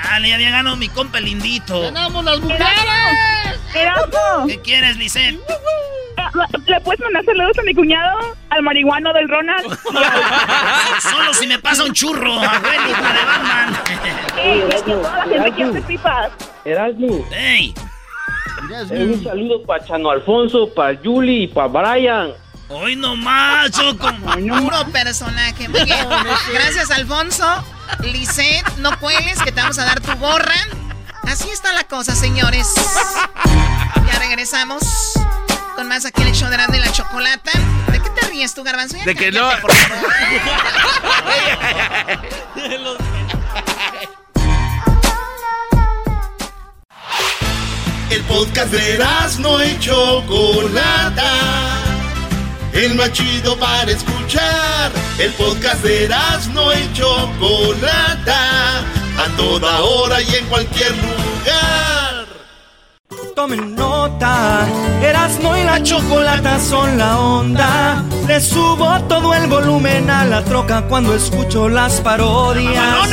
[0.03, 1.83] Chale, ya había ganado mi compa lindito.
[1.83, 3.48] ¡Ganamos las mujeres!
[3.75, 4.47] Erasmo.
[4.47, 5.39] ¿Qué quieres, Lisette?
[6.67, 8.37] ¿Le puedes mandar saludos a mi cuñado?
[8.51, 9.79] Al marihuano del Ronald.
[11.01, 13.83] Solo si me pasa un churro, abuelita de Batman.
[14.39, 16.31] Ey, es que toda la gente que hace pipas.
[16.65, 17.27] Erasmo.
[17.33, 17.75] ¡Ey!
[18.91, 22.33] Eh, un saludo para Chano Alfonso, para Julie y para Brian.
[22.69, 24.09] Hoy nomás, Choco.
[24.13, 25.69] Puro personaje.
[25.69, 26.07] Muy bien.
[26.53, 27.47] Gracias, Alfonso.
[28.03, 30.55] Lisette, no cuelgues, que te vamos a dar tu gorra.
[31.29, 32.67] Así está la cosa, señores.
[34.07, 34.83] Ya regresamos
[35.77, 37.51] con más aquí en el show de Erasmo y la Chocolata.
[37.93, 38.97] ¿De qué te ríes tú, Garbanzo?
[38.97, 39.51] Ya De que no.
[39.61, 40.13] por favor.
[48.11, 48.99] El podcast de
[49.41, 51.33] no y Chocolata.
[52.73, 54.91] El más chido para escuchar.
[55.19, 56.09] El podcast de
[56.55, 58.79] no y Chocolata.
[58.79, 61.18] A toda hora y en cualquier lugar.
[63.35, 64.67] Tomen nota,
[65.01, 68.05] Erasmo y la chocolata son la onda.
[68.27, 73.09] Le subo todo el volumen a la troca cuando escucho las parodias.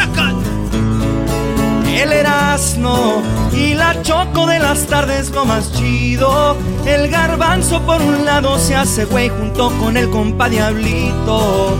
[1.87, 3.21] El Erasmo
[3.53, 6.57] y la choco de las tardes lo más chido.
[6.85, 11.75] El garbanzo por un lado se hace güey junto con el compa Diablito.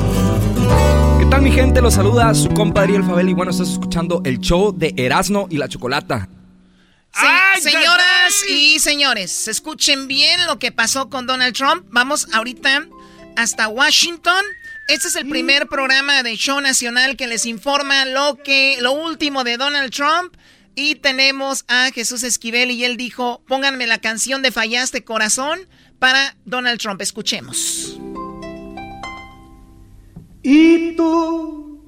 [1.25, 1.81] ¿Qué tal mi gente?
[1.81, 5.57] Los saluda su compadre El Fabel y bueno, estás escuchando el show de Erasmo y
[5.57, 6.29] la Chocolata.
[7.59, 11.87] señoras y señores, escuchen bien lo que pasó con Donald Trump.
[11.89, 12.87] Vamos ahorita
[13.35, 14.45] hasta Washington.
[14.87, 19.43] Este es el primer programa de show nacional que les informa lo que lo último
[19.43, 20.35] de Donald Trump
[20.75, 25.59] y tenemos a Jesús Esquivel y él dijo, "Pónganme la canción de Fallaste corazón
[25.97, 27.97] para Donald Trump." Escuchemos.
[30.47, 31.81] Y tú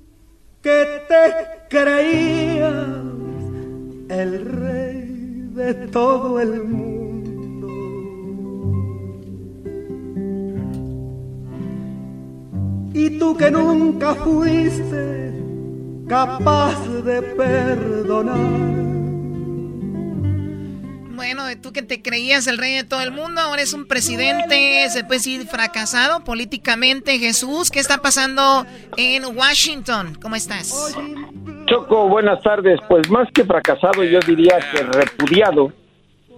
[0.64, 2.74] que te creías
[4.10, 7.68] el rey de todo el mundo.
[12.96, 15.34] Y tú que nunca fuiste
[16.08, 18.97] capaz de perdonar.
[21.18, 24.88] Bueno, tú que te creías el rey de todo el mundo, ahora es un presidente,
[24.90, 27.18] se puede decir fracasado políticamente.
[27.18, 28.68] Jesús, ¿qué está pasando
[28.98, 30.16] en Washington?
[30.22, 30.96] ¿Cómo estás?
[31.66, 32.80] Choco, buenas tardes.
[32.88, 35.74] Pues más que fracasado, yo diría que repudiado.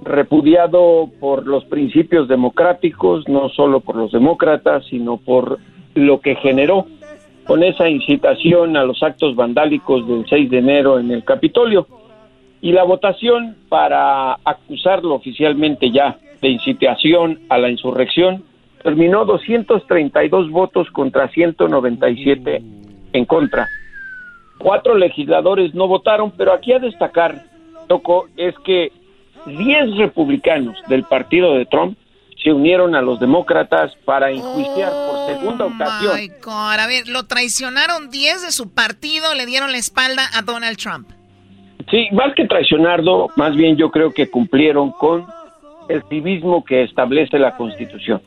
[0.01, 5.59] Repudiado por los principios democráticos, no solo por los demócratas, sino por
[5.93, 6.87] lo que generó
[7.45, 11.85] con esa incitación a los actos vandálicos del 6 de enero en el Capitolio.
[12.61, 18.43] Y la votación para acusarlo oficialmente ya de incitación a la insurrección
[18.83, 22.61] terminó 232 votos contra 197
[23.13, 23.67] en contra.
[24.57, 27.45] Cuatro legisladores no votaron, pero aquí a destacar,
[27.87, 28.91] Toco, es que
[29.45, 31.97] 10 republicanos del partido de Trump
[32.43, 36.15] se unieron a los demócratas para enjuiciar por segunda ocasión.
[36.15, 36.79] My God.
[36.79, 41.09] A ver, lo traicionaron 10 de su partido, le dieron la espalda a Donald Trump.
[41.91, 45.25] Sí, más que traicionarlo, más bien yo creo que cumplieron con
[45.87, 48.21] el civismo que establece la Constitución.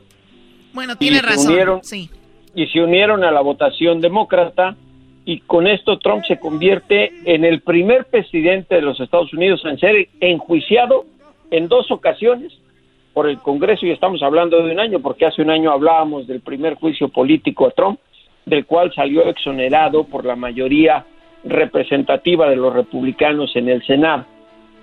[0.73, 1.53] Bueno, tiene y razón.
[1.53, 2.09] unieron- sí.
[2.55, 4.75] Y se unieron a la votación demócrata
[5.25, 9.79] y con esto Trump se convierte en el primer presidente de los Estados Unidos en
[9.79, 11.05] ser enjuiciado
[11.51, 12.51] en dos ocasiones
[13.13, 16.41] por el Congreso y estamos hablando de un año porque hace un año hablábamos del
[16.41, 17.99] primer juicio político a Trump
[18.45, 21.05] del cual salió exonerado por la mayoría
[21.43, 24.25] representativa de los republicanos en el Senado.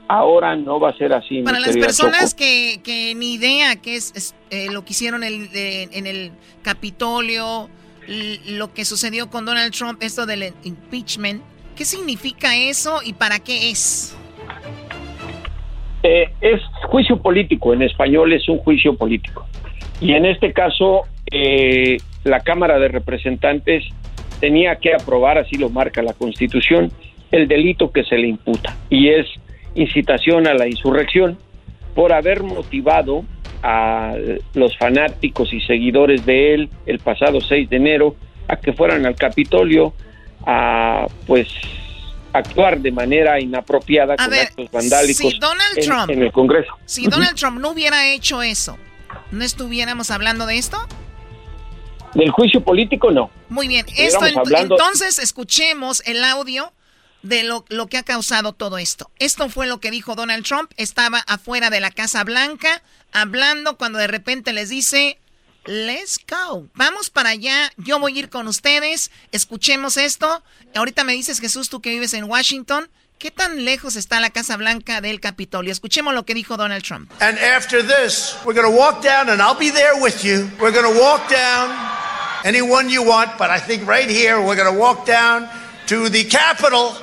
[0.09, 1.43] Ahora no va a ser así.
[1.43, 5.51] Para las personas que, que ni idea qué es, es, eh, lo que hicieron el-
[5.53, 6.33] de- en el
[6.63, 7.69] Capitolio,
[8.49, 11.43] lo que sucedió con Donald Trump, esto del impeachment,
[11.77, 14.17] ¿qué significa eso y para qué es?
[16.03, 19.47] Eh, es juicio político, en español es un juicio político.
[20.01, 23.85] Y en este caso, eh, la Cámara de Representantes
[24.41, 26.91] tenía que aprobar, así lo marca la Constitución,
[27.31, 28.77] el delito que se le imputa.
[28.89, 29.27] Y es
[29.75, 31.39] incitación a la insurrección
[31.95, 33.25] por haber motivado
[33.63, 34.15] a
[34.55, 38.17] los fanáticos y seguidores de él el pasado 6 de enero
[38.49, 39.93] a que fueran al Capitolio
[40.47, 41.49] a pues
[42.33, 46.73] actuar de manera inapropiada con ver, actos vandálicos si Donald en- Trump- en el Congreso.
[46.87, 48.79] Si Donald Trump no hubiera hecho eso,
[49.33, 50.79] ¿no estuviéramos hablando de esto?
[52.15, 53.31] Del juicio político no.
[53.49, 56.73] Muy bien, Estuviéramos esto ent- hablando- entonces escuchemos el audio
[57.23, 59.11] de lo, lo que ha causado todo esto.
[59.19, 62.83] Esto fue lo que dijo Donald Trump, estaba afuera de la Casa Blanca
[63.13, 65.19] hablando cuando de repente les dice,
[65.67, 70.43] let's go, vamos para allá, yo voy a ir con ustedes, escuchemos esto.
[70.75, 72.89] Ahorita me dices Jesús, tú que vives en Washington,
[73.19, 75.71] ¿qué tan lejos está la Casa Blanca del Capitolio?
[75.73, 77.13] Escuchemos lo que dijo Donald Trump.
[77.21, 80.49] And after this, we're going to walk down, and I'll be there with you.
[80.59, 81.69] We're going to walk down
[82.45, 85.49] anyone you want, but I think right here, we're going to walk down
[85.87, 86.95] to the Capitol.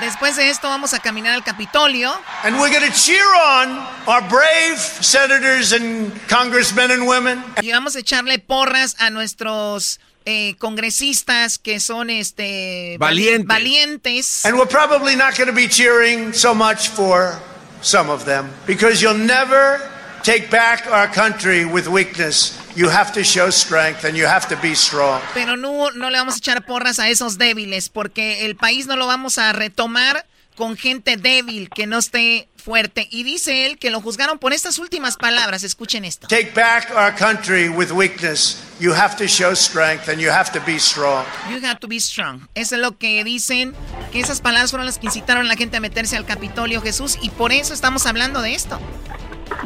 [0.00, 2.12] Después de esto vamos a caminar al Capitolio.
[2.44, 7.42] And we're going to cheer on our brave senators and congressmen and women.
[7.60, 13.46] Y vamos a echarle porras a nuestros eh, congresistas que son este Valientes.
[13.48, 14.44] valientes.
[14.44, 17.36] And we're probably not going to be cheering so much for
[17.80, 19.80] some of them because you'll never
[20.22, 22.57] take back our country with weakness.
[22.76, 25.20] You have to show strength and you have to be strong.
[25.34, 28.96] Pero no, no le vamos a echar porras a esos débiles porque el país no
[28.96, 30.26] lo vamos a retomar
[30.58, 33.08] con gente débil que no esté fuerte.
[33.10, 35.62] Y dice él que lo juzgaron por estas últimas palabras.
[35.62, 36.26] Escuchen esto.
[36.26, 38.62] Take back our country with weakness.
[38.80, 41.24] You have to show strength and you have to be strong.
[41.48, 42.48] You have to be strong.
[42.54, 43.74] Eso es lo que dicen,
[44.12, 47.18] que esas palabras fueron las que incitaron a la gente a meterse al Capitolio Jesús
[47.22, 48.78] y por eso estamos hablando de esto.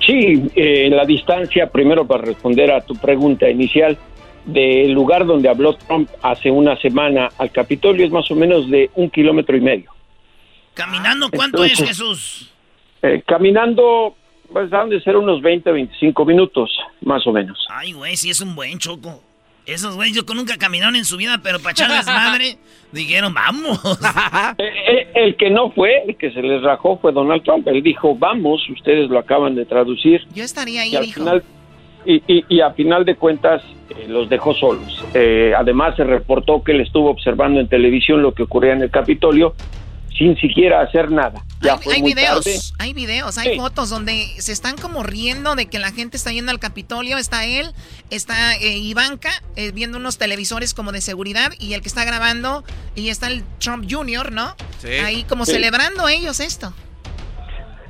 [0.00, 3.98] Sí, eh, la distancia, primero para responder a tu pregunta inicial,
[4.44, 8.90] del lugar donde habló Trump hace una semana al Capitolio es más o menos de
[8.94, 9.90] un kilómetro y medio.
[10.74, 12.50] ¿Caminando cuánto es, Jesús?
[13.02, 14.16] Eh, caminando,
[14.52, 16.70] pues han de ser unos 20, 25 minutos,
[17.02, 17.66] más o menos.
[17.68, 19.22] Ay, güey, sí es un buen choco.
[19.66, 22.56] Esos güeyes yo nunca caminaron en su vida, pero para echarles madre,
[22.92, 23.80] dijeron, vamos.
[24.58, 27.66] Eh, eh, el que no fue, el que se les rajó fue Donald Trump.
[27.68, 30.20] Él dijo, vamos, ustedes lo acaban de traducir.
[30.34, 31.20] Yo estaría ahí, y al dijo.
[31.20, 31.42] final
[32.04, 35.04] y, y- y a final de cuentas eh, los dejó solos.
[35.14, 38.90] Eh, además se reportó que él estuvo observando en televisión lo que ocurría en el
[38.90, 39.54] Capitolio
[40.16, 41.42] sin siquiera hacer nada.
[41.60, 42.58] Ya fue hay muy videos, tarde.
[42.78, 46.50] hay videos, hay fotos donde se están como riendo de que la gente está yendo
[46.50, 47.18] al Capitolio.
[47.18, 47.72] Está él,
[48.10, 52.64] está eh, Ivanka eh, viendo unos televisores como de seguridad y el que está grabando
[52.94, 54.54] y está el Trump Jr., ¿no?
[54.78, 54.88] Sí.
[55.04, 55.52] Ahí como Sí.
[55.52, 56.72] celebrando ellos esto.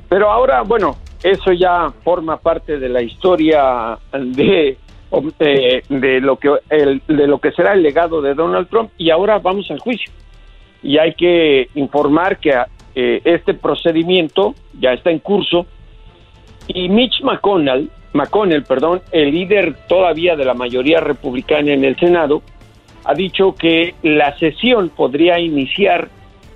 [0.09, 4.77] Pero ahora, bueno, eso ya forma parte de la historia de,
[5.39, 9.09] de, de lo que el- de lo que será el legado de Donald Trump y
[9.09, 10.11] ahora vamos al juicio.
[10.83, 12.53] Y hay que informar que
[12.95, 15.65] eh, este procedimiento ya está en curso
[16.67, 22.41] y Mitch McConnell, McConnell, perdón, el líder todavía de la mayoría republicana en el Senado,
[23.03, 26.07] ha dicho que la sesión podría iniciar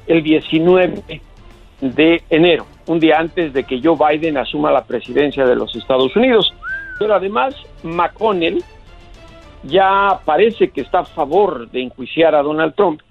[0.05, 1.21] el 19
[1.81, 6.15] de enero, un día antes de que Joe Biden asuma la presidencia de los Estados
[6.15, 6.53] Unidos.
[6.99, 8.63] Pero además, McConnell
[9.63, 13.01] ya parece que está a favor de enjuiciar a Donald Trump,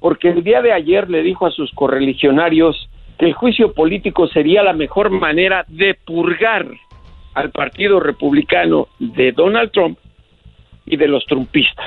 [0.00, 2.88] porque el día de ayer le dijo a sus correligionarios
[3.18, 6.66] que el juicio político sería la mejor manera de purgar
[7.34, 9.98] al Partido Republicano de Donald Trump
[10.86, 11.86] y de los trumpistas.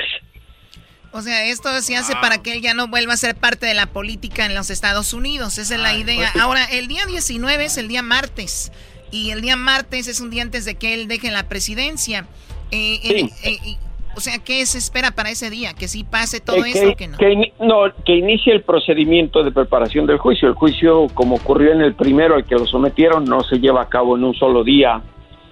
[1.13, 3.73] O sea, esto se hace para que él ya no vuelva a ser parte de
[3.73, 5.57] la política en los Estados Unidos.
[5.57, 6.31] Esa es la idea.
[6.39, 8.71] Ahora, el día 19 es el día martes.
[9.11, 12.27] Y el día martes es un día antes de que él deje la presidencia.
[12.71, 13.77] Eh, en- eh, y-
[14.15, 15.73] o sea, ¿qué se espera para ese día?
[15.73, 17.17] ¿Que sí pase todo Eh, eso que, o que no?
[17.17, 20.47] que no, que inicie el procedimiento de preparación del juicio.
[20.49, 23.89] El juicio, como ocurrió en el primero al que lo sometieron, no se lleva a
[23.89, 25.01] cabo en un solo día.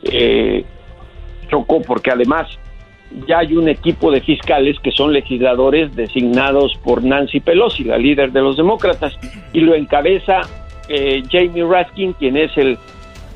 [0.03, 0.65] Eh,
[1.49, 2.47] chocó porque además
[3.27, 8.31] ya hay un equipo de fiscales que son legisladores designados por Nancy Pelosi, la líder
[8.31, 9.17] de los demócratas,
[9.51, 10.41] y lo encabeza
[10.89, 12.77] eh, Jamie Raskin, quien es el,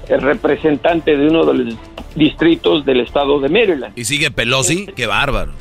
[0.10, 1.76] el representante de uno de los
[2.16, 3.98] distritos del estado de Maryland.
[3.98, 5.52] Y sigue Pelosi, qué bárbaro.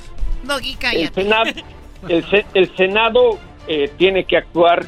[0.44, 1.22] Doggy, El cállate.
[1.22, 1.50] Senado,
[2.08, 3.38] el, Se- el Senado
[3.68, 4.84] eh, tiene que actuar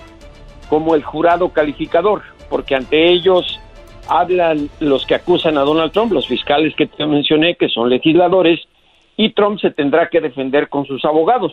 [0.68, 3.60] como el jurado calificador, porque ante ellos
[4.08, 8.60] hablan los que acusan a Donald Trump, los fiscales que te mencioné, que son legisladores,
[9.16, 11.52] y Trump se tendrá que defender con sus abogados.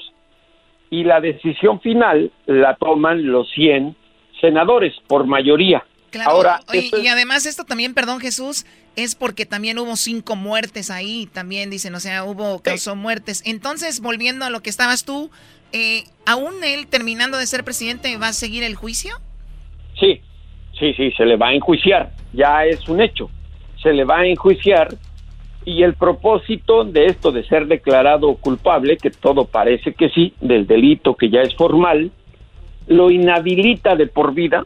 [0.90, 3.96] Y la decisión final la toman los 100
[4.42, 5.86] senadores por mayoría.
[6.12, 8.66] Claro, Ahora, oye, esto es- y además esto también, perdón Jesús,
[8.96, 13.42] es porque también hubo cinco muertes ahí, también dicen, o sea, hubo, causó muertes.
[13.46, 15.32] Entonces, volviendo a lo que estabas tú,
[15.72, 19.14] eh, ¿aún él terminando de ser presidente va a seguir el juicio?
[19.98, 20.22] Sí,
[20.78, 23.30] sí, sí, se le va a enjuiciar, ya es un hecho,
[23.82, 24.94] se le va a enjuiciar
[25.64, 30.68] y el propósito de esto de ser declarado culpable, que todo parece que sí, del
[30.68, 32.12] delito que ya es formal,
[32.88, 34.66] lo inhabilita de por vida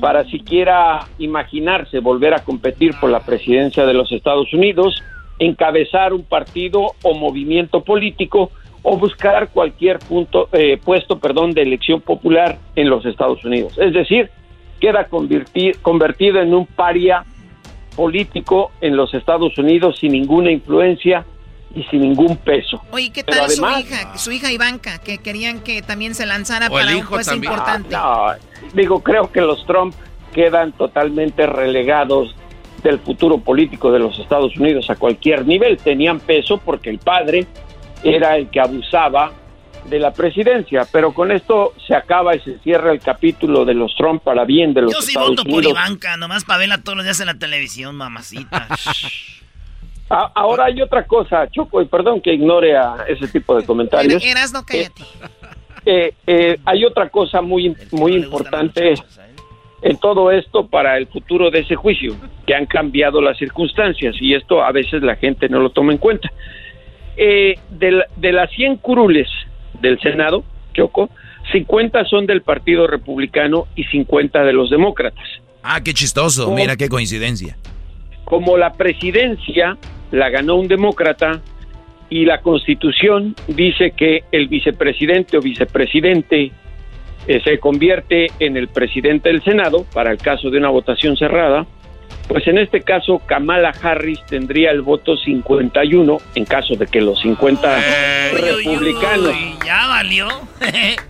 [0.00, 5.02] para siquiera imaginarse volver a competir por la presidencia de los Estados Unidos,
[5.38, 8.50] encabezar un partido o movimiento político
[8.82, 13.76] o buscar cualquier punto, eh, puesto perdón, de elección popular en los Estados Unidos.
[13.78, 14.30] Es decir,
[14.80, 17.24] queda converti- convertido en un paria
[17.96, 21.24] político en los Estados Unidos sin ninguna influencia
[21.76, 22.82] y sin ningún peso.
[22.90, 26.70] Oye, ¿qué tal su además- hija, su hija Ivanka, que querían que también se lanzara
[26.70, 27.44] para un también.
[27.44, 27.94] importante?
[27.94, 29.94] Ah, no, digo, creo que los Trump
[30.34, 32.34] quedan totalmente relegados
[32.82, 35.76] del futuro político de los Estados Unidos a cualquier nivel.
[35.76, 37.46] Tenían peso porque el padre
[38.02, 39.32] era el que abusaba
[39.84, 43.94] de la presidencia, pero con esto se acaba y se cierra el capítulo de los
[43.96, 45.72] Trump para bien de los Yo sí Estados voto por Unidos.
[45.72, 48.66] Ivanka, nomás para verla todos los días en la televisión, mamacita.
[50.08, 54.24] A- Ahora hay otra cosa, Choco, y perdón que ignore a ese tipo de comentarios.
[54.24, 55.02] Eras no cállate.
[55.84, 58.94] Eh, eh, hay otra cosa muy, muy importante
[59.82, 62.16] en todo esto para el futuro de ese juicio,
[62.46, 65.98] que han cambiado las circunstancias y esto a veces la gente no lo toma en
[65.98, 66.30] cuenta.
[67.16, 69.28] Eh, de, la- de las 100 curules
[69.80, 71.08] del Senado, Choco,
[71.52, 75.24] 50 son del Partido Republicano y 50 de los demócratas.
[75.62, 76.50] Ah, qué chistoso.
[76.52, 77.56] Mira qué coincidencia.
[78.26, 79.78] Como la presidencia
[80.10, 81.40] la ganó un demócrata
[82.10, 86.50] y la constitución dice que el vicepresidente o vicepresidente
[87.28, 91.66] eh, se convierte en el presidente del Senado para el caso de una votación cerrada,
[92.26, 97.20] pues en este caso Kamala Harris tendría el voto 51 en caso de que los
[97.20, 97.78] 50
[98.32, 100.28] republicanos Uy, ya valió.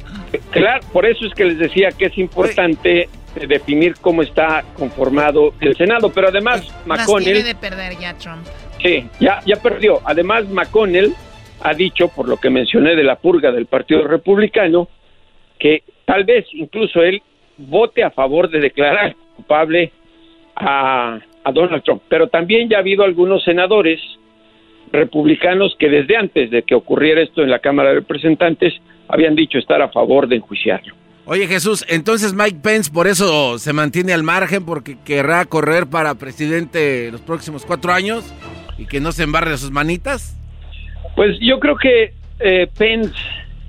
[0.50, 3.08] Claro, por eso es que les decía que es importante
[3.46, 8.46] definir cómo está conformado el Senado, pero además Las tiene McConnell, de perder ya Trump.
[8.82, 10.00] sí, ya, ya perdió.
[10.04, 11.12] Además McConnell
[11.60, 14.88] ha dicho, por lo que mencioné de la purga del Partido Republicano,
[15.58, 17.22] que tal vez incluso él
[17.58, 19.92] vote a favor de declarar culpable
[20.54, 22.02] a, a Donald Trump.
[22.08, 24.00] Pero también ya ha habido algunos senadores
[24.92, 28.74] republicanos que desde antes de que ocurriera esto en la Cámara de Representantes
[29.08, 30.94] habían dicho estar a favor de enjuiciarlo.
[31.28, 36.14] Oye Jesús, entonces Mike Pence por eso se mantiene al margen porque querrá correr para
[36.14, 38.32] presidente los próximos cuatro años
[38.78, 40.38] y que no se embarre sus manitas.
[41.16, 43.12] Pues yo creo que eh, Pence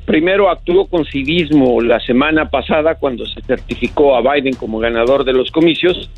[0.05, 5.33] primero actuó con civismo la semana pasada cuando se certificó a Biden como ganador de
[5.33, 6.11] los comicios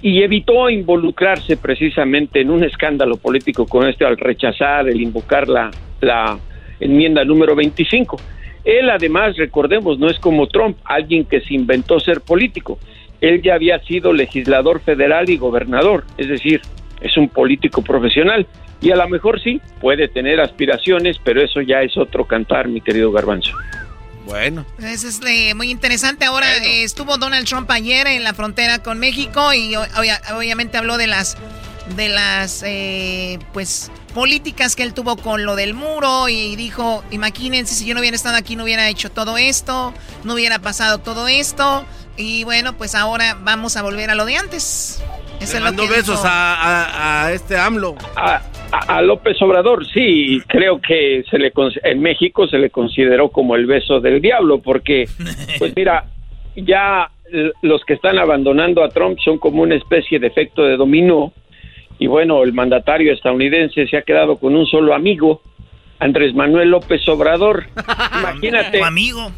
[0.00, 5.68] y evitó involucrarse precisamente en un escándalo político con este al rechazar el invocar la,
[6.00, 6.38] la
[6.78, 8.35] enmienda número 25.
[8.66, 12.78] Él además, recordemos, no es como Trump, alguien que se inventó ser político.
[13.20, 16.60] Él ya había sido legislador federal y gobernador, es decir,
[17.00, 18.46] es un político profesional.
[18.80, 22.80] Y a lo mejor sí, puede tener aspiraciones, pero eso ya es otro cantar, mi
[22.80, 23.52] querido Garbanzo.
[24.26, 24.66] Bueno.
[24.80, 26.24] Eso es eh, muy interesante.
[26.24, 31.06] Ahora eh, estuvo Donald Trump ayer en la frontera con México y obviamente habló de
[31.06, 31.38] las
[31.94, 37.74] de las eh, pues políticas que él tuvo con lo del muro y dijo, imagínense
[37.74, 39.92] si yo no hubiera estado aquí no hubiera hecho todo esto,
[40.24, 41.84] no hubiera pasado todo esto
[42.16, 45.04] y bueno, pues ahora vamos a volver a lo de antes.
[45.40, 47.94] Le mandó besos a, este AMLO.
[48.16, 48.40] A,
[48.72, 51.52] a, López Obrador, sí, creo que se le
[51.84, 55.06] en México se le consideró como el beso del diablo, porque,
[55.58, 56.06] pues mira,
[56.56, 57.10] ya
[57.62, 61.32] los que están abandonando a Trump son como una especie de efecto de dominó
[61.98, 65.40] y bueno, el mandatario estadounidense se ha quedado con un solo amigo,
[65.98, 67.66] Andrés Manuel López Obrador.
[68.20, 68.82] Imagínate.
[68.82, 69.32] amigo.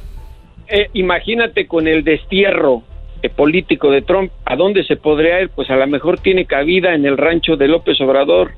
[0.71, 2.83] Eh, imagínate con el destierro
[3.23, 5.49] eh, político de Trump, ¿a dónde se podría ir?
[5.49, 8.53] Pues a lo mejor tiene cabida en el rancho de López Obrador,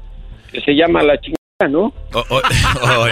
[0.51, 1.93] que se llama La Chingada, ¿no?
[2.13, 2.41] Oh, oh,
[2.83, 3.07] oh,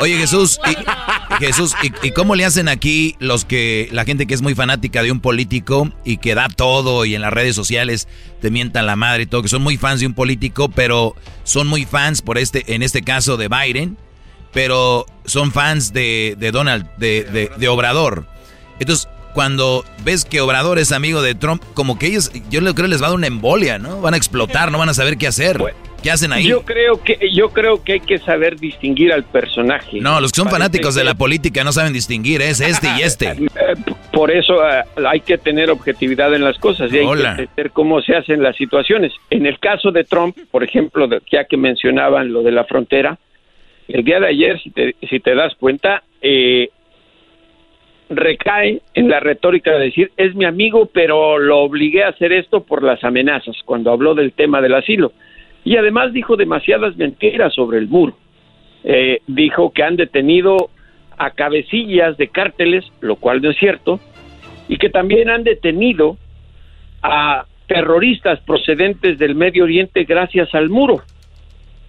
[0.00, 4.42] Oye Jesús, y, Jesús, ¿y, cómo le hacen aquí los que, la gente que es
[4.42, 8.08] muy fanática de un político y que da todo y en las redes sociales
[8.40, 11.14] te mientan la madre y todo, que son muy fans de un político, pero
[11.44, 13.96] son muy fans por este, en este caso de Biden,
[14.52, 18.26] pero son fans de, Donald, de, de Obrador.
[18.80, 22.88] Entonces, cuando ves que Obrador es amigo de Trump, como que ellos, yo creo que
[22.88, 24.00] les va a dar una embolia, ¿no?
[24.00, 25.58] Van a explotar, no van a saber qué hacer.
[26.02, 26.46] ¿Qué hacen ahí?
[26.48, 30.00] Yo creo que yo creo que hay que saber distinguir al personaje.
[30.00, 33.32] No, los que son fanáticos de la política no saben distinguir, es este y este.
[33.62, 33.74] Eh,
[34.12, 38.00] por eso eh, hay que tener objetividad en las cosas y hay que entender cómo
[38.00, 39.12] se hacen las situaciones.
[39.30, 43.18] En el caso de Trump, por ejemplo, ya que mencionaban lo de la frontera,
[43.88, 46.70] el día de ayer, si te, si te das cuenta, eh,
[48.08, 52.62] recae en la retórica de decir es mi amigo, pero lo obligué a hacer esto
[52.62, 55.12] por las amenazas cuando habló del tema del asilo.
[55.64, 58.16] Y además dijo demasiadas mentiras sobre el muro.
[58.84, 60.70] Eh, dijo que han detenido
[61.16, 64.00] a cabecillas de cárteles, lo cual no es cierto,
[64.68, 66.16] y que también han detenido
[67.02, 71.02] a terroristas procedentes del Medio Oriente gracias al muro.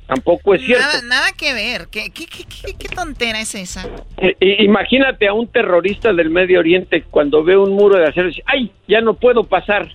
[0.07, 0.85] Tampoco es cierto.
[1.05, 1.87] Nada, que ver.
[1.89, 3.87] ¿Qué, qué, qué, tontera es esa?
[4.17, 8.31] Eh, imagínate a un terrorista del Medio Oriente cuando ve un muro de acero y
[8.31, 8.71] dice, ¡ay!
[8.87, 9.89] Ya no puedo pasar.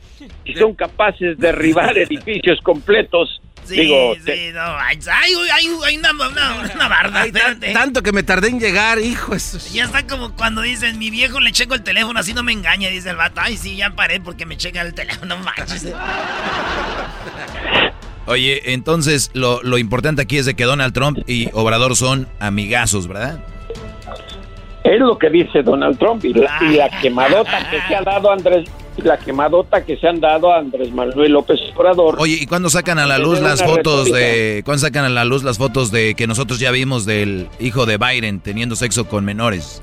[0.45, 3.43] Y son capaces de derribar edificios completos.
[3.67, 7.27] Sí, Digo, sí, no, hay, hay, una, una, barda.
[7.75, 9.35] tanto que me tardé en llegar, hijo.
[9.35, 9.59] Eso.
[9.73, 12.89] Ya está como cuando dicen, mi viejo le checo el teléfono, así no me engaña,
[12.89, 13.41] dice el vato.
[13.43, 15.87] Ay, sí, ya paré porque me checa el teléfono, manches.
[18.27, 23.07] Oye, entonces lo, lo, importante aquí es de que Donald Trump y Obrador son amigazos,
[23.07, 23.43] ¿verdad?
[24.89, 28.67] Es lo que dice Donald Trump y la, quemadota que se ha dado Andrés
[29.05, 32.17] la quemadota que se han dado a Andrés Manuel López Obrador.
[32.19, 35.45] Oye, ¿y cuándo sacan a la luz las fotos de cuándo sacan a la luz
[35.45, 39.83] las fotos de que nosotros ya vimos del hijo de Biden teniendo sexo con menores?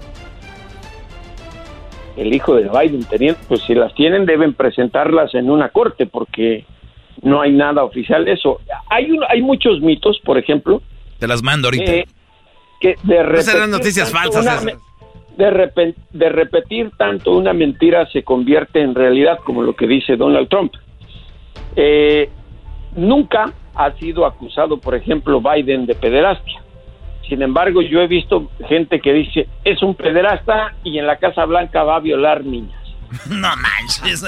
[2.18, 6.66] El hijo de Biden teniendo, pues si las tienen deben presentarlas en una corte porque
[7.22, 8.60] no hay nada oficial de eso.
[8.90, 10.82] Hay, hay muchos mitos, por ejemplo.
[11.20, 11.92] Te las mando ahorita.
[11.92, 12.06] Eh,
[12.82, 14.66] que de noticias falsas.
[15.38, 20.50] De, de repetir tanto una mentira se convierte en realidad, como lo que dice Donald
[20.50, 20.74] Trump.
[21.76, 22.30] Eh,
[22.96, 26.62] nunca ha sido acusado, por ejemplo, Biden de pederastia.
[27.28, 31.46] Sin embargo, yo he visto gente que dice es un pederasta y en la Casa
[31.46, 32.80] Blanca va a violar niñas.
[33.30, 34.26] No manches,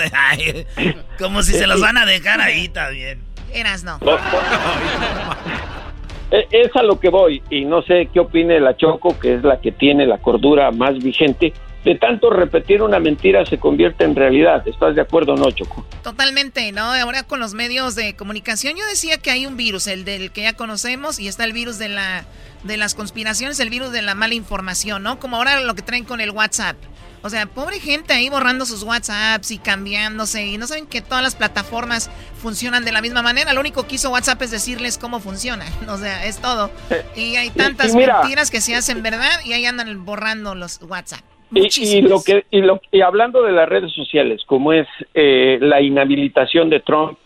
[1.17, 3.21] como si se los van a dejar ahí también.
[3.53, 3.99] Eras no.
[6.31, 9.43] E, es a lo que voy y no sé qué opine la Choco, que es
[9.43, 11.53] la que tiene la cordura más vigente.
[11.85, 14.67] de tanto repetir una mentira se convierte en realidad.
[14.67, 15.85] ¿Estás de acuerdo o no, Choco?
[16.03, 16.81] Totalmente, ¿no?
[16.81, 20.41] Ahora con los medios de comunicación yo decía que hay un virus, el del que
[20.41, 22.25] ya conocemos, y está el virus de la
[22.63, 25.19] de las conspiraciones, el virus de la mala información, ¿no?
[25.19, 26.75] Como ahora lo que traen con el WhatsApp.
[27.23, 31.23] O sea, pobre gente ahí borrando sus WhatsApps y cambiándose y no saben que todas
[31.23, 33.53] las plataformas funcionan de la misma manera.
[33.53, 35.65] Lo único que hizo WhatsApp es decirles cómo funciona.
[35.87, 36.69] O sea, es todo.
[36.89, 41.21] Eh, y hay tantas mentiras que se hacen verdad y ahí andan borrando los WhatsApp.
[41.51, 45.81] Y, lo que y, lo, y hablando de las redes sociales, como es eh, la
[45.81, 47.17] inhabilitación de Trump,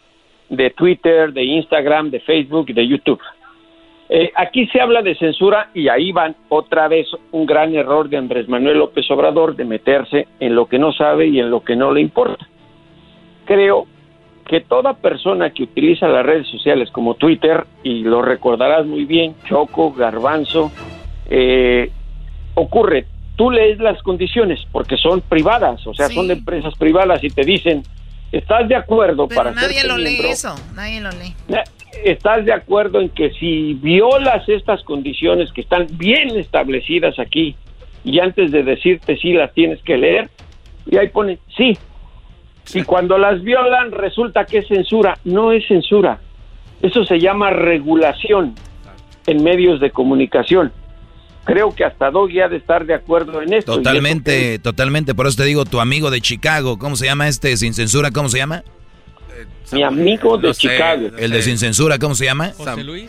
[0.49, 3.19] de Twitter, de Instagram, de Facebook y de YouTube.
[4.13, 8.17] Eh, aquí se habla de censura y ahí van otra vez un gran error de
[8.17, 11.77] Andrés Manuel López Obrador de meterse en lo que no sabe y en lo que
[11.77, 12.45] no le importa.
[13.45, 13.87] Creo
[14.45, 19.33] que toda persona que utiliza las redes sociales como Twitter, y lo recordarás muy bien,
[19.47, 20.73] Choco, Garbanzo,
[21.29, 21.89] eh,
[22.55, 23.05] ocurre,
[23.37, 27.45] tú lees las condiciones porque son privadas, o sea, son de empresas privadas y te
[27.45, 27.81] dicen,
[28.33, 31.33] ¿estás de acuerdo Pero para nadie lo lee eso, nadie lo lee.
[32.03, 37.55] ¿Estás de acuerdo en que si violas estas condiciones que están bien establecidas aquí
[38.03, 40.29] y antes de decirte sí las tienes que leer?
[40.89, 41.77] Y ahí pone sí.
[42.73, 45.17] Y cuando las violan resulta que es censura.
[45.23, 46.19] No es censura.
[46.81, 48.55] Eso se llama regulación
[49.27, 50.71] en medios de comunicación.
[51.43, 53.75] Creo que hasta Doggy ha de estar de acuerdo en esto.
[53.75, 55.15] Totalmente, totalmente.
[55.15, 58.11] Por eso te digo, tu amigo de Chicago, ¿cómo se llama este sin censura?
[58.11, 58.63] ¿Cómo se llama?
[59.71, 61.09] Mi amigo de Chicago.
[61.17, 62.51] el de Sin Censura, ¿cómo se llama?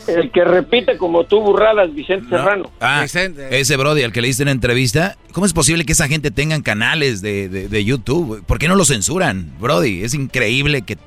[0.07, 2.71] El que repite como tú burradas, Vicente Serrano.
[2.81, 5.17] Ah, ese Brody, al que le diste una entrevista.
[5.33, 8.45] ¿Cómo es posible que esa gente tengan canales de, de, YouTube?
[8.45, 10.05] ¿Por qué no lo censuran, Brody?
[10.05, 10.99] Es increíble que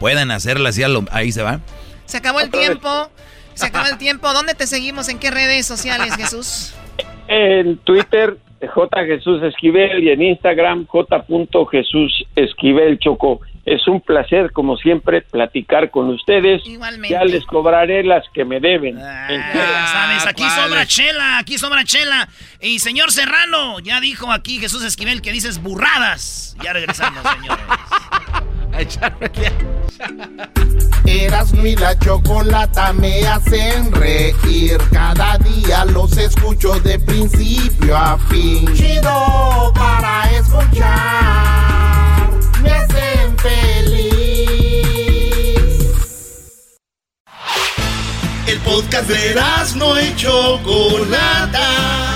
[0.00, 0.82] puedan hacerla así.
[1.10, 1.60] Ahí se va.
[2.06, 3.10] Se acabó el tiempo.
[3.54, 4.32] Se acabó el tiempo.
[4.32, 5.08] ¿Dónde te seguimos?
[5.08, 6.74] ¿En qué redes sociales, Jesús?
[7.28, 8.36] En Twitter,
[8.66, 9.04] J.
[9.04, 11.24] Jesús Esquivel y en Instagram, J.
[11.70, 13.40] Jesús Esquivel Choco.
[13.64, 16.62] Es un placer, como siempre, platicar con ustedes.
[16.66, 17.14] Igualmente.
[17.14, 18.98] Ya les cobraré las que me deben.
[19.00, 22.28] Ah, sabes, aquí sobra chela, aquí sobra chela.
[22.60, 26.56] Y señor Serrano, ya dijo aquí Jesús Esquivel que dices burradas.
[26.62, 27.64] Ya regresamos, señores.
[31.06, 34.78] Eras mi la chocolata me hacen reír.
[34.92, 38.66] Cada día los escucho de principio a fin.
[38.74, 42.30] Chido para escuchar.
[42.62, 43.13] Me hacen
[48.46, 49.34] El podcast de
[49.76, 52.14] no hecho Chocolata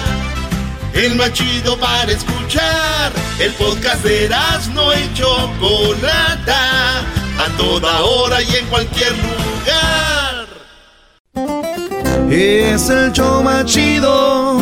[0.98, 3.12] el más chido para escuchar.
[3.38, 4.28] El podcast de
[4.74, 7.00] no y Chocolata,
[7.38, 10.46] a toda hora y en cualquier lugar.
[12.30, 14.59] Es el show más chido.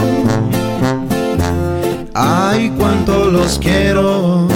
[2.15, 4.47] Ay, cuánto los quiero.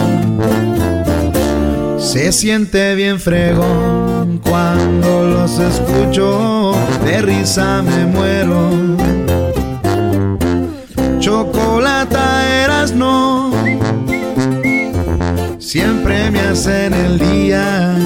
[2.00, 6.72] Se siente bien fregón cuando los escucho.
[7.04, 8.70] De risa me muero
[11.20, 13.52] chocolata eras no.
[15.58, 17.96] Siempre me hacen el día.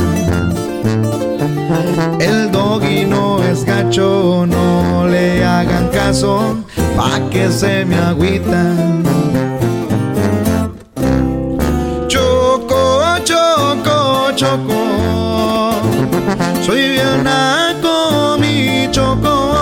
[2.21, 6.65] El doggy no es gacho, no le hagan caso,
[6.97, 9.14] pa' que se me agüitan.
[14.36, 15.73] Choco, choco,
[16.66, 19.55] soy bien naco, mi choco.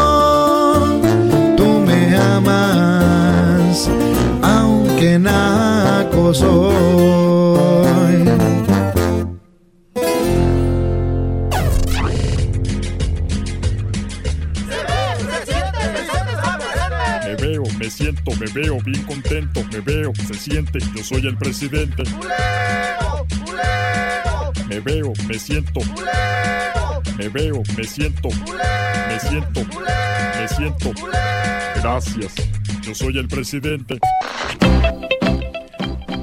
[5.02, 8.22] que naco soy.
[17.24, 21.36] Me veo, me siento, me veo bien contento, me veo, se siente, yo soy el
[21.36, 22.04] presidente.
[24.72, 25.80] Me veo, me siento.
[27.18, 28.30] Me veo, me siento.
[28.30, 29.60] Me siento.
[30.40, 30.92] Me siento.
[31.76, 32.34] Gracias.
[32.80, 33.98] Yo soy el presidente.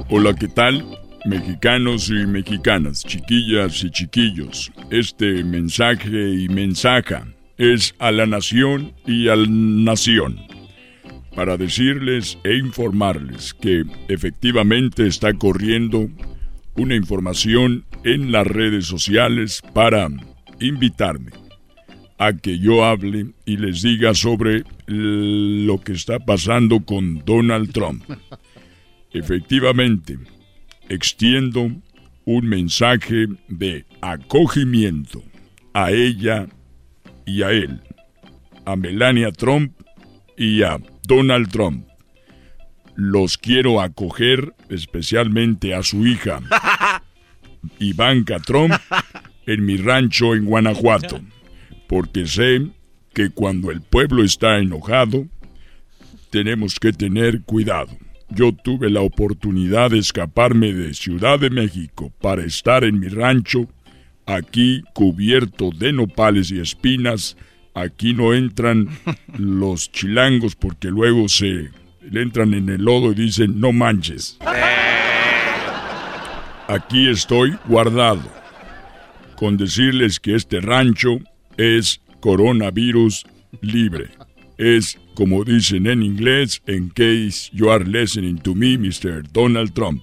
[0.08, 0.84] Hola, ¿qué tal?
[1.26, 9.28] Mexicanos y mexicanas, chiquillas y chiquillos, este mensaje y mensaja es a la nación y
[9.28, 10.40] al nación
[11.36, 16.08] para decirles e informarles que efectivamente está corriendo
[16.76, 20.08] una información en las redes sociales para
[20.60, 21.32] invitarme
[22.18, 28.04] a que yo hable y les diga sobre lo que está pasando con Donald Trump.
[29.12, 30.18] Efectivamente,
[30.88, 31.70] extiendo
[32.26, 35.22] un mensaje de acogimiento
[35.72, 36.46] a ella
[37.24, 37.80] y a él,
[38.66, 39.72] a Melania Trump
[40.36, 41.89] y a Donald Trump.
[43.00, 46.40] Los quiero acoger, especialmente a su hija,
[47.78, 48.74] Ivanka Trump,
[49.46, 51.20] en mi rancho en Guanajuato,
[51.88, 52.66] porque sé
[53.14, 55.26] que cuando el pueblo está enojado,
[56.28, 57.96] tenemos que tener cuidado.
[58.28, 63.66] Yo tuve la oportunidad de escaparme de Ciudad de México para estar en mi rancho,
[64.26, 67.36] aquí cubierto de nopales y espinas.
[67.72, 68.88] Aquí no entran
[69.38, 71.70] los chilangos porque luego se
[72.02, 74.38] le entran en el lodo y dicen no manches.
[76.68, 78.22] Aquí estoy guardado.
[79.36, 81.18] Con decirles que este rancho
[81.56, 83.26] es coronavirus
[83.62, 84.10] libre.
[84.58, 89.22] Es como dicen en inglés, in case you are listening to me, Mr.
[89.32, 90.02] Donald Trump.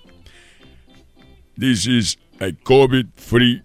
[1.57, 3.61] This is a COVID-free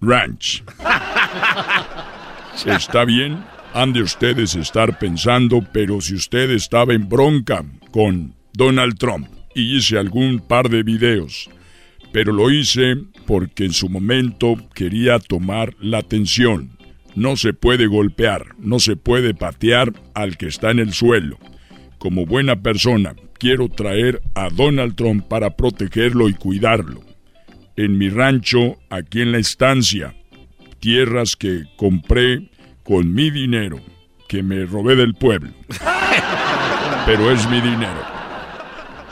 [0.00, 0.62] ranch.
[2.66, 3.44] Está bien,
[3.82, 9.76] han de ustedes estar pensando, pero si usted estaba en bronca con Donald Trump y
[9.76, 11.48] hice algún par de videos,
[12.12, 12.96] pero lo hice
[13.26, 16.78] porque en su momento quería tomar la atención
[17.18, 21.36] no se puede golpear, no se puede patear al que está en el suelo.
[21.98, 27.02] Como buena persona, quiero traer a Donald Trump para protegerlo y cuidarlo.
[27.76, 30.14] En mi rancho, aquí en la estancia,
[30.78, 32.48] tierras que compré
[32.88, 33.78] con mi dinero,
[34.26, 35.50] que me robé del pueblo.
[37.06, 38.02] Pero es mi dinero.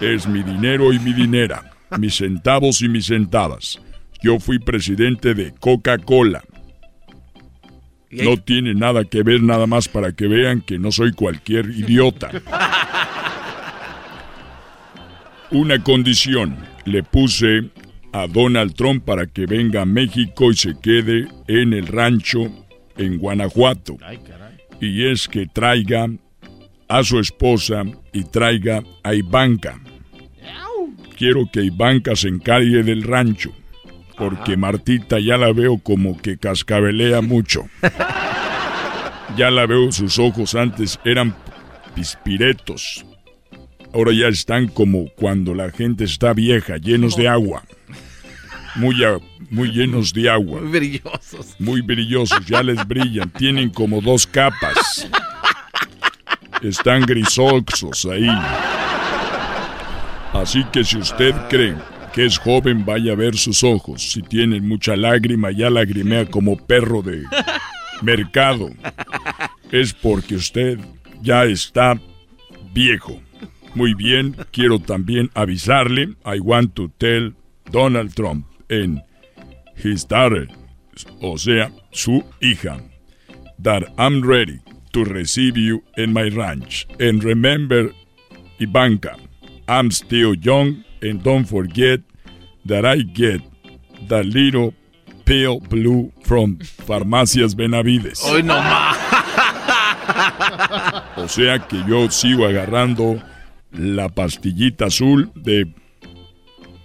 [0.01, 3.79] Es mi dinero y mi dinera, mis centavos y mis centavas.
[4.23, 6.43] Yo fui presidente de Coca-Cola
[8.11, 12.31] no tiene nada que ver, nada más para que vean que no soy cualquier idiota.
[15.51, 17.71] Una condición le puse
[18.13, 22.66] a Donald Trump para que venga a México y se quede en el rancho
[22.97, 23.97] en Guanajuato.
[24.81, 26.09] Y es que traiga
[26.89, 29.81] a su esposa y traiga a Ivanka.
[31.17, 33.53] Quiero que Ivanka se encargue del rancho
[34.17, 37.69] porque Martita ya la veo como que cascabelea mucho.
[39.37, 41.35] Ya la veo, sus ojos antes eran
[41.95, 43.05] pispiretos.
[43.93, 47.65] Ahora ya están como cuando la gente está vieja, llenos de agua.
[48.77, 48.97] Muy,
[49.51, 50.61] muy llenos de agua.
[50.61, 51.57] Muy brillosos.
[51.59, 53.31] Muy brillosos, ya les brillan.
[53.31, 55.09] Tienen como dos capas.
[56.63, 58.29] Están grisoxos ahí.
[60.33, 61.75] Así que si usted cree
[62.13, 64.11] que es joven, vaya a ver sus ojos.
[64.11, 67.25] Si tienen mucha lágrima, ya lagrimea como perro de
[68.03, 68.71] mercado.
[69.71, 70.79] Es porque usted
[71.23, 71.99] ya está
[72.75, 73.21] viejo.
[73.75, 77.35] Muy bien, quiero también avisarle, I want to tell
[77.71, 79.03] Donald Trump en
[79.77, 80.49] his daughter,
[81.21, 82.81] o sea, su hija,
[83.59, 84.61] that I'm ready
[84.93, 86.87] to receive you in my ranch.
[86.99, 87.93] And remember,
[88.59, 89.17] Ivanka,
[89.69, 92.01] I'm still young and don't forget
[92.65, 93.43] that I get
[94.09, 94.75] the little
[95.25, 98.23] pale blue from Farmacias Benavides.
[98.23, 98.97] Hoy no más.
[101.17, 103.21] O sea que yo sigo agarrando
[103.73, 105.75] la pastillita azul de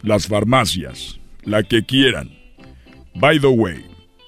[0.01, 2.29] las farmacias, la que quieran.
[3.15, 3.83] By the way,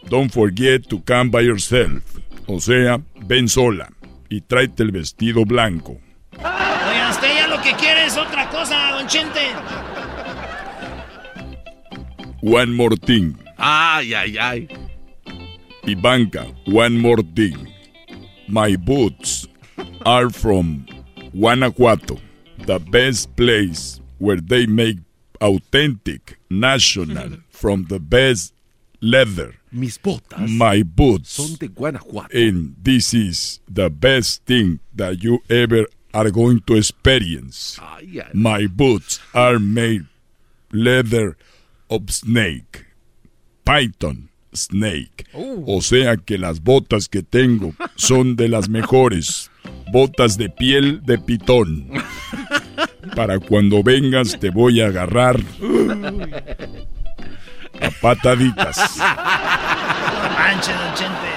[0.09, 2.01] don't forget to come by yourself.
[2.47, 3.89] O sea, ven sola
[4.29, 5.99] y tráete el vestido blanco.
[6.37, 9.39] Oiga, usted ya lo que quiere es otra cosa, don Chente.
[12.41, 13.37] One more thing.
[13.57, 14.67] Ay, ay, ay.
[15.85, 17.55] Ivanka, one more thing.
[18.49, 19.47] My boots
[20.05, 20.85] are from
[21.33, 22.19] Guanajuato,
[22.65, 24.97] the best place where they make
[25.43, 28.53] authentic, national, from the best
[29.01, 29.55] leather.
[29.71, 31.31] Mis botas My boots.
[31.33, 32.29] son de Guanajuato.
[32.37, 37.77] And this is the best thing that you ever are going to experience.
[37.81, 38.29] Ay, ay.
[38.33, 40.05] My boots are made
[40.71, 41.35] leather
[41.89, 42.85] of snake.
[43.65, 45.25] Python snake.
[45.33, 49.49] O sea que las botas que tengo son de las mejores.
[49.91, 51.89] Botas de piel de pitón.
[53.15, 55.39] Para cuando vengas te voy a agarrar
[57.81, 58.97] a pataditas.
[60.37, 61.33] Manche, don Chente.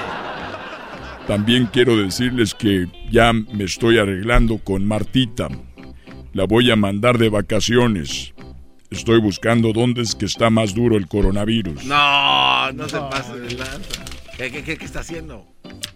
[1.27, 5.49] También quiero decirles que ya me estoy arreglando con Martita.
[6.33, 8.33] La voy a mandar de vacaciones.
[8.91, 11.85] Estoy buscando dónde es que está más duro el coronavirus.
[11.85, 14.05] No, no se pase de lanza.
[14.37, 15.47] ¿Qué, qué, qué, qué está haciendo?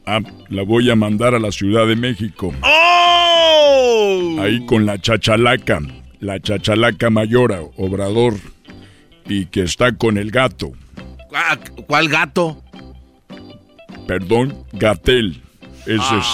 [0.07, 2.55] Ah, la voy a mandar a la Ciudad de México.
[2.63, 4.37] ¡Oh!
[4.41, 5.81] Ahí con la chachalaca.
[6.21, 8.35] La chachalaca mayora, Obrador.
[9.27, 10.73] Y que está con el gato.
[11.29, 12.63] ¿Cuál, cuál gato?
[14.07, 15.41] Perdón, Gatel.
[15.87, 16.27] Eso es.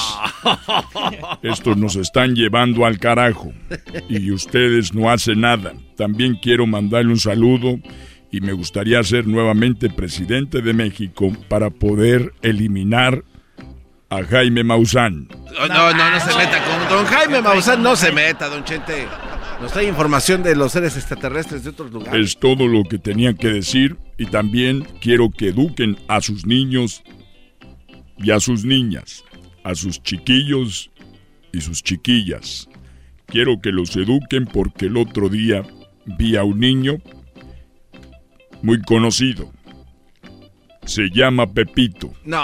[1.43, 3.53] Estos nos están llevando al carajo.
[4.09, 5.75] Y ustedes no hacen nada.
[5.97, 7.79] También quiero mandarle un saludo
[8.31, 13.25] y me gustaría ser nuevamente presidente de México para poder eliminar
[14.11, 15.29] a Jaime Maussan.
[15.29, 19.07] No, no, no, se meta con don Jaime Maussan, no se meta, don Chente.
[19.61, 22.27] Nos trae información de los seres extraterrestres de otros lugares.
[22.27, 27.03] Es todo lo que tenía que decir y también quiero que eduquen a sus niños
[28.19, 29.25] y a sus niñas,
[29.65, 30.91] a sus chiquillos
[31.53, 32.69] y sus chiquillas.
[33.27, 35.63] Quiero que los eduquen porque el otro día
[36.05, 36.99] vi a un niño
[38.63, 39.53] muy conocido.
[40.85, 42.13] Se llama Pepito.
[42.25, 42.39] No.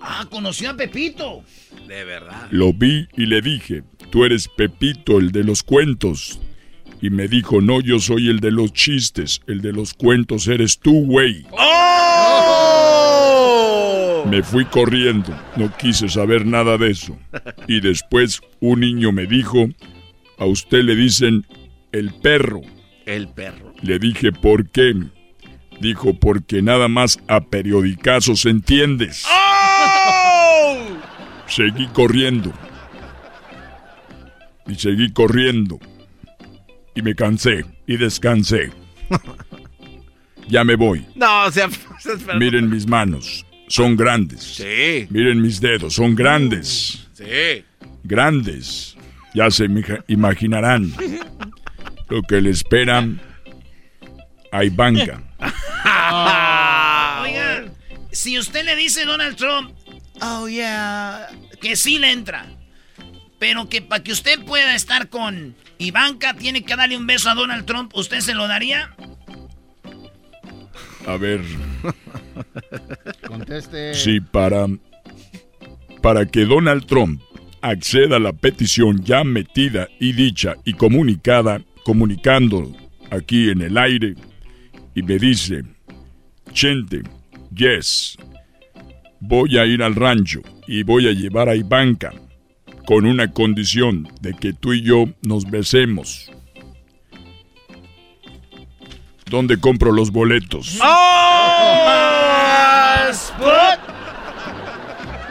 [0.00, 1.42] Ah, conoció a Pepito.
[1.86, 2.48] De verdad.
[2.50, 6.40] Lo vi y le dije, tú eres Pepito, el de los cuentos.
[7.00, 10.80] Y me dijo, no, yo soy el de los chistes, el de los cuentos eres
[10.80, 11.46] tú, güey.
[11.52, 11.88] ¡Oh!
[14.28, 17.16] Me fui corriendo, no quise saber nada de eso.
[17.68, 19.68] Y después un niño me dijo,
[20.38, 21.46] a usted le dicen
[21.92, 22.62] el perro.
[23.06, 23.72] El perro.
[23.80, 24.94] Le dije, ¿por qué?
[25.80, 29.24] Dijo, porque nada más a periodicazos entiendes.
[29.30, 30.76] ¡Oh!
[31.46, 32.52] Seguí corriendo.
[34.66, 35.78] Y seguí corriendo.
[36.94, 38.70] Y me cansé y descansé.
[40.48, 41.06] ya me voy.
[41.14, 41.68] No, o sea,
[42.38, 43.46] Miren mis manos.
[43.68, 44.42] Son grandes.
[44.42, 45.06] Sí.
[45.10, 45.94] Miren mis dedos.
[45.94, 47.06] Son grandes.
[47.12, 47.64] Sí.
[48.02, 48.96] Grandes.
[49.34, 50.92] Ya se imag- imaginarán
[52.08, 53.20] lo que le esperan
[54.50, 55.22] a Ivanka.
[57.22, 57.72] Oigan,
[58.12, 59.72] si usted le dice a Donald Trump,
[60.20, 61.28] oh yeah,
[61.60, 62.46] que sí le entra,
[63.38, 67.34] pero que para que usted pueda estar con Ivanka tiene que darle un beso a
[67.34, 68.94] Donald Trump, ¿usted se lo daría?
[71.06, 71.40] A ver,
[73.26, 73.94] Conteste.
[73.94, 74.66] sí, para,
[76.02, 77.22] para que Donald Trump
[77.62, 82.76] acceda a la petición ya metida y dicha y comunicada, comunicando
[83.10, 84.16] aquí en el aire,
[84.98, 85.62] y me dice,
[86.52, 87.02] Chente,
[87.54, 88.16] yes,
[89.20, 92.12] voy a ir al rancho y voy a llevar a Ivanka
[92.84, 96.32] con una condición de que tú y yo nos besemos.
[99.30, 100.80] ¿Dónde compro los boletos?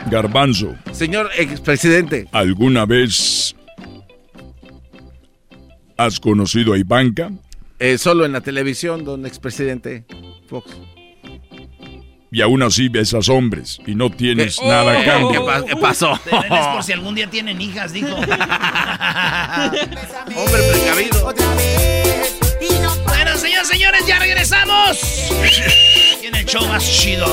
[0.09, 2.29] Garbanzo, Señor expresidente.
[2.31, 3.53] ¿alguna vez
[5.97, 7.31] has conocido a Ivanka?
[7.79, 10.05] Eh, solo en la televisión, don expresidente
[10.49, 10.71] Fox.
[12.31, 14.67] Y aún así besas hombres y no tienes ¿Qué?
[14.67, 15.31] nada a Oh, cambio.
[15.31, 16.13] ¿qué pa- qué pasó?
[16.13, 18.09] Es por si algún día tienen hijas, dijo.
[18.15, 18.31] Hombre
[20.71, 21.33] precavido.
[23.05, 24.99] Bueno, señores, señores, ya regresamos.
[26.19, 27.25] Tiene el show más chido.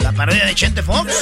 [0.00, 1.12] La parodia de Chente Fox.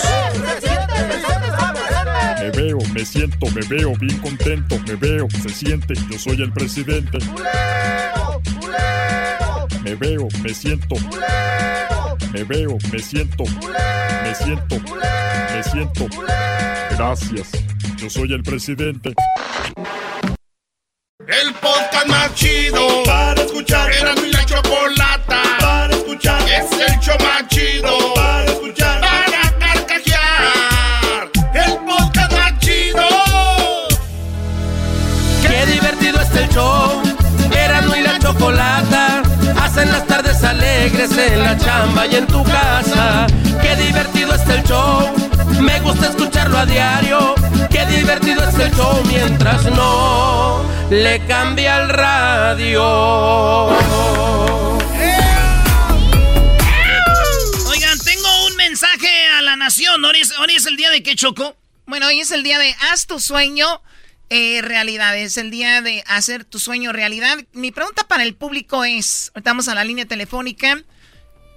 [2.44, 6.52] Me veo, me siento, me veo bien contento, me veo, se siente, yo soy el
[6.52, 7.16] presidente.
[9.82, 10.94] Me veo, me siento.
[12.34, 13.44] Me veo, me siento.
[13.44, 14.76] Me siento.
[15.54, 16.06] Me siento.
[16.90, 17.50] Gracias.
[17.96, 19.14] Yo soy el presidente.
[21.26, 23.90] El podcast más chido para escuchar.
[23.90, 26.42] Era mi la chocolata para escuchar.
[26.42, 28.23] Es el show más chido
[40.54, 43.26] alegres en la chamba y en tu casa.
[43.60, 45.14] Qué divertido está el show.
[45.60, 47.34] Me gusta escucharlo a diario.
[47.70, 52.84] Qué divertido está el show mientras no le cambia el radio.
[57.68, 60.04] Oigan, tengo un mensaje a la nación.
[60.04, 61.56] Hoy es, hoy es el día de que chocó.
[61.86, 63.82] Bueno, hoy es el día de haz tu sueño
[64.30, 65.16] eh, realidad.
[65.16, 67.38] Es el día de hacer tu sueño realidad.
[67.52, 70.82] Mi pregunta para el público es, ahorita vamos a la línea telefónica,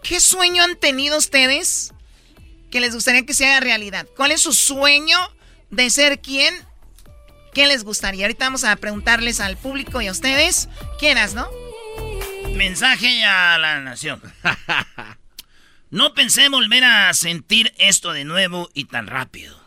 [0.03, 1.93] ¿qué sueño han tenido ustedes
[2.71, 4.07] que les gustaría que se haga realidad?
[4.15, 5.17] ¿Cuál es su sueño
[5.69, 6.53] de ser quién?
[7.53, 8.25] ¿Qué les gustaría?
[8.25, 10.69] Ahorita vamos a preguntarles al público y a ustedes.
[10.99, 11.47] ¿Quieras, no?
[12.55, 14.21] Mensaje a la nación.
[15.89, 19.57] No pensé volver a sentir esto de nuevo y tan rápido.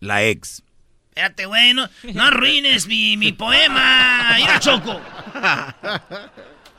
[0.00, 0.64] La ex.
[1.14, 4.32] Espérate, güey, no, no arruines mi, mi poema.
[4.38, 4.98] Mira, Choco.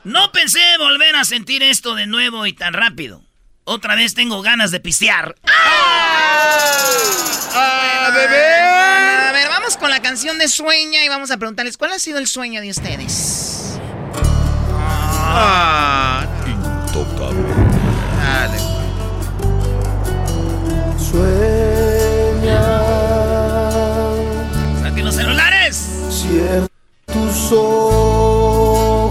[0.02, 3.22] No pensé volver a sentir esto de nuevo y tan rápido.
[3.62, 5.36] Otra vez tengo ganas de pistear.
[7.56, 8.54] ¡Ah, bebé!
[9.28, 12.18] A ver, vamos con la canción de Sueña y vamos a preguntarles cuál ha sido
[12.18, 13.78] el sueño de ustedes.
[15.16, 16.26] Ah.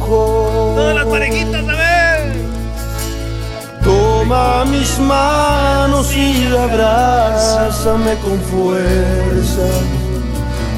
[0.08, 2.34] Todas las parejitas, a ver.
[3.84, 9.70] Toma mis manos y abrázame con fuerza.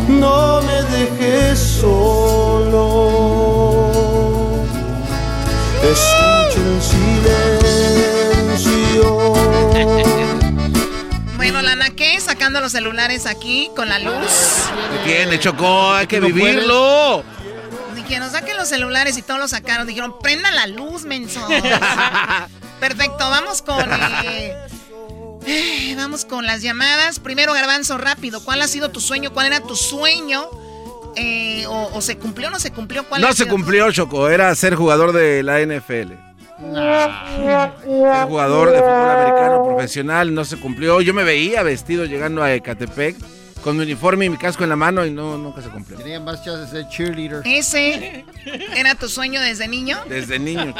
[0.07, 2.85] No me dejes solo.
[5.81, 6.81] Escucho en
[8.51, 9.33] silencio.
[11.37, 14.13] Bueno, Lana naqué sacando los celulares aquí con la luz.
[15.05, 15.93] ¿Qué tiene, Chocó?
[15.93, 17.23] Hay que vivirlo.
[18.07, 19.87] Que nos saquen los celulares y todos los sacaron.
[19.87, 21.45] Dijeron, prenda la luz, menso.
[22.79, 23.79] Perfecto, vamos con...
[24.25, 24.53] eh,
[25.45, 27.19] eh, vamos con las llamadas.
[27.19, 28.43] Primero, Garbanzo, rápido.
[28.43, 29.31] ¿Cuál ha sido tu sueño?
[29.33, 30.47] ¿Cuál era tu sueño?
[31.15, 33.05] Eh, o, o se cumplió o no se cumplió?
[33.07, 34.29] ¿Cuál No se cumplió, Choco.
[34.29, 36.13] Era ser jugador de la NFL.
[36.59, 41.01] Ser jugador de fútbol americano profesional no se cumplió.
[41.01, 43.15] Yo me veía vestido llegando a Ecatepec
[43.65, 45.97] con mi uniforme y mi casco en la mano y no nunca se cumplió.
[45.97, 47.41] Tenía más chances de ser cheerleader.
[47.45, 48.23] ¿Ese
[48.75, 49.97] era tu sueño desde niño?
[50.07, 50.71] Desde niño.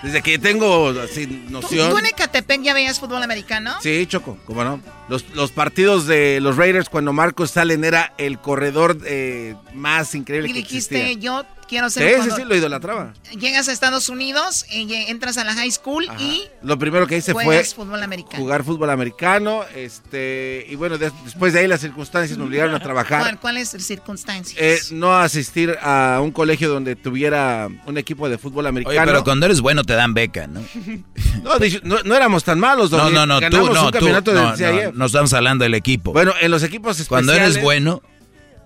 [0.00, 1.90] Desde que tengo así ¿Tú, noción.
[1.90, 3.72] tú en Ecatepec ya veías fútbol americano?
[3.80, 4.80] Sí, Choco, cómo no.
[5.08, 10.48] Los, los partidos de los Raiders cuando Marcos Salen era el corredor eh, más increíble
[10.48, 11.20] Y que dijiste, existía.
[11.20, 13.12] yo quiero ser Sí, sí, cuando sí, lo idolatraba.
[13.38, 17.16] Llegas a Estados Unidos, y lle- entras a la high school y Lo primero que
[17.18, 18.42] hice fue fútbol americano.
[18.42, 22.80] jugar fútbol americano, este, y bueno, des- después de ahí las circunstancias me obligaron a
[22.80, 23.20] trabajar.
[23.20, 24.56] ¿Cuál- ¿Cuáles circunstancias?
[24.58, 28.96] Eh, no asistir a un colegio donde tuviera un equipo de fútbol americano.
[28.98, 30.60] Oye, pero cuando eres bueno te dan beca, ¿no?
[31.42, 31.52] no,
[31.82, 32.90] no, no éramos tan malos.
[32.90, 33.14] No, Doggy.
[33.14, 34.56] no, no, tú, no, un tú, campeonato no, no.
[34.94, 36.12] No estamos hablando del equipo.
[36.12, 37.08] Bueno, en los equipos especiales...
[37.08, 38.02] Cuando eres bueno,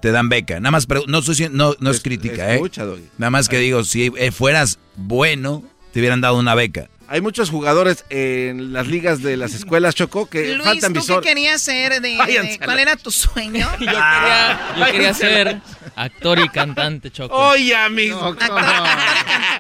[0.00, 0.60] te dan beca.
[0.60, 2.86] Nada más, no, no es crítica, escucha, ¿eh?
[2.86, 3.08] Doggy.
[3.18, 6.88] Nada más que digo, si eh, fueras bueno, te hubieran dado una beca.
[7.10, 11.22] Hay muchos jugadores en las ligas de las escuelas, Choco, que Luis, faltan ¿tú visor.
[11.22, 12.02] qué querías ser?
[12.02, 13.66] De, ¿Cuál era tu sueño?
[13.80, 15.60] Yo quería, yo quería ser
[15.96, 17.34] actor y cantante, Choco.
[17.34, 18.22] Oye, amigo.
[18.22, 18.62] Actor.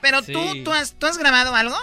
[0.02, 0.32] Pero Sí.
[0.34, 1.76] tú, tú has, ¿tú has grabado algo?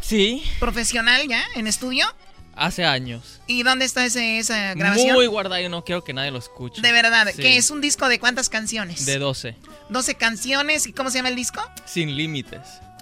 [0.00, 1.42] Sí, ¿Profesional ya?
[1.56, 2.06] ¿En estudio?
[2.56, 3.40] Hace años.
[3.46, 5.14] ¿Y dónde está ese, esa grabación?
[5.14, 6.80] Muy guardado y no quiero que nadie lo escuche.
[6.82, 7.42] De verdad, Sí.
[7.42, 9.06] que es un disco de cuántas canciones?
[9.06, 9.56] De 12.
[9.88, 10.86] 12 canciones.
[10.86, 11.60] ¿Y cómo se llama el disco?
[11.84, 12.60] Sin límites.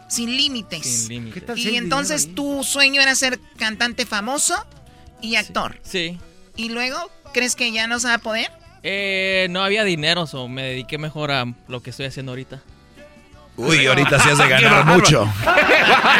[0.09, 0.85] Sin límites.
[0.87, 1.57] Sin límites.
[1.59, 4.55] Y entonces tu sueño era ser cantante famoso
[5.21, 5.79] y actor.
[5.83, 6.19] Sí.
[6.57, 6.99] ¿Y luego
[7.33, 8.51] crees que ya no se va a poder?
[8.83, 12.63] Eh, no había dinero, o me dediqué mejor a lo que estoy haciendo ahorita.
[13.57, 15.27] Uy, ahorita se hace Qué ganar mucho.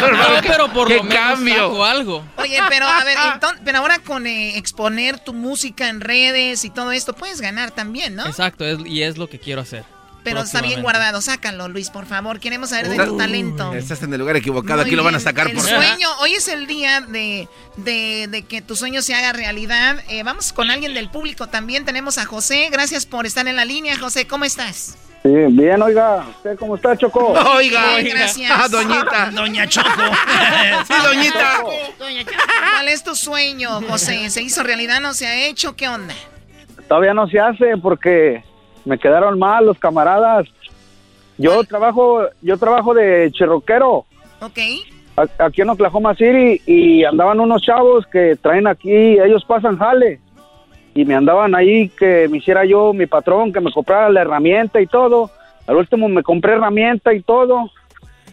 [0.03, 1.55] No, pero por ¡Qué lo menos cambio!
[1.55, 2.25] saco algo.
[2.37, 6.71] Oye, pero a ver, enton- pero ahora con eh, exponer tu música en redes y
[6.71, 8.27] todo esto, puedes ganar también, ¿no?
[8.27, 9.85] Exacto, es- y es lo que quiero hacer.
[10.25, 12.39] Pero está bien guardado, sácalo, Luis, por favor.
[12.39, 13.73] Queremos saber de tu talento.
[13.75, 16.35] Estás en el lugar equivocado, Muy aquí lo van a sacar el por sueño, hoy
[16.35, 20.03] es el día de, de- de que tu sueño se haga realidad.
[20.09, 21.85] Eh, vamos con alguien del público también.
[21.85, 22.69] Tenemos a José.
[22.71, 24.27] Gracias por estar en la línea, José.
[24.29, 24.97] ¿Cómo estás?
[25.23, 26.25] Sí, bien, oiga.
[26.29, 27.33] ¿Usted cómo está, Choco?
[27.57, 28.51] Oiga, gracias.
[28.53, 29.31] Ah, doñita.
[29.35, 29.89] Doña Choco.
[30.87, 31.61] Sí, doñita.
[32.75, 34.29] ¿Cuál es tu sueño, José?
[34.31, 35.01] ¿Se hizo realidad?
[35.01, 35.77] ¿No se ha hecho?
[35.77, 36.15] ¿Qué onda?
[36.89, 38.43] Todavía no se hace porque
[38.85, 40.47] me quedaron mal los camaradas.
[41.39, 44.05] Yo trabajo, yo trabajo de cherroquero
[44.41, 44.59] Ok.
[45.39, 50.21] aquí en Oklahoma City y andaban unos chavos que traen aquí, ellos pasan jale
[50.95, 54.81] y me andaban ahí que me hiciera yo mi patrón, que me comprara la herramienta
[54.81, 55.31] y todo.
[55.67, 57.71] Al último me compré herramienta y todo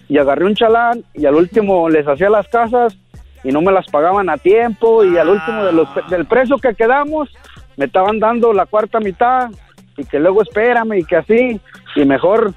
[0.08, 2.98] y agarré un chalán y al último les hacía las casas
[3.44, 5.64] y no me las pagaban a tiempo y al último
[6.10, 7.30] del precio que quedamos
[7.78, 9.50] me estaban dando la cuarta mitad
[9.96, 11.62] y que luego espérame y que así
[11.96, 12.54] y mejor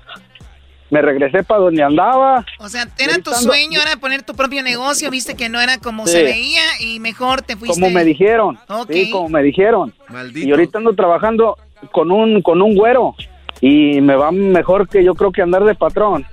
[0.93, 2.45] me regresé para donde andaba.
[2.59, 6.07] O sea, era tu sueño, era poner tu propio negocio, viste que no era como
[6.07, 6.13] Sí.
[6.13, 7.81] se veía y mejor te fuiste.
[7.81, 8.59] como me dijeron.
[8.91, 9.95] Sí, como me dijeron.
[10.11, 10.47] Maldito.
[10.47, 11.57] Y ahorita ando trabajando
[11.93, 13.15] con un con un güero
[13.63, 16.27] y me va mejor que yo creo que andar de patrón.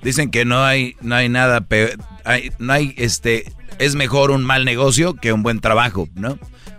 [0.00, 1.90] Dicen que no hay, no hay nada peor,
[2.24, 6.38] hay, no hay, este, es mejor un mal negocio que un buen trabajo, ¿no?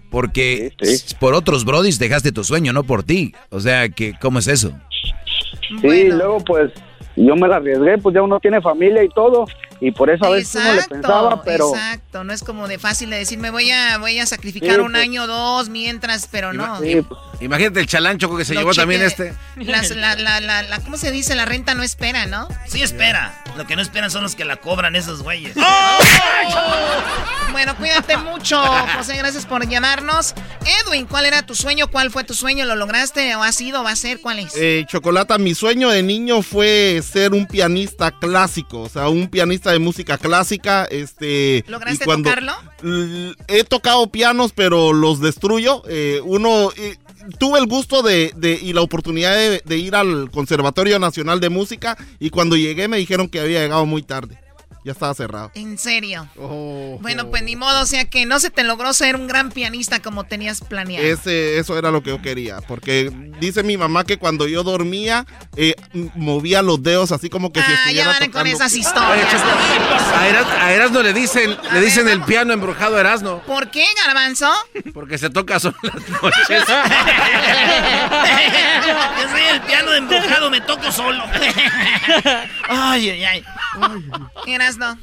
[0.10, 0.72] Porque
[1.20, 3.34] por otros brodis dejaste tu sueño, no por ti.
[3.50, 4.72] O sea, que ¿cómo es eso?
[5.82, 6.72] Sí, luego pues
[7.16, 9.46] yo me la arriesgué, pues ya uno tiene familia y todo
[9.88, 13.10] y por eso a veces uno le pensaba, pero Exacto, no es como de fácil
[13.10, 15.04] de decir, me voy a, voy a sacrificar Sí, un pues.
[15.04, 16.80] año o dos mientras, pero no.
[16.80, 19.34] sí, pues, Imagínate el chalán, Choco, que se llevó también este.
[19.58, 21.36] Las- la, la, la, la- ¿Cómo se dice?
[21.36, 22.48] La renta no espera, ¿no?
[22.68, 23.44] Sí, espera.
[23.58, 25.56] Lo que no esperan son los que la cobran esos güeyes.
[27.52, 28.60] Bueno, cuídate mucho,
[28.98, 30.34] José, gracias por llamarnos.
[30.88, 31.88] Edwin, ¿cuál era tu sueño?
[31.88, 32.66] ¿Cuál fue tu sueño?
[32.66, 33.84] ¿Lo lograste o ha sido?
[33.84, 34.22] ¿Va a ser?
[34.22, 34.54] ¿Cuál es?
[34.56, 39.72] Eh, Chocolata, mi sueño de niño fue ser un pianista clásico, o sea, un pianista
[39.74, 40.86] de música clásica.
[40.86, 42.54] Este, ¿Lograste y cuando- tocarlo?
[43.48, 45.84] He tocado pianos, pero los destruyo.
[45.88, 46.96] Eh, uno, eh,
[47.40, 51.50] tuve el gusto de, de- y la oportunidad de, de ir al Conservatorio Nacional de
[51.50, 54.40] Música y cuando llegué me dijeron que había llegado muy tarde.
[54.84, 55.52] Ya estaba cerrado.
[55.56, 56.28] ¿En serio?
[56.38, 56.98] Oh.
[57.02, 60.02] Bueno, pues ni modo, o sea que no se te logró ser un gran pianista
[60.02, 61.06] como tenías planeado.
[61.06, 65.26] Ese, eso era lo que yo quería, porque dice mi mamá que cuando yo dormía
[65.56, 65.76] eh,
[66.16, 68.50] movía los dedos así como que si Ah, ya estuviera van con tocando.
[68.56, 69.34] esas historias.
[70.16, 73.42] A, Eras- a Erasno le dicen, le dicen el piano embrujado a Erasno.
[73.44, 74.52] ¿Por qué, Garbanzo?
[74.94, 76.64] Porque se toca solo las noches.
[79.22, 81.24] Yo soy el piano embrujado, me toco solo.
[82.70, 83.44] Ay, ay, ay.
[84.78, 84.98] No.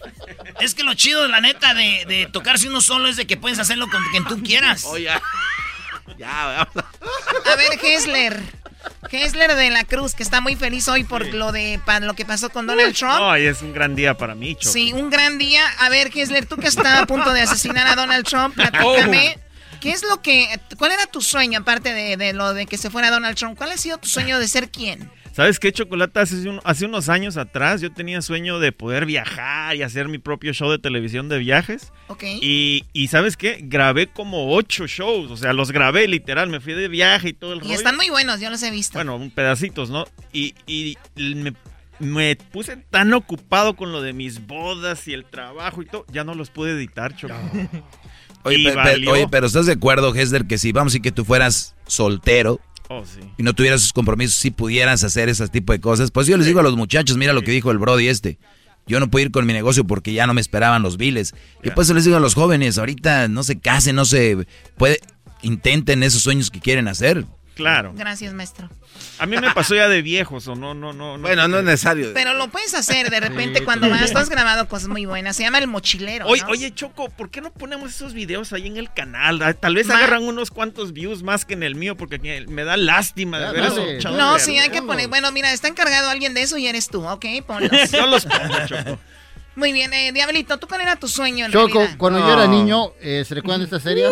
[0.61, 3.59] Es que lo chido, la neta, de, de tocarse uno solo es de que puedes
[3.59, 4.85] hacerlo con quien tú quieras.
[4.87, 5.21] Oh, ya.
[6.19, 6.85] Ya, vamos.
[7.53, 8.41] A ver, Hessler.
[9.11, 12.25] Hessler de la Cruz, que está muy feliz hoy por lo de pa- lo que
[12.25, 13.21] pasó con Donald Trump.
[13.21, 14.73] Hoy es un gran día para mí, Choco.
[14.73, 15.63] Sí, un gran día.
[15.79, 19.39] A ver, Hessler, tú que estás a punto de asesinar a Donald Trump, platícame.
[19.81, 22.91] ¿Qué es lo que, cuál era tu sueño, aparte de, de lo de que se
[22.91, 23.57] fuera Donald Trump?
[23.57, 25.11] ¿Cuál ha sido tu sueño de ser quién?
[25.33, 26.23] ¿Sabes qué, Chocolata?
[26.23, 30.19] Hace, un- hace unos años atrás yo tenía sueño de poder viajar y hacer mi
[30.19, 31.93] propio show de televisión de viajes.
[32.09, 32.25] Ok.
[32.43, 33.61] Y, y ¿sabes qué?
[33.63, 37.53] Grabé como ocho shows, o sea, los grabé literal, me fui de viaje y todo
[37.53, 37.75] el Y rollo.
[37.75, 38.95] están muy buenos, yo los he visto.
[38.99, 40.05] Bueno, un pedacitos, ¿no?
[40.33, 41.55] Y, y me,
[42.01, 46.25] me puse tan ocupado con lo de mis bodas y el trabajo y todo, ya
[46.25, 47.35] no los pude editar, Choco.
[48.43, 49.13] Oye, Y pe- pe- valió.
[49.13, 52.59] oye, pero ¿estás de acuerdo, Hesler, que si vamos decir que tú fueras soltero
[52.93, 53.21] Oh, sí.
[53.39, 56.11] y no tuvieras sus compromisos, si pudieras hacer ese tipo de cosas?
[56.11, 58.39] Pues yo les digo a los muchachos, mira lo que dijo el Brody este.
[58.87, 61.33] Yo no puedo ir con mi negocio porque ya no me esperaban los biles.
[61.63, 64.45] Y pues les digo a los jóvenes, ahorita no se casen, no se
[64.77, 64.99] puede,
[65.43, 67.25] intenten esos sueños que quieren hacer.
[67.61, 67.93] Claro.
[67.95, 68.69] Gracias, maestro.
[69.19, 71.19] A mí me pasó ya de viejos, o no, no, no.
[71.19, 72.11] Bueno, no es necesario.
[72.15, 74.03] Pero lo puedes hacer de repente Sí, cuando claro.
[74.03, 74.17] vas.
[74.17, 75.37] Has grabado cosas muy buenas.
[75.37, 76.27] Se llama El Mochilero.
[76.27, 76.49] Oye, ¿no?
[76.49, 79.41] oye, Choco, ¿por qué no ponemos esos videos ahí en el canal?
[79.43, 82.47] Ah, Tal vez Ma- agarran unos cuantos views más que en el mío, porque que-
[82.49, 83.65] me da lástima de Ya, ver
[83.99, 84.11] eso.
[84.11, 85.09] No, sí, hay que poner.
[85.09, 87.25] Bueno, mira, está encargado alguien de eso y eres tú, ¿ok?
[87.47, 87.71] Ponlos.
[87.93, 88.99] Yo los pongo, Choco.
[89.57, 91.99] Muy bien, eh, Diablito, ¿tú cuál era tu sueño en Choco, realidad?
[91.99, 94.07] cuando yo era niño, eh, ¿se recuerdan de esta serie?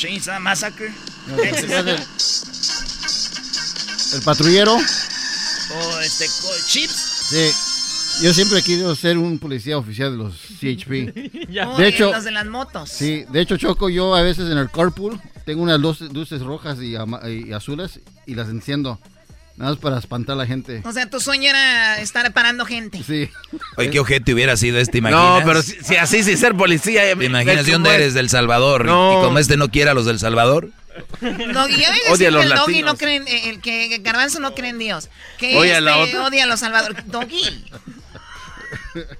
[0.00, 0.92] Chainsaw Massacre.
[1.26, 2.02] No, ¿se recuerdan del-
[4.14, 4.74] El patrullero.
[4.76, 6.26] O este,
[6.66, 6.92] Chips.
[7.30, 7.50] Sí.
[8.24, 10.90] Yo siempre he querido ser un policía oficial de los CHP.
[11.78, 12.88] De hecho, los de las motos.
[12.90, 16.80] sí, de hecho, Choco, yo a veces en el carpool tengo unas luces, luces rojas
[16.80, 18.98] y, ama- y azules y las enciendo.
[19.60, 20.80] Nada más para espantar a la gente.
[20.86, 23.02] O sea, tu sueño era estar parando gente.
[23.06, 23.28] Sí.
[23.76, 25.40] Oye, qué ojete hubiera sido este, imaginas?
[25.40, 27.14] No, pero si, si así, sin ser policía.
[27.14, 28.14] ¿Te imaginas de dónde eres?
[28.14, 28.86] ¿Del Salvador?
[28.86, 29.18] No.
[29.18, 30.70] Y como este no quiere a los del Salvador.
[31.20, 32.92] Doggy, ya ves Odia a que los el Doggy latinos.
[32.92, 35.10] no cree en, eh, el que Garbanzo no cree en Dios.
[35.36, 36.24] Que Oye, este la otra.
[36.24, 37.06] odia a los salvadores.
[37.06, 37.70] Doggy.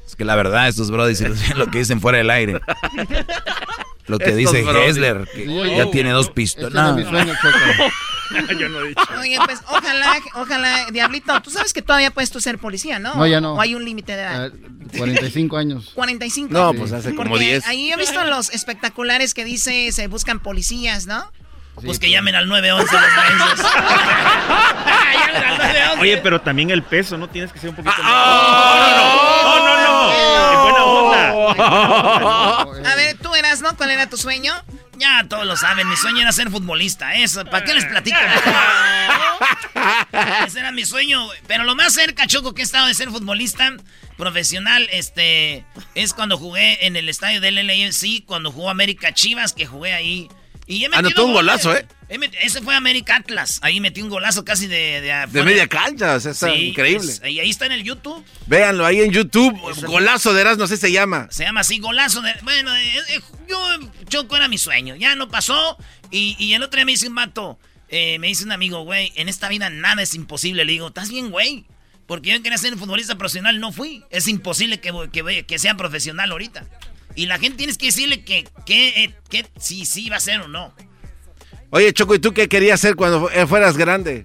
[0.06, 1.20] Es que la verdad, estos brodis
[1.54, 2.60] lo que dicen fuera del aire.
[4.06, 4.64] Lo que Estos dice.
[4.88, 6.72] Hessler, que Sí, ya oh, tiene dos pistolas.
[6.72, 6.94] era No.
[6.96, 7.92] mi sueño, Choco.
[8.58, 9.02] Yo no he dicho.
[9.18, 13.14] Oye, pues ojalá, ojalá, Diablito, tú sabes que todavía puedes tú ser policía, ¿no?
[13.16, 13.54] No, ya no.
[13.54, 14.52] O hay un límite de edad.
[14.52, 15.90] Ah, 45 años.
[15.94, 16.52] 45.
[16.52, 17.66] No, pues hace como Porque 10.
[17.66, 21.30] ahí he visto los espectaculares que dice se buscan policías, ¿no?
[21.84, 23.02] Pues que llamen al 911 los
[23.48, 23.66] mensos.
[25.26, 26.00] llamen al 911.
[26.00, 27.28] Oye, pero también el peso, ¿no?
[27.28, 28.02] Tienes que ser un poquito Ah,
[29.44, 29.64] más.
[29.64, 29.89] No, no, no.
[30.08, 31.30] En buena onda.
[32.90, 33.76] A ver, tú eras, ¿no?
[33.76, 34.54] ¿Cuál era tu sueño?
[34.96, 37.14] Ya todos lo saben, mi sueño era ser futbolista.
[37.14, 38.18] Eso, ¿para qué les platico?
[40.46, 41.26] Ese era mi sueño.
[41.46, 43.72] Pero lo más cerca, Choco, que he estado de ser futbolista
[44.18, 45.64] profesional, este,
[45.94, 50.28] es cuando jugué en el estadio del LAFC, cuando jugó América Chivas, que jugué ahí.
[50.70, 51.64] Y he Anotó un goles.
[51.64, 51.84] golazo, ¿eh?
[52.10, 53.58] Met- Ese fue América Atlas.
[53.62, 55.00] Ahí metí un golazo casi de...
[55.00, 57.10] De, De media cancha, o sea, está Sí, increíble.
[57.10, 58.24] es- y ahí está en el YouTube.
[58.46, 59.52] Véanlo ahí en YouTube.
[59.86, 61.26] Golazo de Erasmo, así se llama.
[61.30, 62.32] Se llama así, golazo de...
[62.42, 63.58] Bueno, eh, eh, yo,
[64.08, 64.94] Choco era mi sueño.
[64.94, 65.76] Ya no pasó.
[66.12, 69.12] Y, y el otro día me dice un vato, eh, me dice un amigo, güey,
[69.16, 70.64] en esta vida nada es imposible.
[70.64, 71.64] Le digo, ¿estás bien, güey?
[72.06, 74.04] Porque yo quería ser futbolista profesional, no fui.
[74.10, 76.64] Es imposible que, que, que sea profesional ahorita.
[77.14, 80.40] Y la gente tienes que decirle que, que, eh, que si sí va a ser
[80.40, 80.74] o no.
[81.70, 84.24] Oye, Choco, ¿y tú qué querías hacer cuando eh, fueras grande?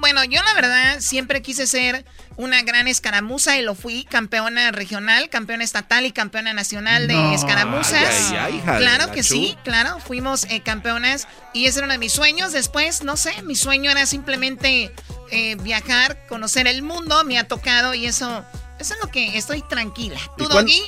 [0.00, 2.04] Bueno, yo la verdad siempre quise ser
[2.36, 7.32] una gran escaramuza y lo fui, campeona regional, campeona estatal y campeona nacional de No.
[7.34, 7.94] escaramuzas.
[7.94, 11.80] Ay, ay, ay, hija de claro la que sí, claro, fuimos eh, campeonas y ese
[11.80, 12.52] era uno de mis sueños.
[12.52, 14.92] Después, no sé, mi sueño era simplemente
[15.32, 18.44] eh, viajar, conocer el mundo, me ha tocado y eso,
[18.78, 20.20] eso es lo que estoy tranquila.
[20.36, 20.82] ¿Tú, ¿Y cuán- Doggy?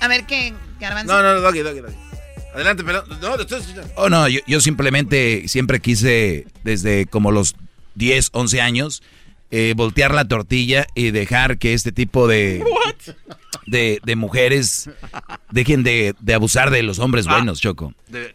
[0.00, 1.12] A ver qué, Garbanzo.
[1.12, 1.94] No, no, no, Doggy, Doggy, Doggy.
[2.54, 3.92] Adelante, pero no, te estoy escuchando.
[3.96, 7.54] Oh, no, yo, yo simplemente siempre quise, desde como los
[7.94, 9.02] 10, 11 años,
[9.52, 12.64] eh, voltear la tortilla y dejar que este tipo de...
[13.66, 14.90] de, de mujeres
[15.52, 17.34] dejen de, de, abusar de los hombres Ah.
[17.36, 17.94] buenos, Choco.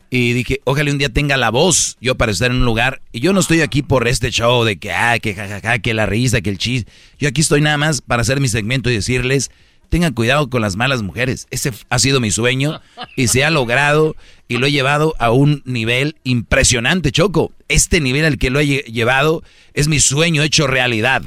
[0.10, 3.02] Y dije, ojalá un día tenga la voz yo para estar en un lugar.
[3.12, 6.06] Y yo no estoy aquí por este show de que, ah, que jajaja, que la
[6.06, 6.86] risa, que el chis.
[7.20, 9.52] Yo aquí estoy nada más para hacer mi segmento y decirles,
[9.90, 11.48] tengan cuidado con las malas mujeres.
[11.52, 12.82] Ese ha sido mi sueño
[13.16, 14.16] y se ha logrado
[14.48, 17.52] y lo he llevado a un nivel impresionante, Choco.
[17.68, 19.44] Este nivel al que lo he lle- llevado
[19.74, 21.24] es mi sueño hecho realidad.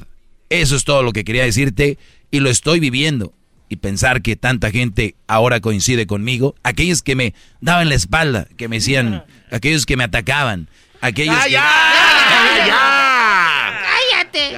[0.50, 1.98] Eso es todo lo que quería decirte
[2.30, 3.32] y lo estoy viviendo.
[3.70, 8.66] Y pensar que tanta gente ahora coincide conmigo, aquellos que me daban la espalda, que
[8.68, 10.68] me decían, aquellos que me atacaban,
[11.02, 11.50] aquellos que...
[13.82, 14.56] ¡Cállate!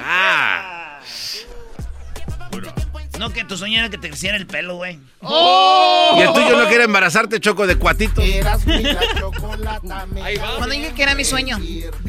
[3.21, 4.93] No, que tu sueño era que te creciera el pelo, güey.
[5.21, 8.19] Y el tuyo no quiere embarazarte, Choco, de cuatito.
[10.57, 11.59] Cuando dije que era mi sueño.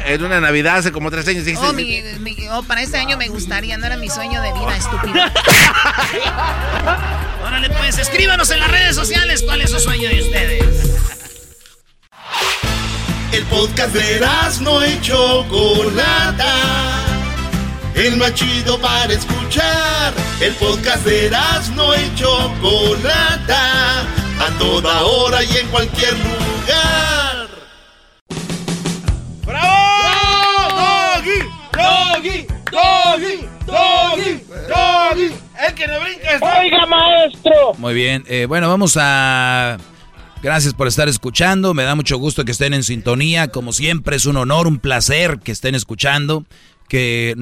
[0.07, 1.67] En una Navidad hace como tres años dijiste...
[1.67, 4.75] Oh, mi- mi- oh, para este año me gustaría, no era mi sueño de vida,
[4.79, 5.15] estúpido.
[7.47, 10.65] Órale, pues, escríbanos en las redes sociales cuál es su sueño de ustedes.
[13.33, 14.19] El podcast de
[14.63, 16.92] no y Chocolata.
[17.95, 20.15] El más chido para escuchar.
[20.41, 21.31] El podcast de
[21.77, 24.01] no y Chocolata.
[24.41, 27.49] A toda hora y en cualquier lugar.
[29.45, 30.83] ¡Bravo!
[31.17, 31.47] ¡Doggy!
[31.73, 32.47] ¡Doggy!
[32.71, 33.49] ¡Doggy!
[33.67, 34.41] ¡Doggy!
[34.69, 35.35] ¡Doggy!
[35.67, 36.61] El que no brinca está...
[36.61, 37.75] Oiga, maestro.
[37.79, 39.77] Muy bien, eh, bueno, vamos a...
[40.43, 44.27] Gracias por estar escuchando, me da mucho gusto que estén en sintonía, como siempre es
[44.27, 46.45] un honor, un placer que estén escuchando,
[46.93, 47.35] que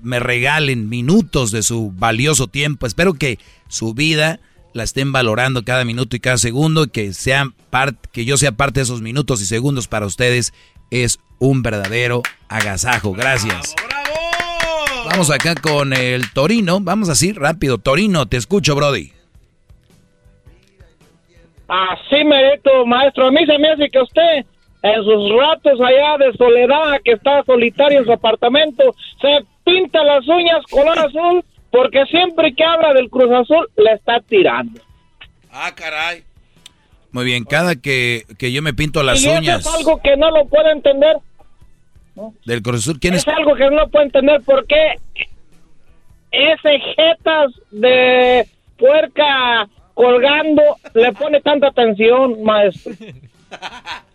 [0.00, 4.38] me regalen minutos de su valioso tiempo, espero que su vida
[4.74, 8.78] la estén valorando cada minuto y cada segundo, que, sean part- que yo sea parte
[8.78, 10.54] de esos minutos y segundos para ustedes,
[10.92, 13.74] es un verdadero agasajo, gracias.
[15.10, 19.10] Vamos acá con el Torino, vamos así rápido, Torino, te escucho Brody.
[21.66, 23.26] Así merito, maestro.
[23.26, 24.46] A mí se me hace que usted,
[24.82, 30.26] en sus ratos allá de soledad, que está solitario en su apartamento, se pinta las
[30.26, 34.80] uñas color azul, porque siempre que habla del Cruz Azul, le está tirando.
[35.50, 36.24] Ah, caray.
[37.12, 40.16] Muy bien, cada que, que yo me pinto las y eso uñas es algo que
[40.16, 41.16] no lo puede entender.
[42.44, 43.20] del Cruz Azul, ¿quién es?
[43.26, 44.94] Es algo que no puede entender porque
[46.32, 48.48] ese jetas de
[48.78, 50.62] puerca colgando
[50.94, 52.94] le pone tanta atención, maestro.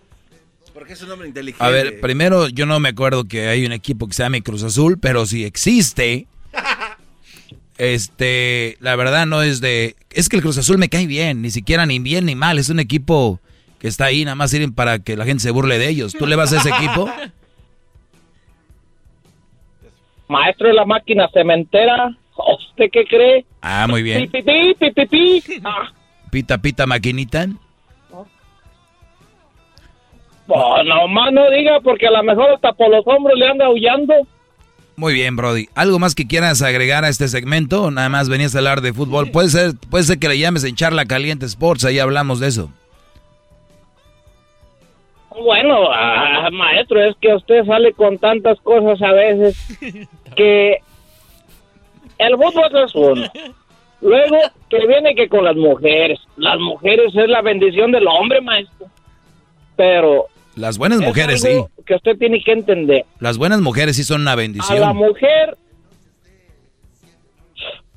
[0.78, 1.66] Porque es un hombre inteligente.
[1.66, 4.62] A ver, primero yo no me acuerdo que hay un equipo que se llame Cruz
[4.62, 6.28] Azul, pero si existe,
[7.80, 11.50] este, la verdad no es de, es que el Cruz Azul me cae bien, ni
[11.50, 13.40] siquiera ni bien ni mal, es un equipo
[13.80, 16.14] que está ahí, nada más sirven para que la gente se burle de ellos.
[16.14, 17.12] ¿Tú le vas a ese equipo?
[20.28, 23.46] Maestro de la máquina cementera, ¿usted qué cree?
[23.64, 24.30] Ah, muy bien.
[24.30, 25.62] Pi, pi, pi, pi, pi, pi.
[25.64, 25.92] Ah,
[26.30, 27.48] Pita, pita, maquinita.
[30.48, 34.14] Pues, nomás no diga porque a lo mejor hasta por los hombros le anda aullando.
[34.96, 35.68] Muy bien, Brody.
[35.76, 37.92] ¿Algo más que quieras agregar a este segmento?
[37.92, 39.30] Nada más venías a hablar de fútbol.
[39.30, 42.72] Puede ser, puede ser que le llames en Charla Caliente Sports, ahí hablamos de eso.
[45.40, 49.78] Bueno, ah, maestro, es que usted sale con tantas cosas a veces
[50.36, 50.78] que
[52.18, 53.28] el fútbol es uno.
[54.02, 54.38] Luego
[54.70, 56.20] que viene que con las mujeres.
[56.38, 58.88] Las mujeres es la bendición del hombre, maestro.
[59.76, 60.26] Pero
[60.58, 61.64] Las buenas es mujeres, sí.
[61.86, 63.06] que usted tiene que entender.
[63.20, 64.98] Las buenas mujeres sí son una A la bendición.
[64.98, 65.56] mujer,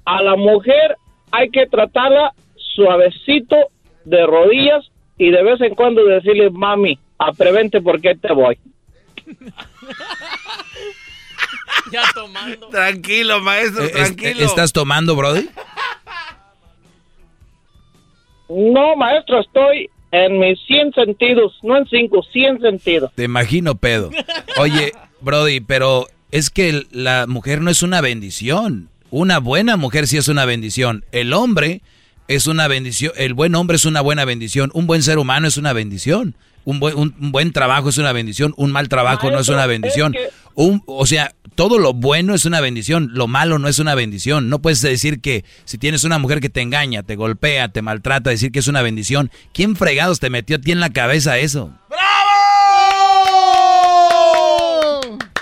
[0.05, 0.97] a la mujer
[1.33, 2.33] hay que tratarla
[2.75, 3.57] suavecito
[4.05, 8.59] de rodillas y de vez en cuando decirle, mami, a prevente porque te voy.
[11.93, 12.69] Ya tomando.
[12.69, 14.45] Tranquilo, maestro, Eh, es- tranquilo.
[14.45, 15.49] ¿Estás tomando, Brody?
[18.49, 23.11] No, maestro, estoy en mis 100 sentidos, no en 5, 100 sentidos.
[23.15, 24.11] Te imagino, pedo.
[24.59, 28.89] Oye, Brody, pero es que la mujer no es una bendición.
[29.11, 31.05] Una buena mujer sí es una bendición.
[31.13, 31.81] El hombre
[32.29, 33.13] es una bendición.
[33.17, 34.71] El buen hombre es una buena bendición.
[34.75, 36.35] Un buen ser humano es una bendición.
[36.65, 38.53] Un buen, un, un buen trabajo es una bendición.
[38.57, 40.13] Un mal trabajo no es una es bendición.
[40.13, 43.11] que- Un, o sea, todo lo bueno es una bendición.
[43.13, 44.49] Lo malo no es una bendición.
[44.49, 48.31] No puedes decir que si tienes una mujer que te engaña, te golpea, te maltrata,
[48.31, 49.31] decir que es una bendición.
[49.53, 51.73] ¿Quién fregados te metió a ti en la cabeza eso?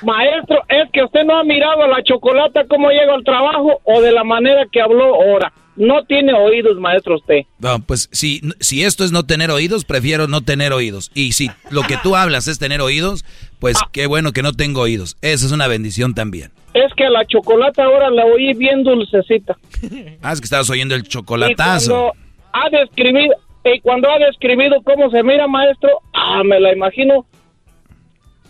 [0.03, 4.13] Maestro, es que usted no ha mirado la chocolata cómo llega al trabajo o de
[4.13, 5.53] la manera que habló ahora.
[5.79, 7.43] No tiene oídos, maestro, usted.
[7.61, 11.11] No, pues si, si esto es no tener oídos, prefiero no tener oídos.
[11.15, 13.25] Y si lo que tú hablas es tener oídos,
[13.61, 15.17] pues qué bueno que no tengo oídos.
[15.23, 16.51] Esa es una bendición también.
[16.75, 19.57] es que a la chocolata ahora la oí bien dulcecita.
[20.23, 21.91] Ah, es que estabas oyendo el Y chocolatazo.
[21.91, 22.13] cuando
[22.53, 23.35] ha describido,
[23.65, 27.25] y cuando ha describido cómo se mira, maestro, ah, me la imagino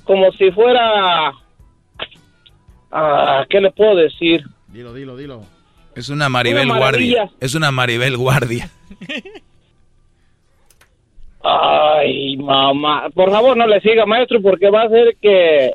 [0.04, 1.32] como si fuera,
[2.90, 4.42] ah, ¿qué le puedo decir?
[4.68, 5.42] Dilo, dilo, dilo.
[5.98, 6.78] Es una Maribel Una.
[6.78, 7.30] Guardia.
[7.40, 8.70] Es una Maribel Guardia.
[11.42, 15.70] Ay, mamá, por favor no le siga, maestro, porque va a hacer que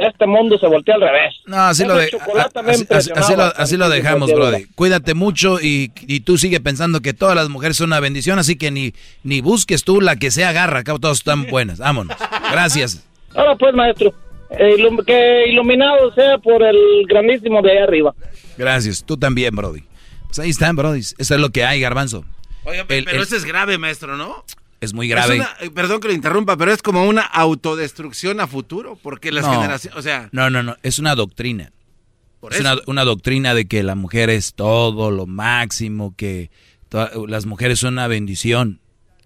[0.00, 1.34] este mundo se voltee al revés.
[1.46, 4.02] No, así lo, Ese de- chocolate me así, así- impresionaba así lo, así lo bastante,
[4.02, 4.32] dejamos.
[4.32, 4.64] Brody.
[4.74, 8.56] Cuídate mucho y, y tú sigue pensando que todas las mujeres son una bendición, así
[8.56, 8.92] que ni,
[9.24, 11.78] ni busques tú la que sea agarra, acá todas están buenas.
[11.78, 12.16] Vámonos.
[12.52, 13.06] Gracias.
[13.34, 14.12] Ahora pues, maestro,
[14.58, 16.76] ilum- que iluminado sea por el
[17.08, 18.14] grandísimo de ahí arriba.
[18.56, 19.04] Gracias.
[19.04, 19.82] Tú también, Brody.
[20.26, 21.00] Pues ahí están, Brody.
[21.00, 22.24] Eso es lo que hay, Garbanzo.
[22.66, 24.44] El- pero el- eso es grave, maestro, ¿no?
[24.80, 25.34] Es muy grave.
[25.34, 29.32] Es una- eh, perdón que lo interrumpa, pero es como una autodestrucción a futuro, porque
[29.32, 29.52] las No.
[29.54, 30.76] generaciones, o sea, No, no, no.
[30.82, 31.72] Es una doctrina.
[32.40, 32.72] Por es eso.
[32.72, 36.50] una, una doctrina de que la mujer es todo, lo máximo, que
[37.26, 38.80] las mujeres son una bendición.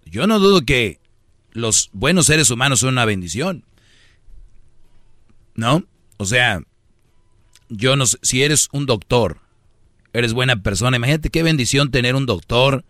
[0.07, 0.98] Yo no dudo que
[1.52, 3.65] los buenos seres humanos son una bendición.
[5.61, 5.85] ¿No?
[6.16, 6.62] O sea,
[7.69, 9.41] yo no sé, si eres un doctor,
[10.15, 12.82] eres buena persona, imagínate qué bendición tener un doctor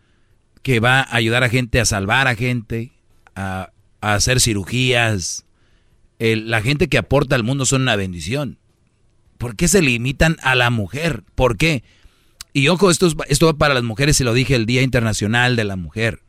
[0.63, 2.93] que va a ayudar a gente a salvar a gente,
[3.35, 5.47] a, hacer cirugías.
[6.21, 8.59] La gente que aporta al mundo son una bendición.
[9.37, 11.25] ¿Por qué se limitan a la mujer?
[11.35, 11.83] ¿Por qué?
[12.53, 15.57] Y ojo, esto, es- esto va para las mujeres y lo dije el Día Internacional
[15.57, 16.23] de la Mujer.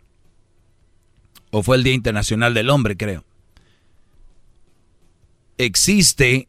[1.51, 3.25] O fue el Día Internacional del Hombre, creo.
[5.65, 6.47] Existe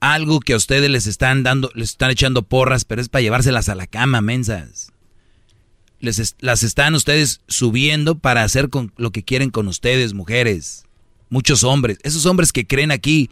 [0.00, 3.68] algo que a ustedes les están dando, les están echando porras, pero es para llevárselas
[3.68, 4.92] a la cama, mensas.
[6.00, 10.84] Les es- las están ustedes subiendo para hacer con lo que quieren con ustedes, mujeres.
[11.28, 13.30] Muchos hombres, esos hombres que creen aquí,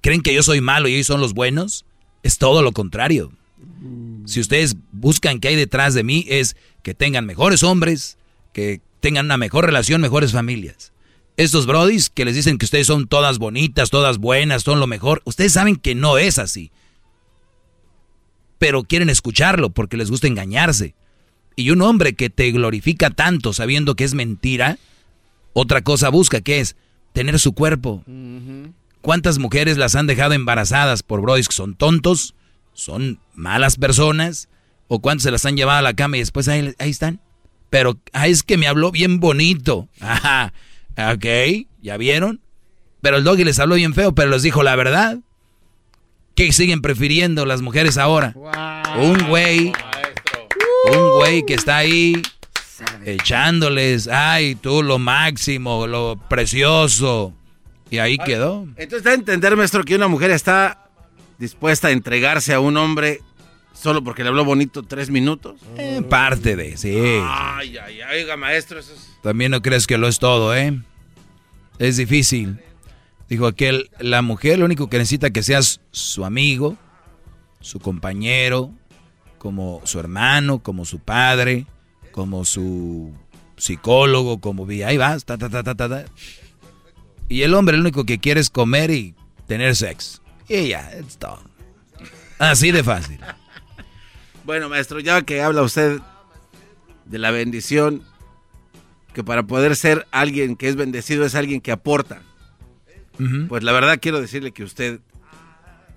[0.00, 1.84] creen que yo soy malo y ellos son los buenos,
[2.22, 3.32] es todo lo contrario.
[4.26, 8.16] Si ustedes buscan qué hay detrás de mí, es que tengan mejores hombres,
[8.52, 10.92] que tengan una mejor relación, mejores familias.
[11.40, 15.22] Estos brodis que les dicen que ustedes son todas bonitas, todas buenas, son lo mejor,
[15.24, 16.70] ustedes saben que no es así.
[18.58, 20.94] Pero quieren escucharlo porque les gusta engañarse.
[21.56, 24.76] Y un hombre que te glorifica tanto sabiendo que es mentira,
[25.54, 26.76] otra cosa busca que es
[27.14, 28.04] tener su cuerpo.
[29.00, 32.34] ¿Cuántas mujeres las han dejado embarazadas por brodis que son tontos,
[32.74, 34.50] son malas personas?
[34.88, 37.18] ¿O cuántas se las han llevado a la cama y después ahí, ahí están?
[37.70, 39.88] Pero ah, es que me habló bien bonito.
[40.00, 40.52] Ajá,
[40.96, 42.40] ok, ¿ya vieron?
[43.00, 45.18] Pero el doggy les habló bien feo, pero les dijo la verdad.
[46.34, 48.34] ¿Qué siguen prefiriendo las mujeres ahora?
[48.98, 49.72] Un güey,
[50.92, 52.22] un güey que está ahí
[53.04, 57.34] echándoles, ay, tú lo máximo, lo precioso.
[57.90, 58.68] Y ahí quedó.
[58.76, 60.88] entonces da a entender, maestro, que una mujer está
[61.38, 63.20] dispuesta a entregarse a un hombre
[63.72, 65.60] solo porque le habló bonito tres minutos.
[65.76, 66.96] Eh, parte de, sí.
[66.96, 69.10] Ay, ay, ay, oiga, maestro, eso es...
[69.22, 70.80] También no crees que lo es todo, ¿eh?
[71.78, 72.60] Es difícil.
[73.28, 76.76] Dijo aquel, la mujer lo único que necesita que seas su amigo,
[77.60, 78.72] su compañero,
[79.38, 81.66] como su hermano, como su padre,
[82.12, 83.14] como su
[83.56, 86.04] psicólogo, como vi, ahí vas, ta, ta, ta, ta, ta, ta.
[87.28, 89.14] Y el hombre lo único que quiere es comer y
[89.46, 90.20] tener sexo.
[90.48, 91.42] Y ya, es todo.
[92.38, 93.20] Así de fácil.
[94.44, 96.00] Bueno, maestro, ya que habla usted
[97.04, 98.02] de la bendición,
[99.14, 102.22] que para poder ser alguien que es bendecido es alguien que aporta.
[103.48, 105.00] Pues la verdad quiero decirle que usted,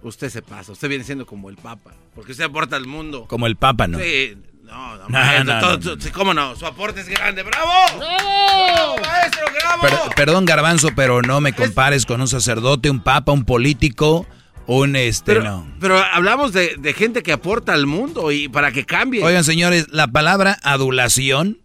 [0.01, 3.25] usted se pasa, usted viene siendo como el Papa, porque usted aporta al mundo.
[3.29, 3.97] Como el Papa, ¿no?
[3.97, 7.07] Sí, no, no, No, maestro, no, todo- no, todo- sí, cómo no, su aporte es
[7.07, 7.71] grande, ¡bravo!
[7.97, 9.81] ¡Bravo, maestro, bravo!
[9.83, 14.27] Per- perdón, Garbanzo, pero no me compares con un sacerdote, un papa, un político,
[14.65, 15.67] un este, Pero, no.
[15.79, 19.23] pero hablamos de, de gente que aporta al mundo y para que cambie.
[19.23, 21.59] Oigan, señores, la palabra adulación,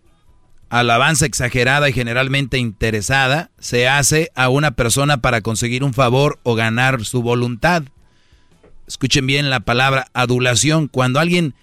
[0.68, 6.54] alabanza exagerada y generalmente interesada, se hace a una persona para conseguir un favor o
[6.54, 7.84] ganar su voluntad.
[8.86, 10.88] Escuchen bien la palabra adulación.
[10.88, 11.54] Cuando alguien,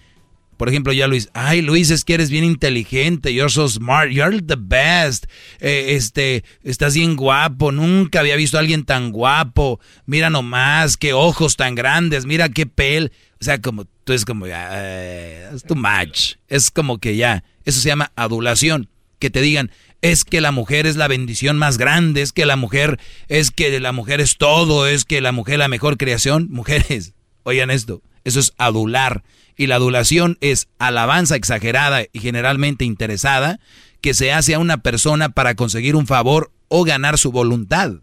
[0.57, 4.41] por ejemplo, ya Luis, ay Luis, es que eres bien inteligente, you're so smart, you're
[4.41, 5.26] the best,
[5.60, 11.14] eh, este, estás bien guapo, nunca había visto a alguien tan guapo, mira nomás, qué
[11.14, 15.76] ojos tan grandes, mira qué pel, o sea, como tú es como, eh, es too
[15.76, 19.72] much, es como que ya, eso se llama adulación, que te digan,
[20.02, 23.80] es que la mujer es la bendición más grande, es que la mujer, es que
[23.80, 27.14] la mujer es todo, es que la mujer es la mejor creación, mujeres,
[27.44, 29.23] oigan esto, eso es adular.
[29.57, 33.60] Y la adulación es alabanza exagerada y generalmente interesada
[34.02, 37.94] que se hace a una persona para conseguir un favor o ganar su voluntad.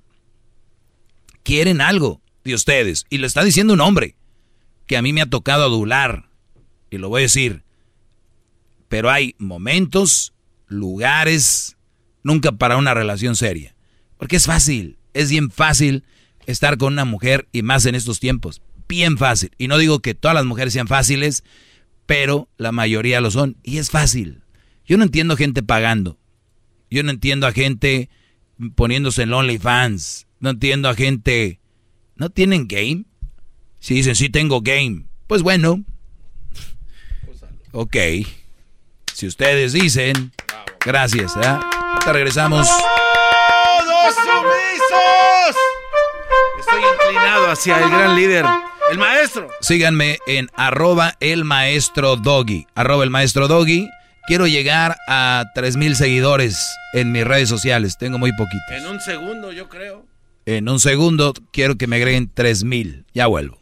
[1.43, 4.17] Quieren algo de ustedes y lo está diciendo un hombre
[4.87, 6.29] que a mí me ha tocado adular.
[6.91, 7.63] Y lo voy a decir.
[8.89, 10.35] Pero hay momentos,
[10.67, 11.77] lugares,
[12.23, 13.75] nunca para una relación seria.
[14.19, 16.05] Porque es fácil, es bien fácil
[16.47, 18.61] estar con una mujer y más en estos tiempos.
[18.93, 19.53] Bien fácil.
[19.57, 21.45] Y no digo que todas las mujeres sean fáciles,
[22.05, 23.57] pero la mayoría lo son.
[23.63, 24.43] Y es fácil.
[24.85, 26.19] Yo no entiendo gente pagando.
[26.91, 28.11] Yo no entiendo a gente
[28.75, 30.27] poniéndose en OnlyFans.
[30.41, 31.59] No entiendo a gente...
[32.17, 33.07] ¿No tienen game?
[33.79, 35.07] Si dicen, sí tengo game.
[35.27, 35.83] Pues bueno.
[37.71, 37.97] Ok.
[39.15, 40.33] Si ustedes dicen...
[40.85, 41.35] Gracias.
[41.39, 41.59] ¿eh?
[42.05, 42.69] Te regresamos.
[42.69, 44.15] ¡Todos!
[46.59, 48.45] Estoy inclinado hacia el gran líder.
[48.93, 49.49] El maestro.
[49.63, 52.67] Síganme en arroba el maestro doggy.
[52.75, 53.89] Arroba el maestro doggy.
[54.27, 57.97] Quiero llegar a 3000 seguidores en mis redes sociales.
[57.97, 58.71] Tengo muy poquitos.
[58.71, 60.05] En un segundo, yo creo.
[60.45, 63.07] En un segundo quiero que me agreguen 3000.
[63.15, 63.59] Ya vuelvo.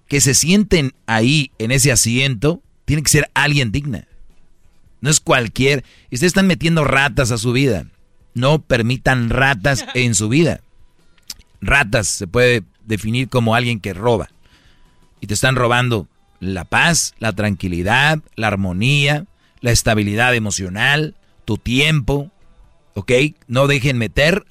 [0.09, 4.09] Que se sienten ahí en ese asiento, tiene que ser alguien digna.
[5.01, 5.85] No es cualquier.
[6.07, 7.87] Ustedes están metiendo ratas a su vida.
[8.35, 10.63] No permitan ratas en su vida.
[11.63, 14.29] Ratas se puede definir como alguien que roba.
[15.21, 16.09] Y te están robando
[16.41, 19.27] la paz, la tranquilidad, la armonía,
[19.61, 21.15] la estabilidad emocional,
[21.45, 22.31] tu tiempo.
[22.95, 23.13] ¿Ok?
[23.47, 24.45] No dejen meter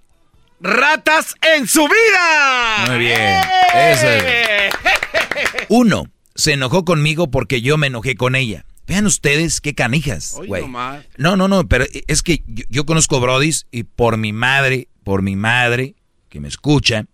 [0.61, 2.85] ¡Ratas en su vida!
[2.87, 3.41] Muy bien.
[3.73, 4.73] Eso es.
[5.69, 6.05] Uno,
[6.35, 8.65] se enojó conmigo porque yo me enojé con ella.
[8.87, 10.63] Vean ustedes qué canijas, güey.
[11.17, 15.23] No, no, no, pero es que yo, yo conozco brodis y por mi madre, por
[15.23, 15.95] mi madre
[16.31, 17.05] que me escucha,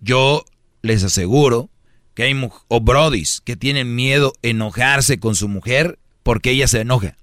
[0.00, 0.44] yo
[0.82, 1.70] les aseguro
[2.14, 6.80] que hay o brodis que tienen miedo a enojarse con su mujer porque ella se
[6.80, 7.16] enoja.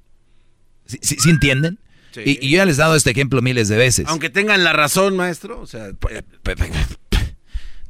[0.86, 1.80] ¿Sí, sí- sí entienden?
[2.14, 2.22] Sí.
[2.26, 4.06] Y, y yo ya les he dado este ejemplo miles de veces.
[4.08, 5.60] Aunque tengan la razón, maestro.
[5.60, 5.90] O sea,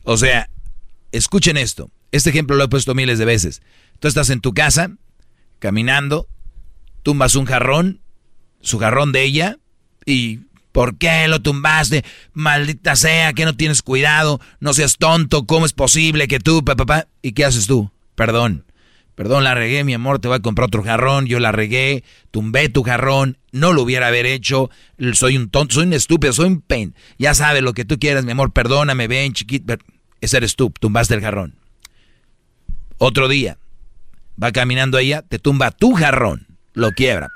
[0.04, 0.50] O sea,
[1.12, 1.92] escuchen esto.
[2.12, 3.62] Este ejemplo lo he puesto miles de veces.
[4.00, 4.92] Tú estás en tu casa,
[5.60, 6.28] caminando,
[7.04, 8.02] tumbas un jarrón,
[8.62, 9.58] su jarrón de ella,
[10.06, 10.40] y
[10.76, 12.04] ¿por qué lo tumbaste?
[12.34, 17.08] Maldita sea, que no tienes cuidado, no seas tonto, ¿cómo es posible que tú, papá?
[17.22, 17.92] ¿Y qué haces tú?
[18.14, 18.66] Perdón.
[19.16, 22.68] Perdón, la regué, mi amor, te voy a comprar otro jarrón, yo la regué, tumbé
[22.68, 24.70] tu jarrón, no lo hubiera haber hecho,
[25.14, 26.94] soy un tonto, soy un estúpido, soy un pen.
[27.18, 29.78] Ya sabes lo que tú quieras, mi amor, perdóname, ven, chiquito.
[30.20, 31.56] Ese eres tú, tumbaste el jarrón.
[32.98, 33.58] Otro día,
[34.42, 37.30] va caminando ella, te tumba tu jarrón, lo quiebra.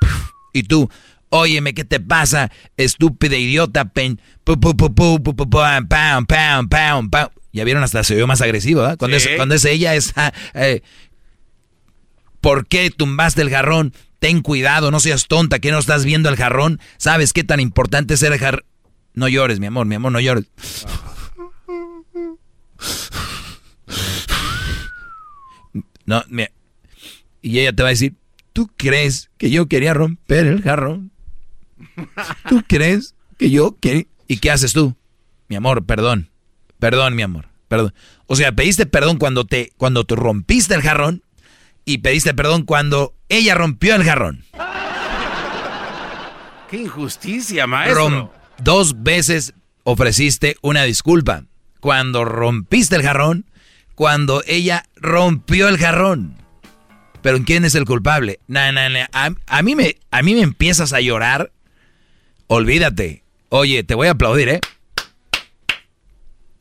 [0.51, 0.89] Y tú,
[1.29, 4.19] óyeme, ¿qué te pasa, estúpida idiota, pen?
[4.43, 7.29] Pu, pu, pu, pu, pu, pu, pam, pam, pam, pam, pam.
[7.51, 8.95] Ya vieron, hasta se oyó más agresivo, ¿eh?
[8.97, 9.29] Cuando, Sí.
[9.29, 10.13] es, cuando es ella, es...
[10.15, 10.81] ah, eh,
[12.41, 13.93] ¿Por qué tumbaste el jarrón?
[14.19, 16.79] Ten cuidado, no seas tonta, que no estás viendo el jarrón.
[16.97, 18.63] ¿Sabes qué tan importante es el jarrón?
[19.13, 20.45] No llores, mi amor, mi amor, no llores.
[26.05, 26.23] No.
[27.41, 28.15] Y ella te va a decir,
[28.53, 31.11] ¿tú crees que yo quería romper el jarrón?
[32.49, 34.05] ¿Tú crees que yo quería...
[34.27, 34.95] ¿Y qué haces tú?
[35.47, 36.29] Mi amor, perdón.
[36.79, 37.47] Perdón, mi amor.
[37.67, 37.93] Perdón.
[38.27, 41.23] O sea, pediste perdón cuando te, cuando tú rompiste el jarrón
[41.85, 44.45] y pediste perdón cuando ella rompió el jarrón.
[46.69, 48.31] ¡Qué injusticia, maestro!
[48.59, 49.53] dos veces
[49.83, 51.45] ofreciste una disculpa.
[51.79, 53.45] Cuando rompiste el jarrón,
[53.95, 56.35] cuando ella rompió el jarrón.
[57.21, 58.39] Pero ¿quién es el culpable?
[58.47, 59.09] Na, na, na.
[59.11, 61.51] A, mí me, a mí me empiezas a llorar.
[62.51, 63.23] Olvídate.
[63.49, 64.59] Oye, te voy a aplaudir, ¿eh?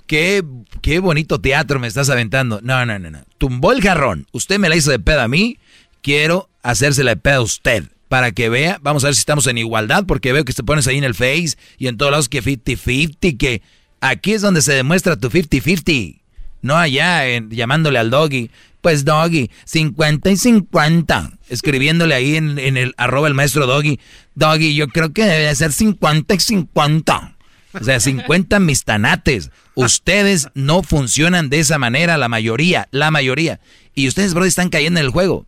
[0.07, 0.45] Qué,
[0.83, 2.61] qué bonito teatro me estás aventando.
[2.63, 3.25] No, no, no, no.
[3.39, 4.27] Tumbó el jarrón.
[4.33, 5.59] Usted me la hizo de pedo a mí.
[6.03, 7.85] Quiero hacérsela de pedo a usted.
[8.09, 10.87] Para que vea, vamos a ver si estamos en igualdad, porque veo que te pones
[10.87, 13.63] ahí en el Face y en todos lados que 50-50, que
[14.03, 16.18] aquí es donde se demuestra tu 50-50.
[16.63, 18.51] No allá llamándole al doggy.
[18.81, 21.33] Pues doggy, 50 y 50.
[21.49, 23.99] Escribiéndole ahí en, el arroba el maestro doggy.
[24.35, 27.37] Doggy, yo creo que debe ser 50 y 50.
[27.73, 29.51] O sea, 50 mis tanates.
[29.75, 33.61] Ustedes no funcionan de esa manera, la mayoría, la mayoría.
[33.95, 35.47] Y ustedes, bro, están cayendo en el juego.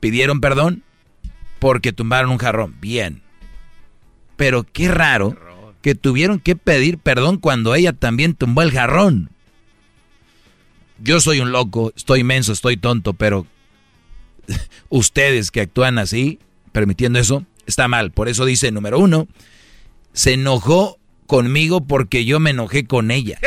[0.00, 0.82] ¿Pidieron perdón?
[1.58, 2.76] Porque tumbaron un jarrón.
[2.80, 3.22] Bien.
[4.36, 5.36] Pero qué raro
[5.80, 9.30] que tuvieron que pedir perdón cuando ella también tumbó el jarrón
[10.98, 13.46] yo soy un loco, estoy inmenso, estoy tonto, pero
[14.88, 16.38] ustedes que actúan así,
[16.72, 18.10] permitiendo eso, está mal.
[18.10, 19.28] Por eso dice, número uno,
[20.12, 23.38] se enojó conmigo porque yo me enojé con ella.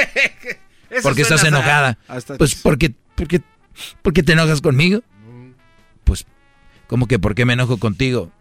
[1.04, 1.98] porque estás enojada.
[2.38, 3.42] Pues porque, porque,
[4.02, 5.02] porque te enojas conmigo.
[6.04, 6.26] Pues,
[6.88, 8.32] ¿cómo que por qué me enojo contigo?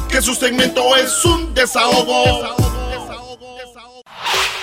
[0.09, 2.70] Que su segmento es un desahogo.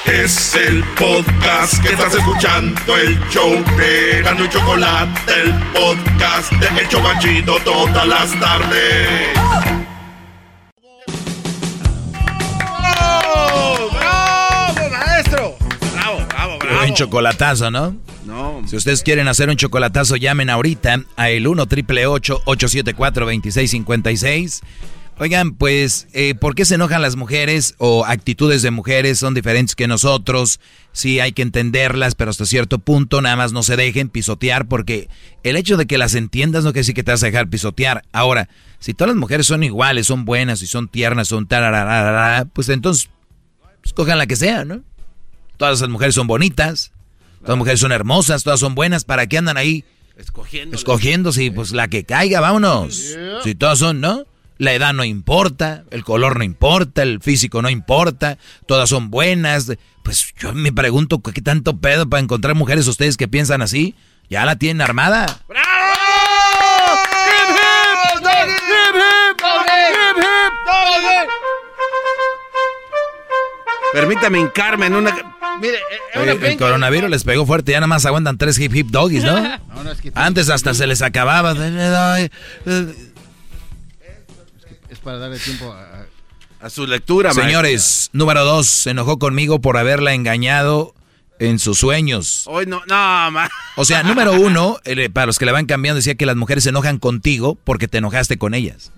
[0.06, 6.80] Es el podcast que estás escuchando, el show de Gano y Chocolate, el podcast de
[6.80, 9.38] El Chocachito todas las tardes.
[16.86, 17.96] Un chocolatazo, ¿no?
[18.24, 18.62] No.
[18.66, 24.62] Si ustedes quieren hacer un chocolatazo, llamen ahorita a el 1 triple 874 2656.
[25.20, 29.74] Oigan, pues, eh, ¿por qué se enojan las mujeres o actitudes de mujeres son diferentes
[29.74, 30.60] que nosotros?
[30.92, 35.08] Sí, hay que entenderlas, pero hasta cierto punto nada más no se dejen pisotear porque
[35.42, 38.04] el hecho de que las entiendas no quiere decir que te vas a dejar pisotear.
[38.12, 38.48] Ahora,
[38.78, 43.10] si todas las mujeres son iguales, son buenas y son tiernas, son tarararara, pues entonces,
[43.84, 44.82] escojan la que sea, ¿no?
[45.56, 46.92] Todas las mujeres son bonitas,
[47.40, 49.84] todas las mujeres son hermosas, todas son buenas, ¿para qué andan ahí?
[50.16, 50.76] Escogiendo.
[50.76, 53.16] Escogiendo, sí, pues la que caiga, vámonos.
[53.42, 54.24] Si todas son, ¿no?
[54.58, 59.72] La edad no importa, el color no importa, el físico no importa, todas son buenas.
[60.02, 63.94] Pues yo me pregunto qué tanto pedo para encontrar mujeres ustedes que piensan así.
[64.28, 65.40] Ya la tienen armada.
[65.48, 65.68] ¡Bravo!
[73.92, 75.16] Permítame hincarme en una.
[75.60, 75.78] Mire,
[76.14, 79.36] el coronavirus les pegó fuerte, ya nada más aguantan tres hip hip doggies, ¿no?
[80.14, 81.54] Antes hasta se les acababa.
[85.08, 85.74] Para darle tiempo
[86.60, 90.94] a, su lectura, Señores, número dos, se enojó conmigo por haberla engañado
[91.38, 92.42] en sus sueños.
[92.44, 93.48] Hoy no, no, ma.
[93.76, 94.78] O sea, número uno,
[95.14, 97.96] para los que le van cambiando, decía que las mujeres se enojan contigo porque te
[97.96, 98.92] enojaste con ellas.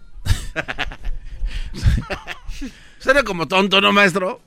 [2.99, 4.41] Suena como tonto, ¿no, maestro?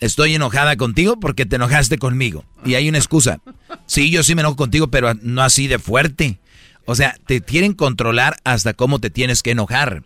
[0.00, 2.44] Estoy enojada contigo porque te enojaste conmigo.
[2.62, 3.40] Y hay una excusa.
[3.86, 6.40] Sí, yo sí me enojo contigo, pero no así de fuerte.
[6.84, 10.02] O sea, te quieren controlar hasta cómo te tienes que enojar.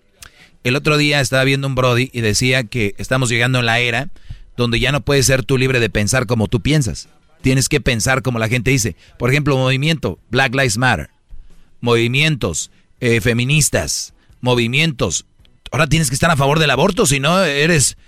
[0.65, 4.09] El otro día estaba viendo un Brody y decía que estamos llegando a la era
[4.57, 7.09] donde ya no puedes ser tú libre de pensar como tú piensas.
[7.43, 8.97] Tienes que pensar como la gente dice.
[9.19, 11.11] Por ejemplo, movimiento Black Lives Matter.
[11.83, 12.71] Movimientos
[13.01, 14.15] eh, feministas.
[14.41, 15.27] Movimientos.
[15.71, 17.99] Ahora tienes que estar a favor del aborto, si no eres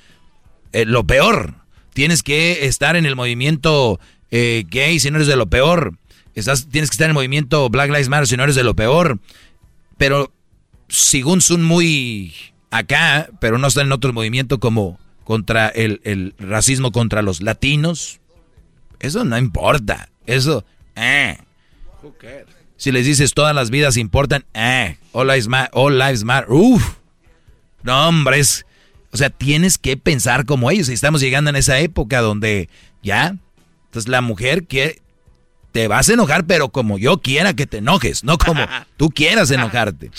[0.72, 1.56] eh, lo peor.
[1.92, 5.98] Tienes que estar en el movimiento eh, gay, si no eres de lo peor.
[6.32, 9.18] Tienes que estar en el movimiento Black Lives Matter, si no eres de lo peor.
[9.98, 10.32] Pero
[10.88, 12.34] según son muy
[12.70, 18.20] acá, pero no están en otro movimiento como contra el, el racismo contra los latinos.
[19.00, 20.08] Eso no importa.
[20.26, 21.38] Eso, eh.
[22.76, 24.98] Si les dices todas las vidas importan, eh.
[25.12, 25.70] All lives matter.
[25.72, 26.50] All lives matter.
[26.50, 26.96] Uf.
[27.82, 28.66] No, hombres.
[29.12, 30.88] O sea, tienes que pensar como ellos.
[30.88, 32.68] Estamos llegando en esa época donde
[33.02, 33.36] ya.
[33.86, 35.00] Entonces la mujer que
[35.76, 39.50] te vas a enojar, pero como yo quiera que te enojes, no como tú quieras
[39.50, 40.10] enojarte.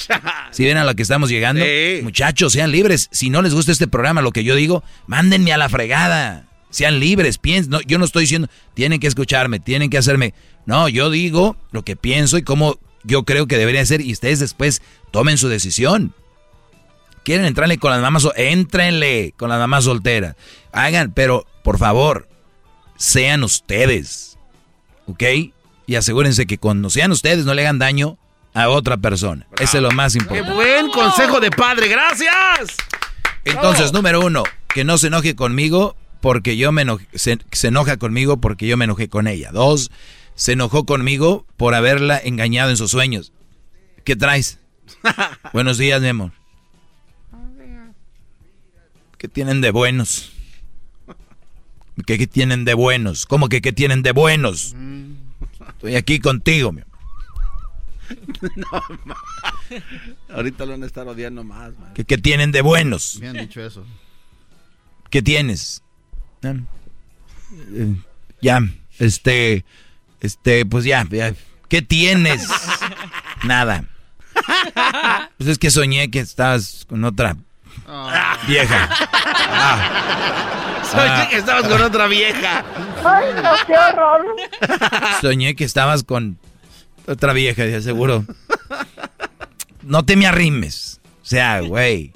[0.51, 1.65] Si ven a lo que estamos llegando,
[2.03, 3.09] muchachos, sean libres.
[3.11, 6.45] Si no les gusta este programa, lo que yo digo, mándenme a la fregada.
[6.69, 7.71] Sean libres, piensen.
[7.71, 10.35] No, yo no estoy diciendo, tienen que escucharme, tienen que hacerme.
[10.67, 14.37] No, yo digo lo que pienso y cómo yo creo que debería ser y ustedes
[14.37, 16.13] después tomen su decisión.
[17.23, 18.27] ¿Quieren entrarle con las mamás?
[18.35, 20.35] Éntrenle con las mamás solteras.
[20.71, 22.27] Hagan, pero por favor,
[22.95, 24.26] sean ustedes.
[25.07, 25.23] ¿Ok?
[25.87, 28.17] Y asegúrense que cuando sean ustedes no le hagan daño
[28.53, 29.47] a otra persona.
[29.59, 30.49] Ese es lo más importante.
[30.49, 31.87] ¡Qué buen consejo de padre!
[31.87, 32.75] ¡Gracias!
[33.45, 38.37] Entonces, número uno, que no se enoje conmigo porque yo me enojé, se, enoja conmigo
[38.37, 39.51] porque yo me enojé con ella.
[39.51, 39.91] Dos,
[40.35, 43.31] se enojó conmigo por haberla engañado en sus sueños.
[44.03, 44.59] ¿Qué traes?
[45.53, 46.31] Buenos días, mi amor.
[49.17, 50.31] ¿Qué tienen de buenos?
[52.05, 53.25] ¿Qué, tienen de buenos?
[53.25, 54.75] ¿Cómo que qué tienen de buenos?
[55.69, 56.97] Estoy aquí contigo, mi amor.
[58.55, 58.67] No,
[60.29, 61.73] Ahorita lo van a estar odiando más.
[61.93, 63.17] ¿Qué, ¿Qué, tienen de buenos?
[63.19, 63.85] Me han dicho eso.
[65.09, 65.83] ¿Qué tienes?
[68.41, 68.61] Ya,
[68.99, 69.65] este,
[70.21, 71.05] este, pues ya,
[71.67, 72.47] ¿qué tienes?
[73.43, 73.85] Nada.
[75.37, 77.37] Pues es que soñé que estabas con otra
[78.47, 78.89] vieja.
[80.91, 81.27] Soñé ah.
[81.29, 82.65] que estabas con otra vieja.
[83.03, 84.25] Ay, no, qué horror.
[85.21, 86.37] Soñé que estabas con
[87.07, 88.25] otra vieja, de seguro.
[89.83, 90.99] No te me arrimes.
[91.21, 92.13] O sea, güey.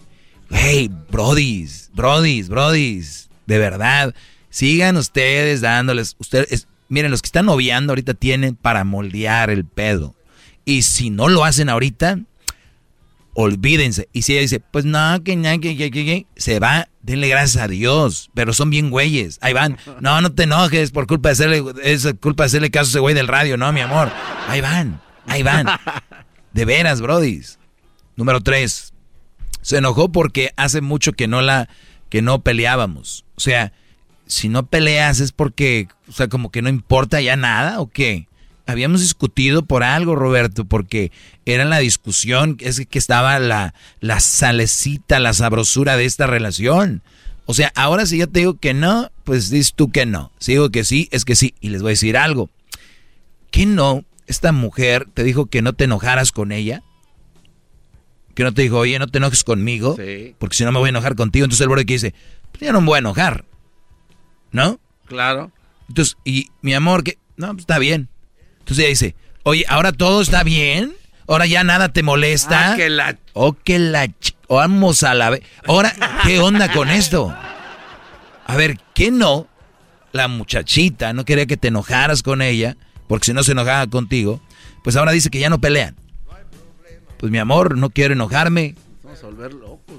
[0.49, 4.15] Güey, brodis, brodis, brodis de verdad,
[4.49, 10.15] sigan ustedes dándoles, ustedes, miren, los que están noviando ahorita tienen para moldear el pedo.
[10.63, 12.19] Y si no lo hacen ahorita,
[13.33, 14.09] olvídense.
[14.13, 17.67] Y si ella dice, pues no, que, que, que, que, se va, denle gracias a
[17.67, 18.29] Dios.
[18.33, 19.37] Pero son bien güeyes.
[19.41, 19.77] Ahí van.
[20.01, 22.99] No, no te enojes por culpa de hacerle, es culpa de hacerle caso a ese
[22.99, 24.11] güey del radio, no, mi amor.
[24.47, 25.67] Ahí van, ahí van.
[26.53, 27.59] De veras, brodis.
[28.15, 28.93] Número tres.
[29.61, 31.69] Se enojó porque hace mucho que no la,
[32.09, 33.25] que no peleábamos.
[33.35, 33.73] O sea,
[34.25, 38.27] si no peleas es porque, o sea, como que no importa ya nada o qué.
[38.65, 41.11] Habíamos discutido por algo, Roberto, porque
[41.45, 47.01] era la discusión, es que estaba la, la salecita, la sabrosura de esta relación.
[47.45, 50.31] O sea, ahora si yo te digo que no, pues dices tú que no.
[50.39, 51.55] Si digo que sí, es que sí.
[51.59, 52.49] Y les voy a decir algo.
[53.49, 54.05] ¿Qué no?
[54.27, 56.83] Esta mujer te dijo que no te enojaras con ella.
[58.35, 59.97] Que no te dijo, oye, no te enojes conmigo.
[60.37, 61.43] Porque si no me voy a enojar contigo.
[61.43, 62.15] Entonces el borde que dice,
[62.51, 63.43] pues ya no me voy a enojar.
[64.51, 64.79] ¿No?
[65.05, 65.51] Claro.
[65.89, 68.07] Entonces, y mi amor, que no, pues está bien.
[68.71, 70.93] Entonces ella dice, oye, ahora todo está bien.
[71.27, 72.71] Ahora ya nada te molesta.
[72.71, 73.17] Ah, que la...
[73.33, 74.09] O que la...
[74.47, 75.37] vamos a la.
[75.67, 75.93] Ahora,
[76.23, 77.35] ¿qué onda con esto?
[78.45, 79.47] A ver, ¿qué no?
[80.13, 82.77] La muchachita no quería que te enojaras con ella,
[83.09, 84.39] porque si no se enojaba contigo,
[84.85, 85.97] pues ahora dice que ya no pelean.
[87.17, 88.75] Pues mi amor, no quiero enojarme.
[89.03, 89.95] Vamos a volver locos,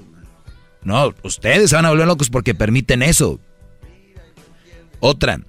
[0.81, 3.39] No, ustedes se van a volver locos porque permiten eso.
[4.99, 5.41] Otra,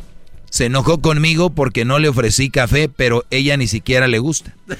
[0.54, 4.54] se enojó conmigo porque no le ofrecí café, pero ella ni siquiera le gusta.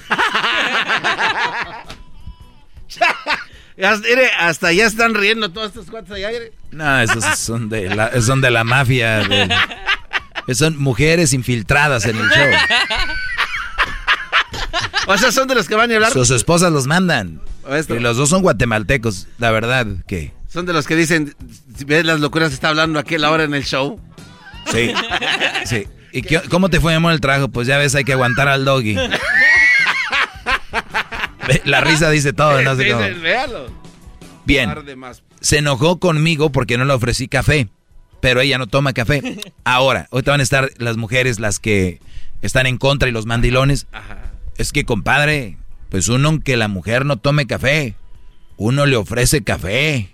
[4.39, 6.29] Hasta ya están riendo todas estas cuantas allá.
[6.71, 9.27] No, esos son de la, son de la mafia.
[10.53, 12.51] son mujeres infiltradas en el show.
[15.09, 16.13] O sea, son de los que van a hablar.
[16.13, 17.41] Sus esposas los mandan.
[17.89, 20.33] Y los dos son guatemaltecos, la verdad que.
[20.49, 21.35] Son de los que dicen,
[21.85, 24.01] ves las locuras está hablando aquel ahora en el show.
[24.71, 24.93] Sí,
[25.65, 25.87] sí.
[26.13, 27.49] ¿Y cómo te fue, amor, el trabajo?
[27.49, 28.97] Pues ya ves, hay que aguantar al doggy.
[31.65, 33.03] La risa dice todo, no sé cómo.
[34.45, 34.73] Bien.
[35.41, 37.69] Se enojó conmigo porque no le ofrecí café,
[38.21, 39.39] pero ella no toma café.
[39.65, 42.01] Ahora, ahorita van a estar las mujeres las que
[42.43, 43.87] están en contra y los mandilones.
[44.57, 45.59] Es que, compadre,
[45.91, 47.97] pues uno aunque la mujer no tome café,
[48.57, 50.14] uno le ofrece café.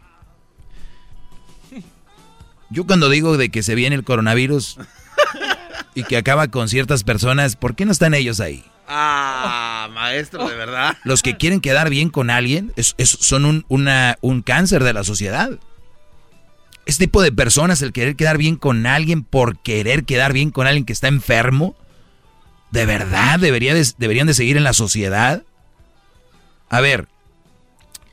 [2.70, 4.78] Yo cuando digo de que se viene el coronavirus
[5.94, 8.64] y que acaba con ciertas personas, ¿por qué no están ellos ahí?
[8.86, 10.96] Ah, maestro, de verdad.
[11.04, 15.50] Los que quieren quedar bien con alguien son un, un cáncer de la sociedad.
[16.86, 20.66] Este tipo de personas, el querer quedar bien con alguien por querer quedar bien con
[20.66, 21.76] alguien que está enfermo,
[22.72, 25.44] ¿de verdad debería deberían de seguir en la sociedad?
[26.68, 27.06] A ver,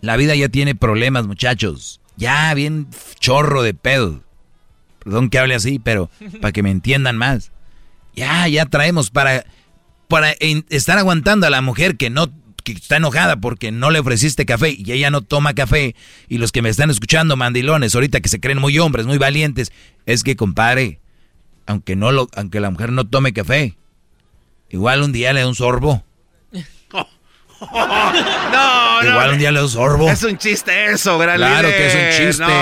[0.01, 2.01] La vida ya tiene problemas, muchachos.
[2.17, 2.87] Ya, bien
[3.19, 4.21] chorro de pedo.
[5.07, 6.09] Perdón que hable así, pero
[6.41, 7.53] para que me entiendan más.
[8.13, 9.45] Ya, ya traemos para,
[10.09, 12.29] para estar aguantando a la mujer que no
[12.65, 15.95] que está enojada porque no le ofreciste café y ella no toma café.
[16.27, 19.71] Y los que me están escuchando, mandilones, ahorita que se creen muy hombres, muy valientes,
[20.05, 20.99] es que, compadre,
[21.67, 23.77] aunque, no lo, aunque la mujer no tome café,
[24.69, 26.03] igual un día le da un sorbo.
[27.61, 30.09] No, Igual un día un sorbo.
[30.09, 32.53] Es un chiste eso, gran Claro que es un chiste.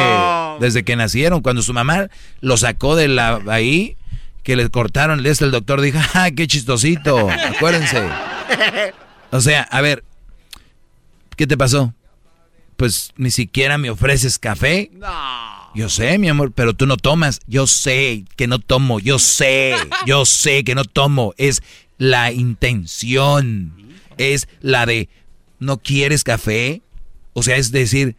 [0.60, 2.08] Desde que nacieron, cuando su mamá
[2.42, 3.98] lo sacó de la ahí,
[4.44, 7.30] que le cortaron, este el doctor dijo, ¡ah, qué chistosito!
[7.30, 8.08] Acuérdense.
[9.32, 10.04] O sea, a ver,
[11.36, 11.94] ¿qué te pasó?
[12.78, 14.92] Pues ni siquiera me ofreces café.
[14.94, 15.56] No.
[15.76, 17.42] Yo sé, mi amor, pero tú no tomas.
[17.48, 19.02] Yo sé que no tomo.
[19.02, 19.76] Yo sé,
[20.06, 21.34] yo sé que no tomo.
[21.38, 21.64] Es
[21.98, 23.74] la intención.
[24.18, 25.10] Es la de,
[25.60, 26.82] ¿no quieres café?
[27.34, 28.16] O sea, es decir,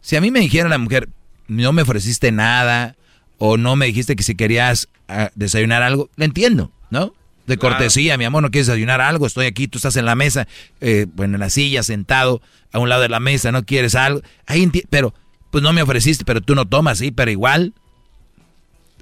[0.00, 1.08] si a mí me dijera la mujer,
[1.48, 2.96] no me ofreciste nada,
[3.38, 7.14] o no me dijiste que si querías ah, desayunar algo, le entiendo, ¿no?
[7.46, 10.48] De cortesía, mi amor, no quieres desayunar algo, estoy aquí, tú estás en la mesa,
[10.80, 12.40] eh, bueno, en la silla, sentado
[12.72, 14.22] a un lado de la mesa, no quieres algo.
[14.46, 15.12] Ahí pero,
[15.50, 17.74] pues no me ofreciste, pero tú no tomas, sí, pero igual.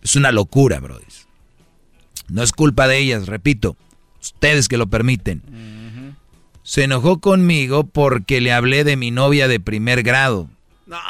[0.03, 0.99] Es una locura, bro.
[2.29, 3.77] No es culpa de ellas, repito,
[4.21, 5.43] ustedes que lo permiten.
[6.63, 10.49] Se enojó conmigo porque le hablé de mi novia de primer grado.
[10.87, 10.99] No.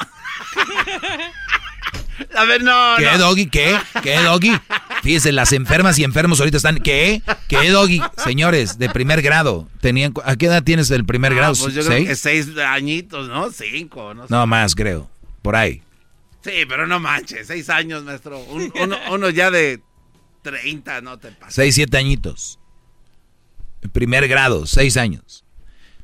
[2.36, 2.94] A ver, no.
[2.98, 3.47] ¿Qué, Doggy?
[3.47, 3.76] ¿Qué?
[4.02, 4.52] ¿Qué, Doggy?
[5.02, 6.78] Fíjese, las enfermas y enfermos ahorita están.
[6.78, 7.22] ¿Qué?
[7.48, 8.00] ¿Qué, Doggy?
[8.16, 9.68] Señores, de primer grado.
[9.81, 11.55] Tenían, ¿A qué edad tienes el primer grado?
[11.58, 13.50] Pues yo creo que seis añitos, ¿no?
[13.50, 14.32] Cinco, no sé.
[14.32, 15.10] No, más, creo.
[15.42, 15.82] Por ahí.
[16.42, 17.47] Sí, pero no manches.
[17.47, 18.40] Seis años, maestro.
[19.10, 19.81] uno, ya de
[20.42, 21.52] treinta, no te pasa.
[21.52, 22.58] Seis, siete añitos.
[23.92, 25.41] Primer grado, seis años.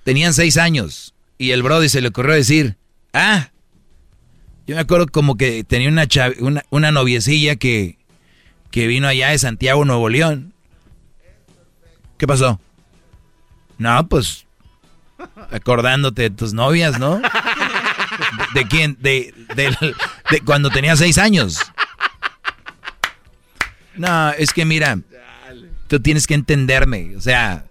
[0.09, 1.12] Tenían seis años.
[1.37, 2.78] Y el Brody se le ocurrió decir:
[3.12, 3.51] Ah,
[4.67, 6.09] yo me acuerdo como que tenía una,
[6.70, 7.99] una, noviecilla que,
[8.70, 10.55] que vino allá de Santiago, Nuevo León.
[12.17, 12.59] ¿Qué pasó?
[13.77, 14.47] No, pues
[15.51, 17.20] acordándote de tus novias, ¿no?
[18.55, 18.97] ¿De quién?
[19.01, 19.77] De, de,
[20.31, 21.61] de, cuando tenía seis años.
[23.95, 25.01] No, es que mira,
[25.87, 27.15] tú tienes que entenderme.
[27.15, 27.68] O sea,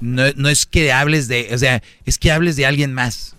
[0.00, 3.34] no, no es que hables de, o sea, es que hables de alguien más.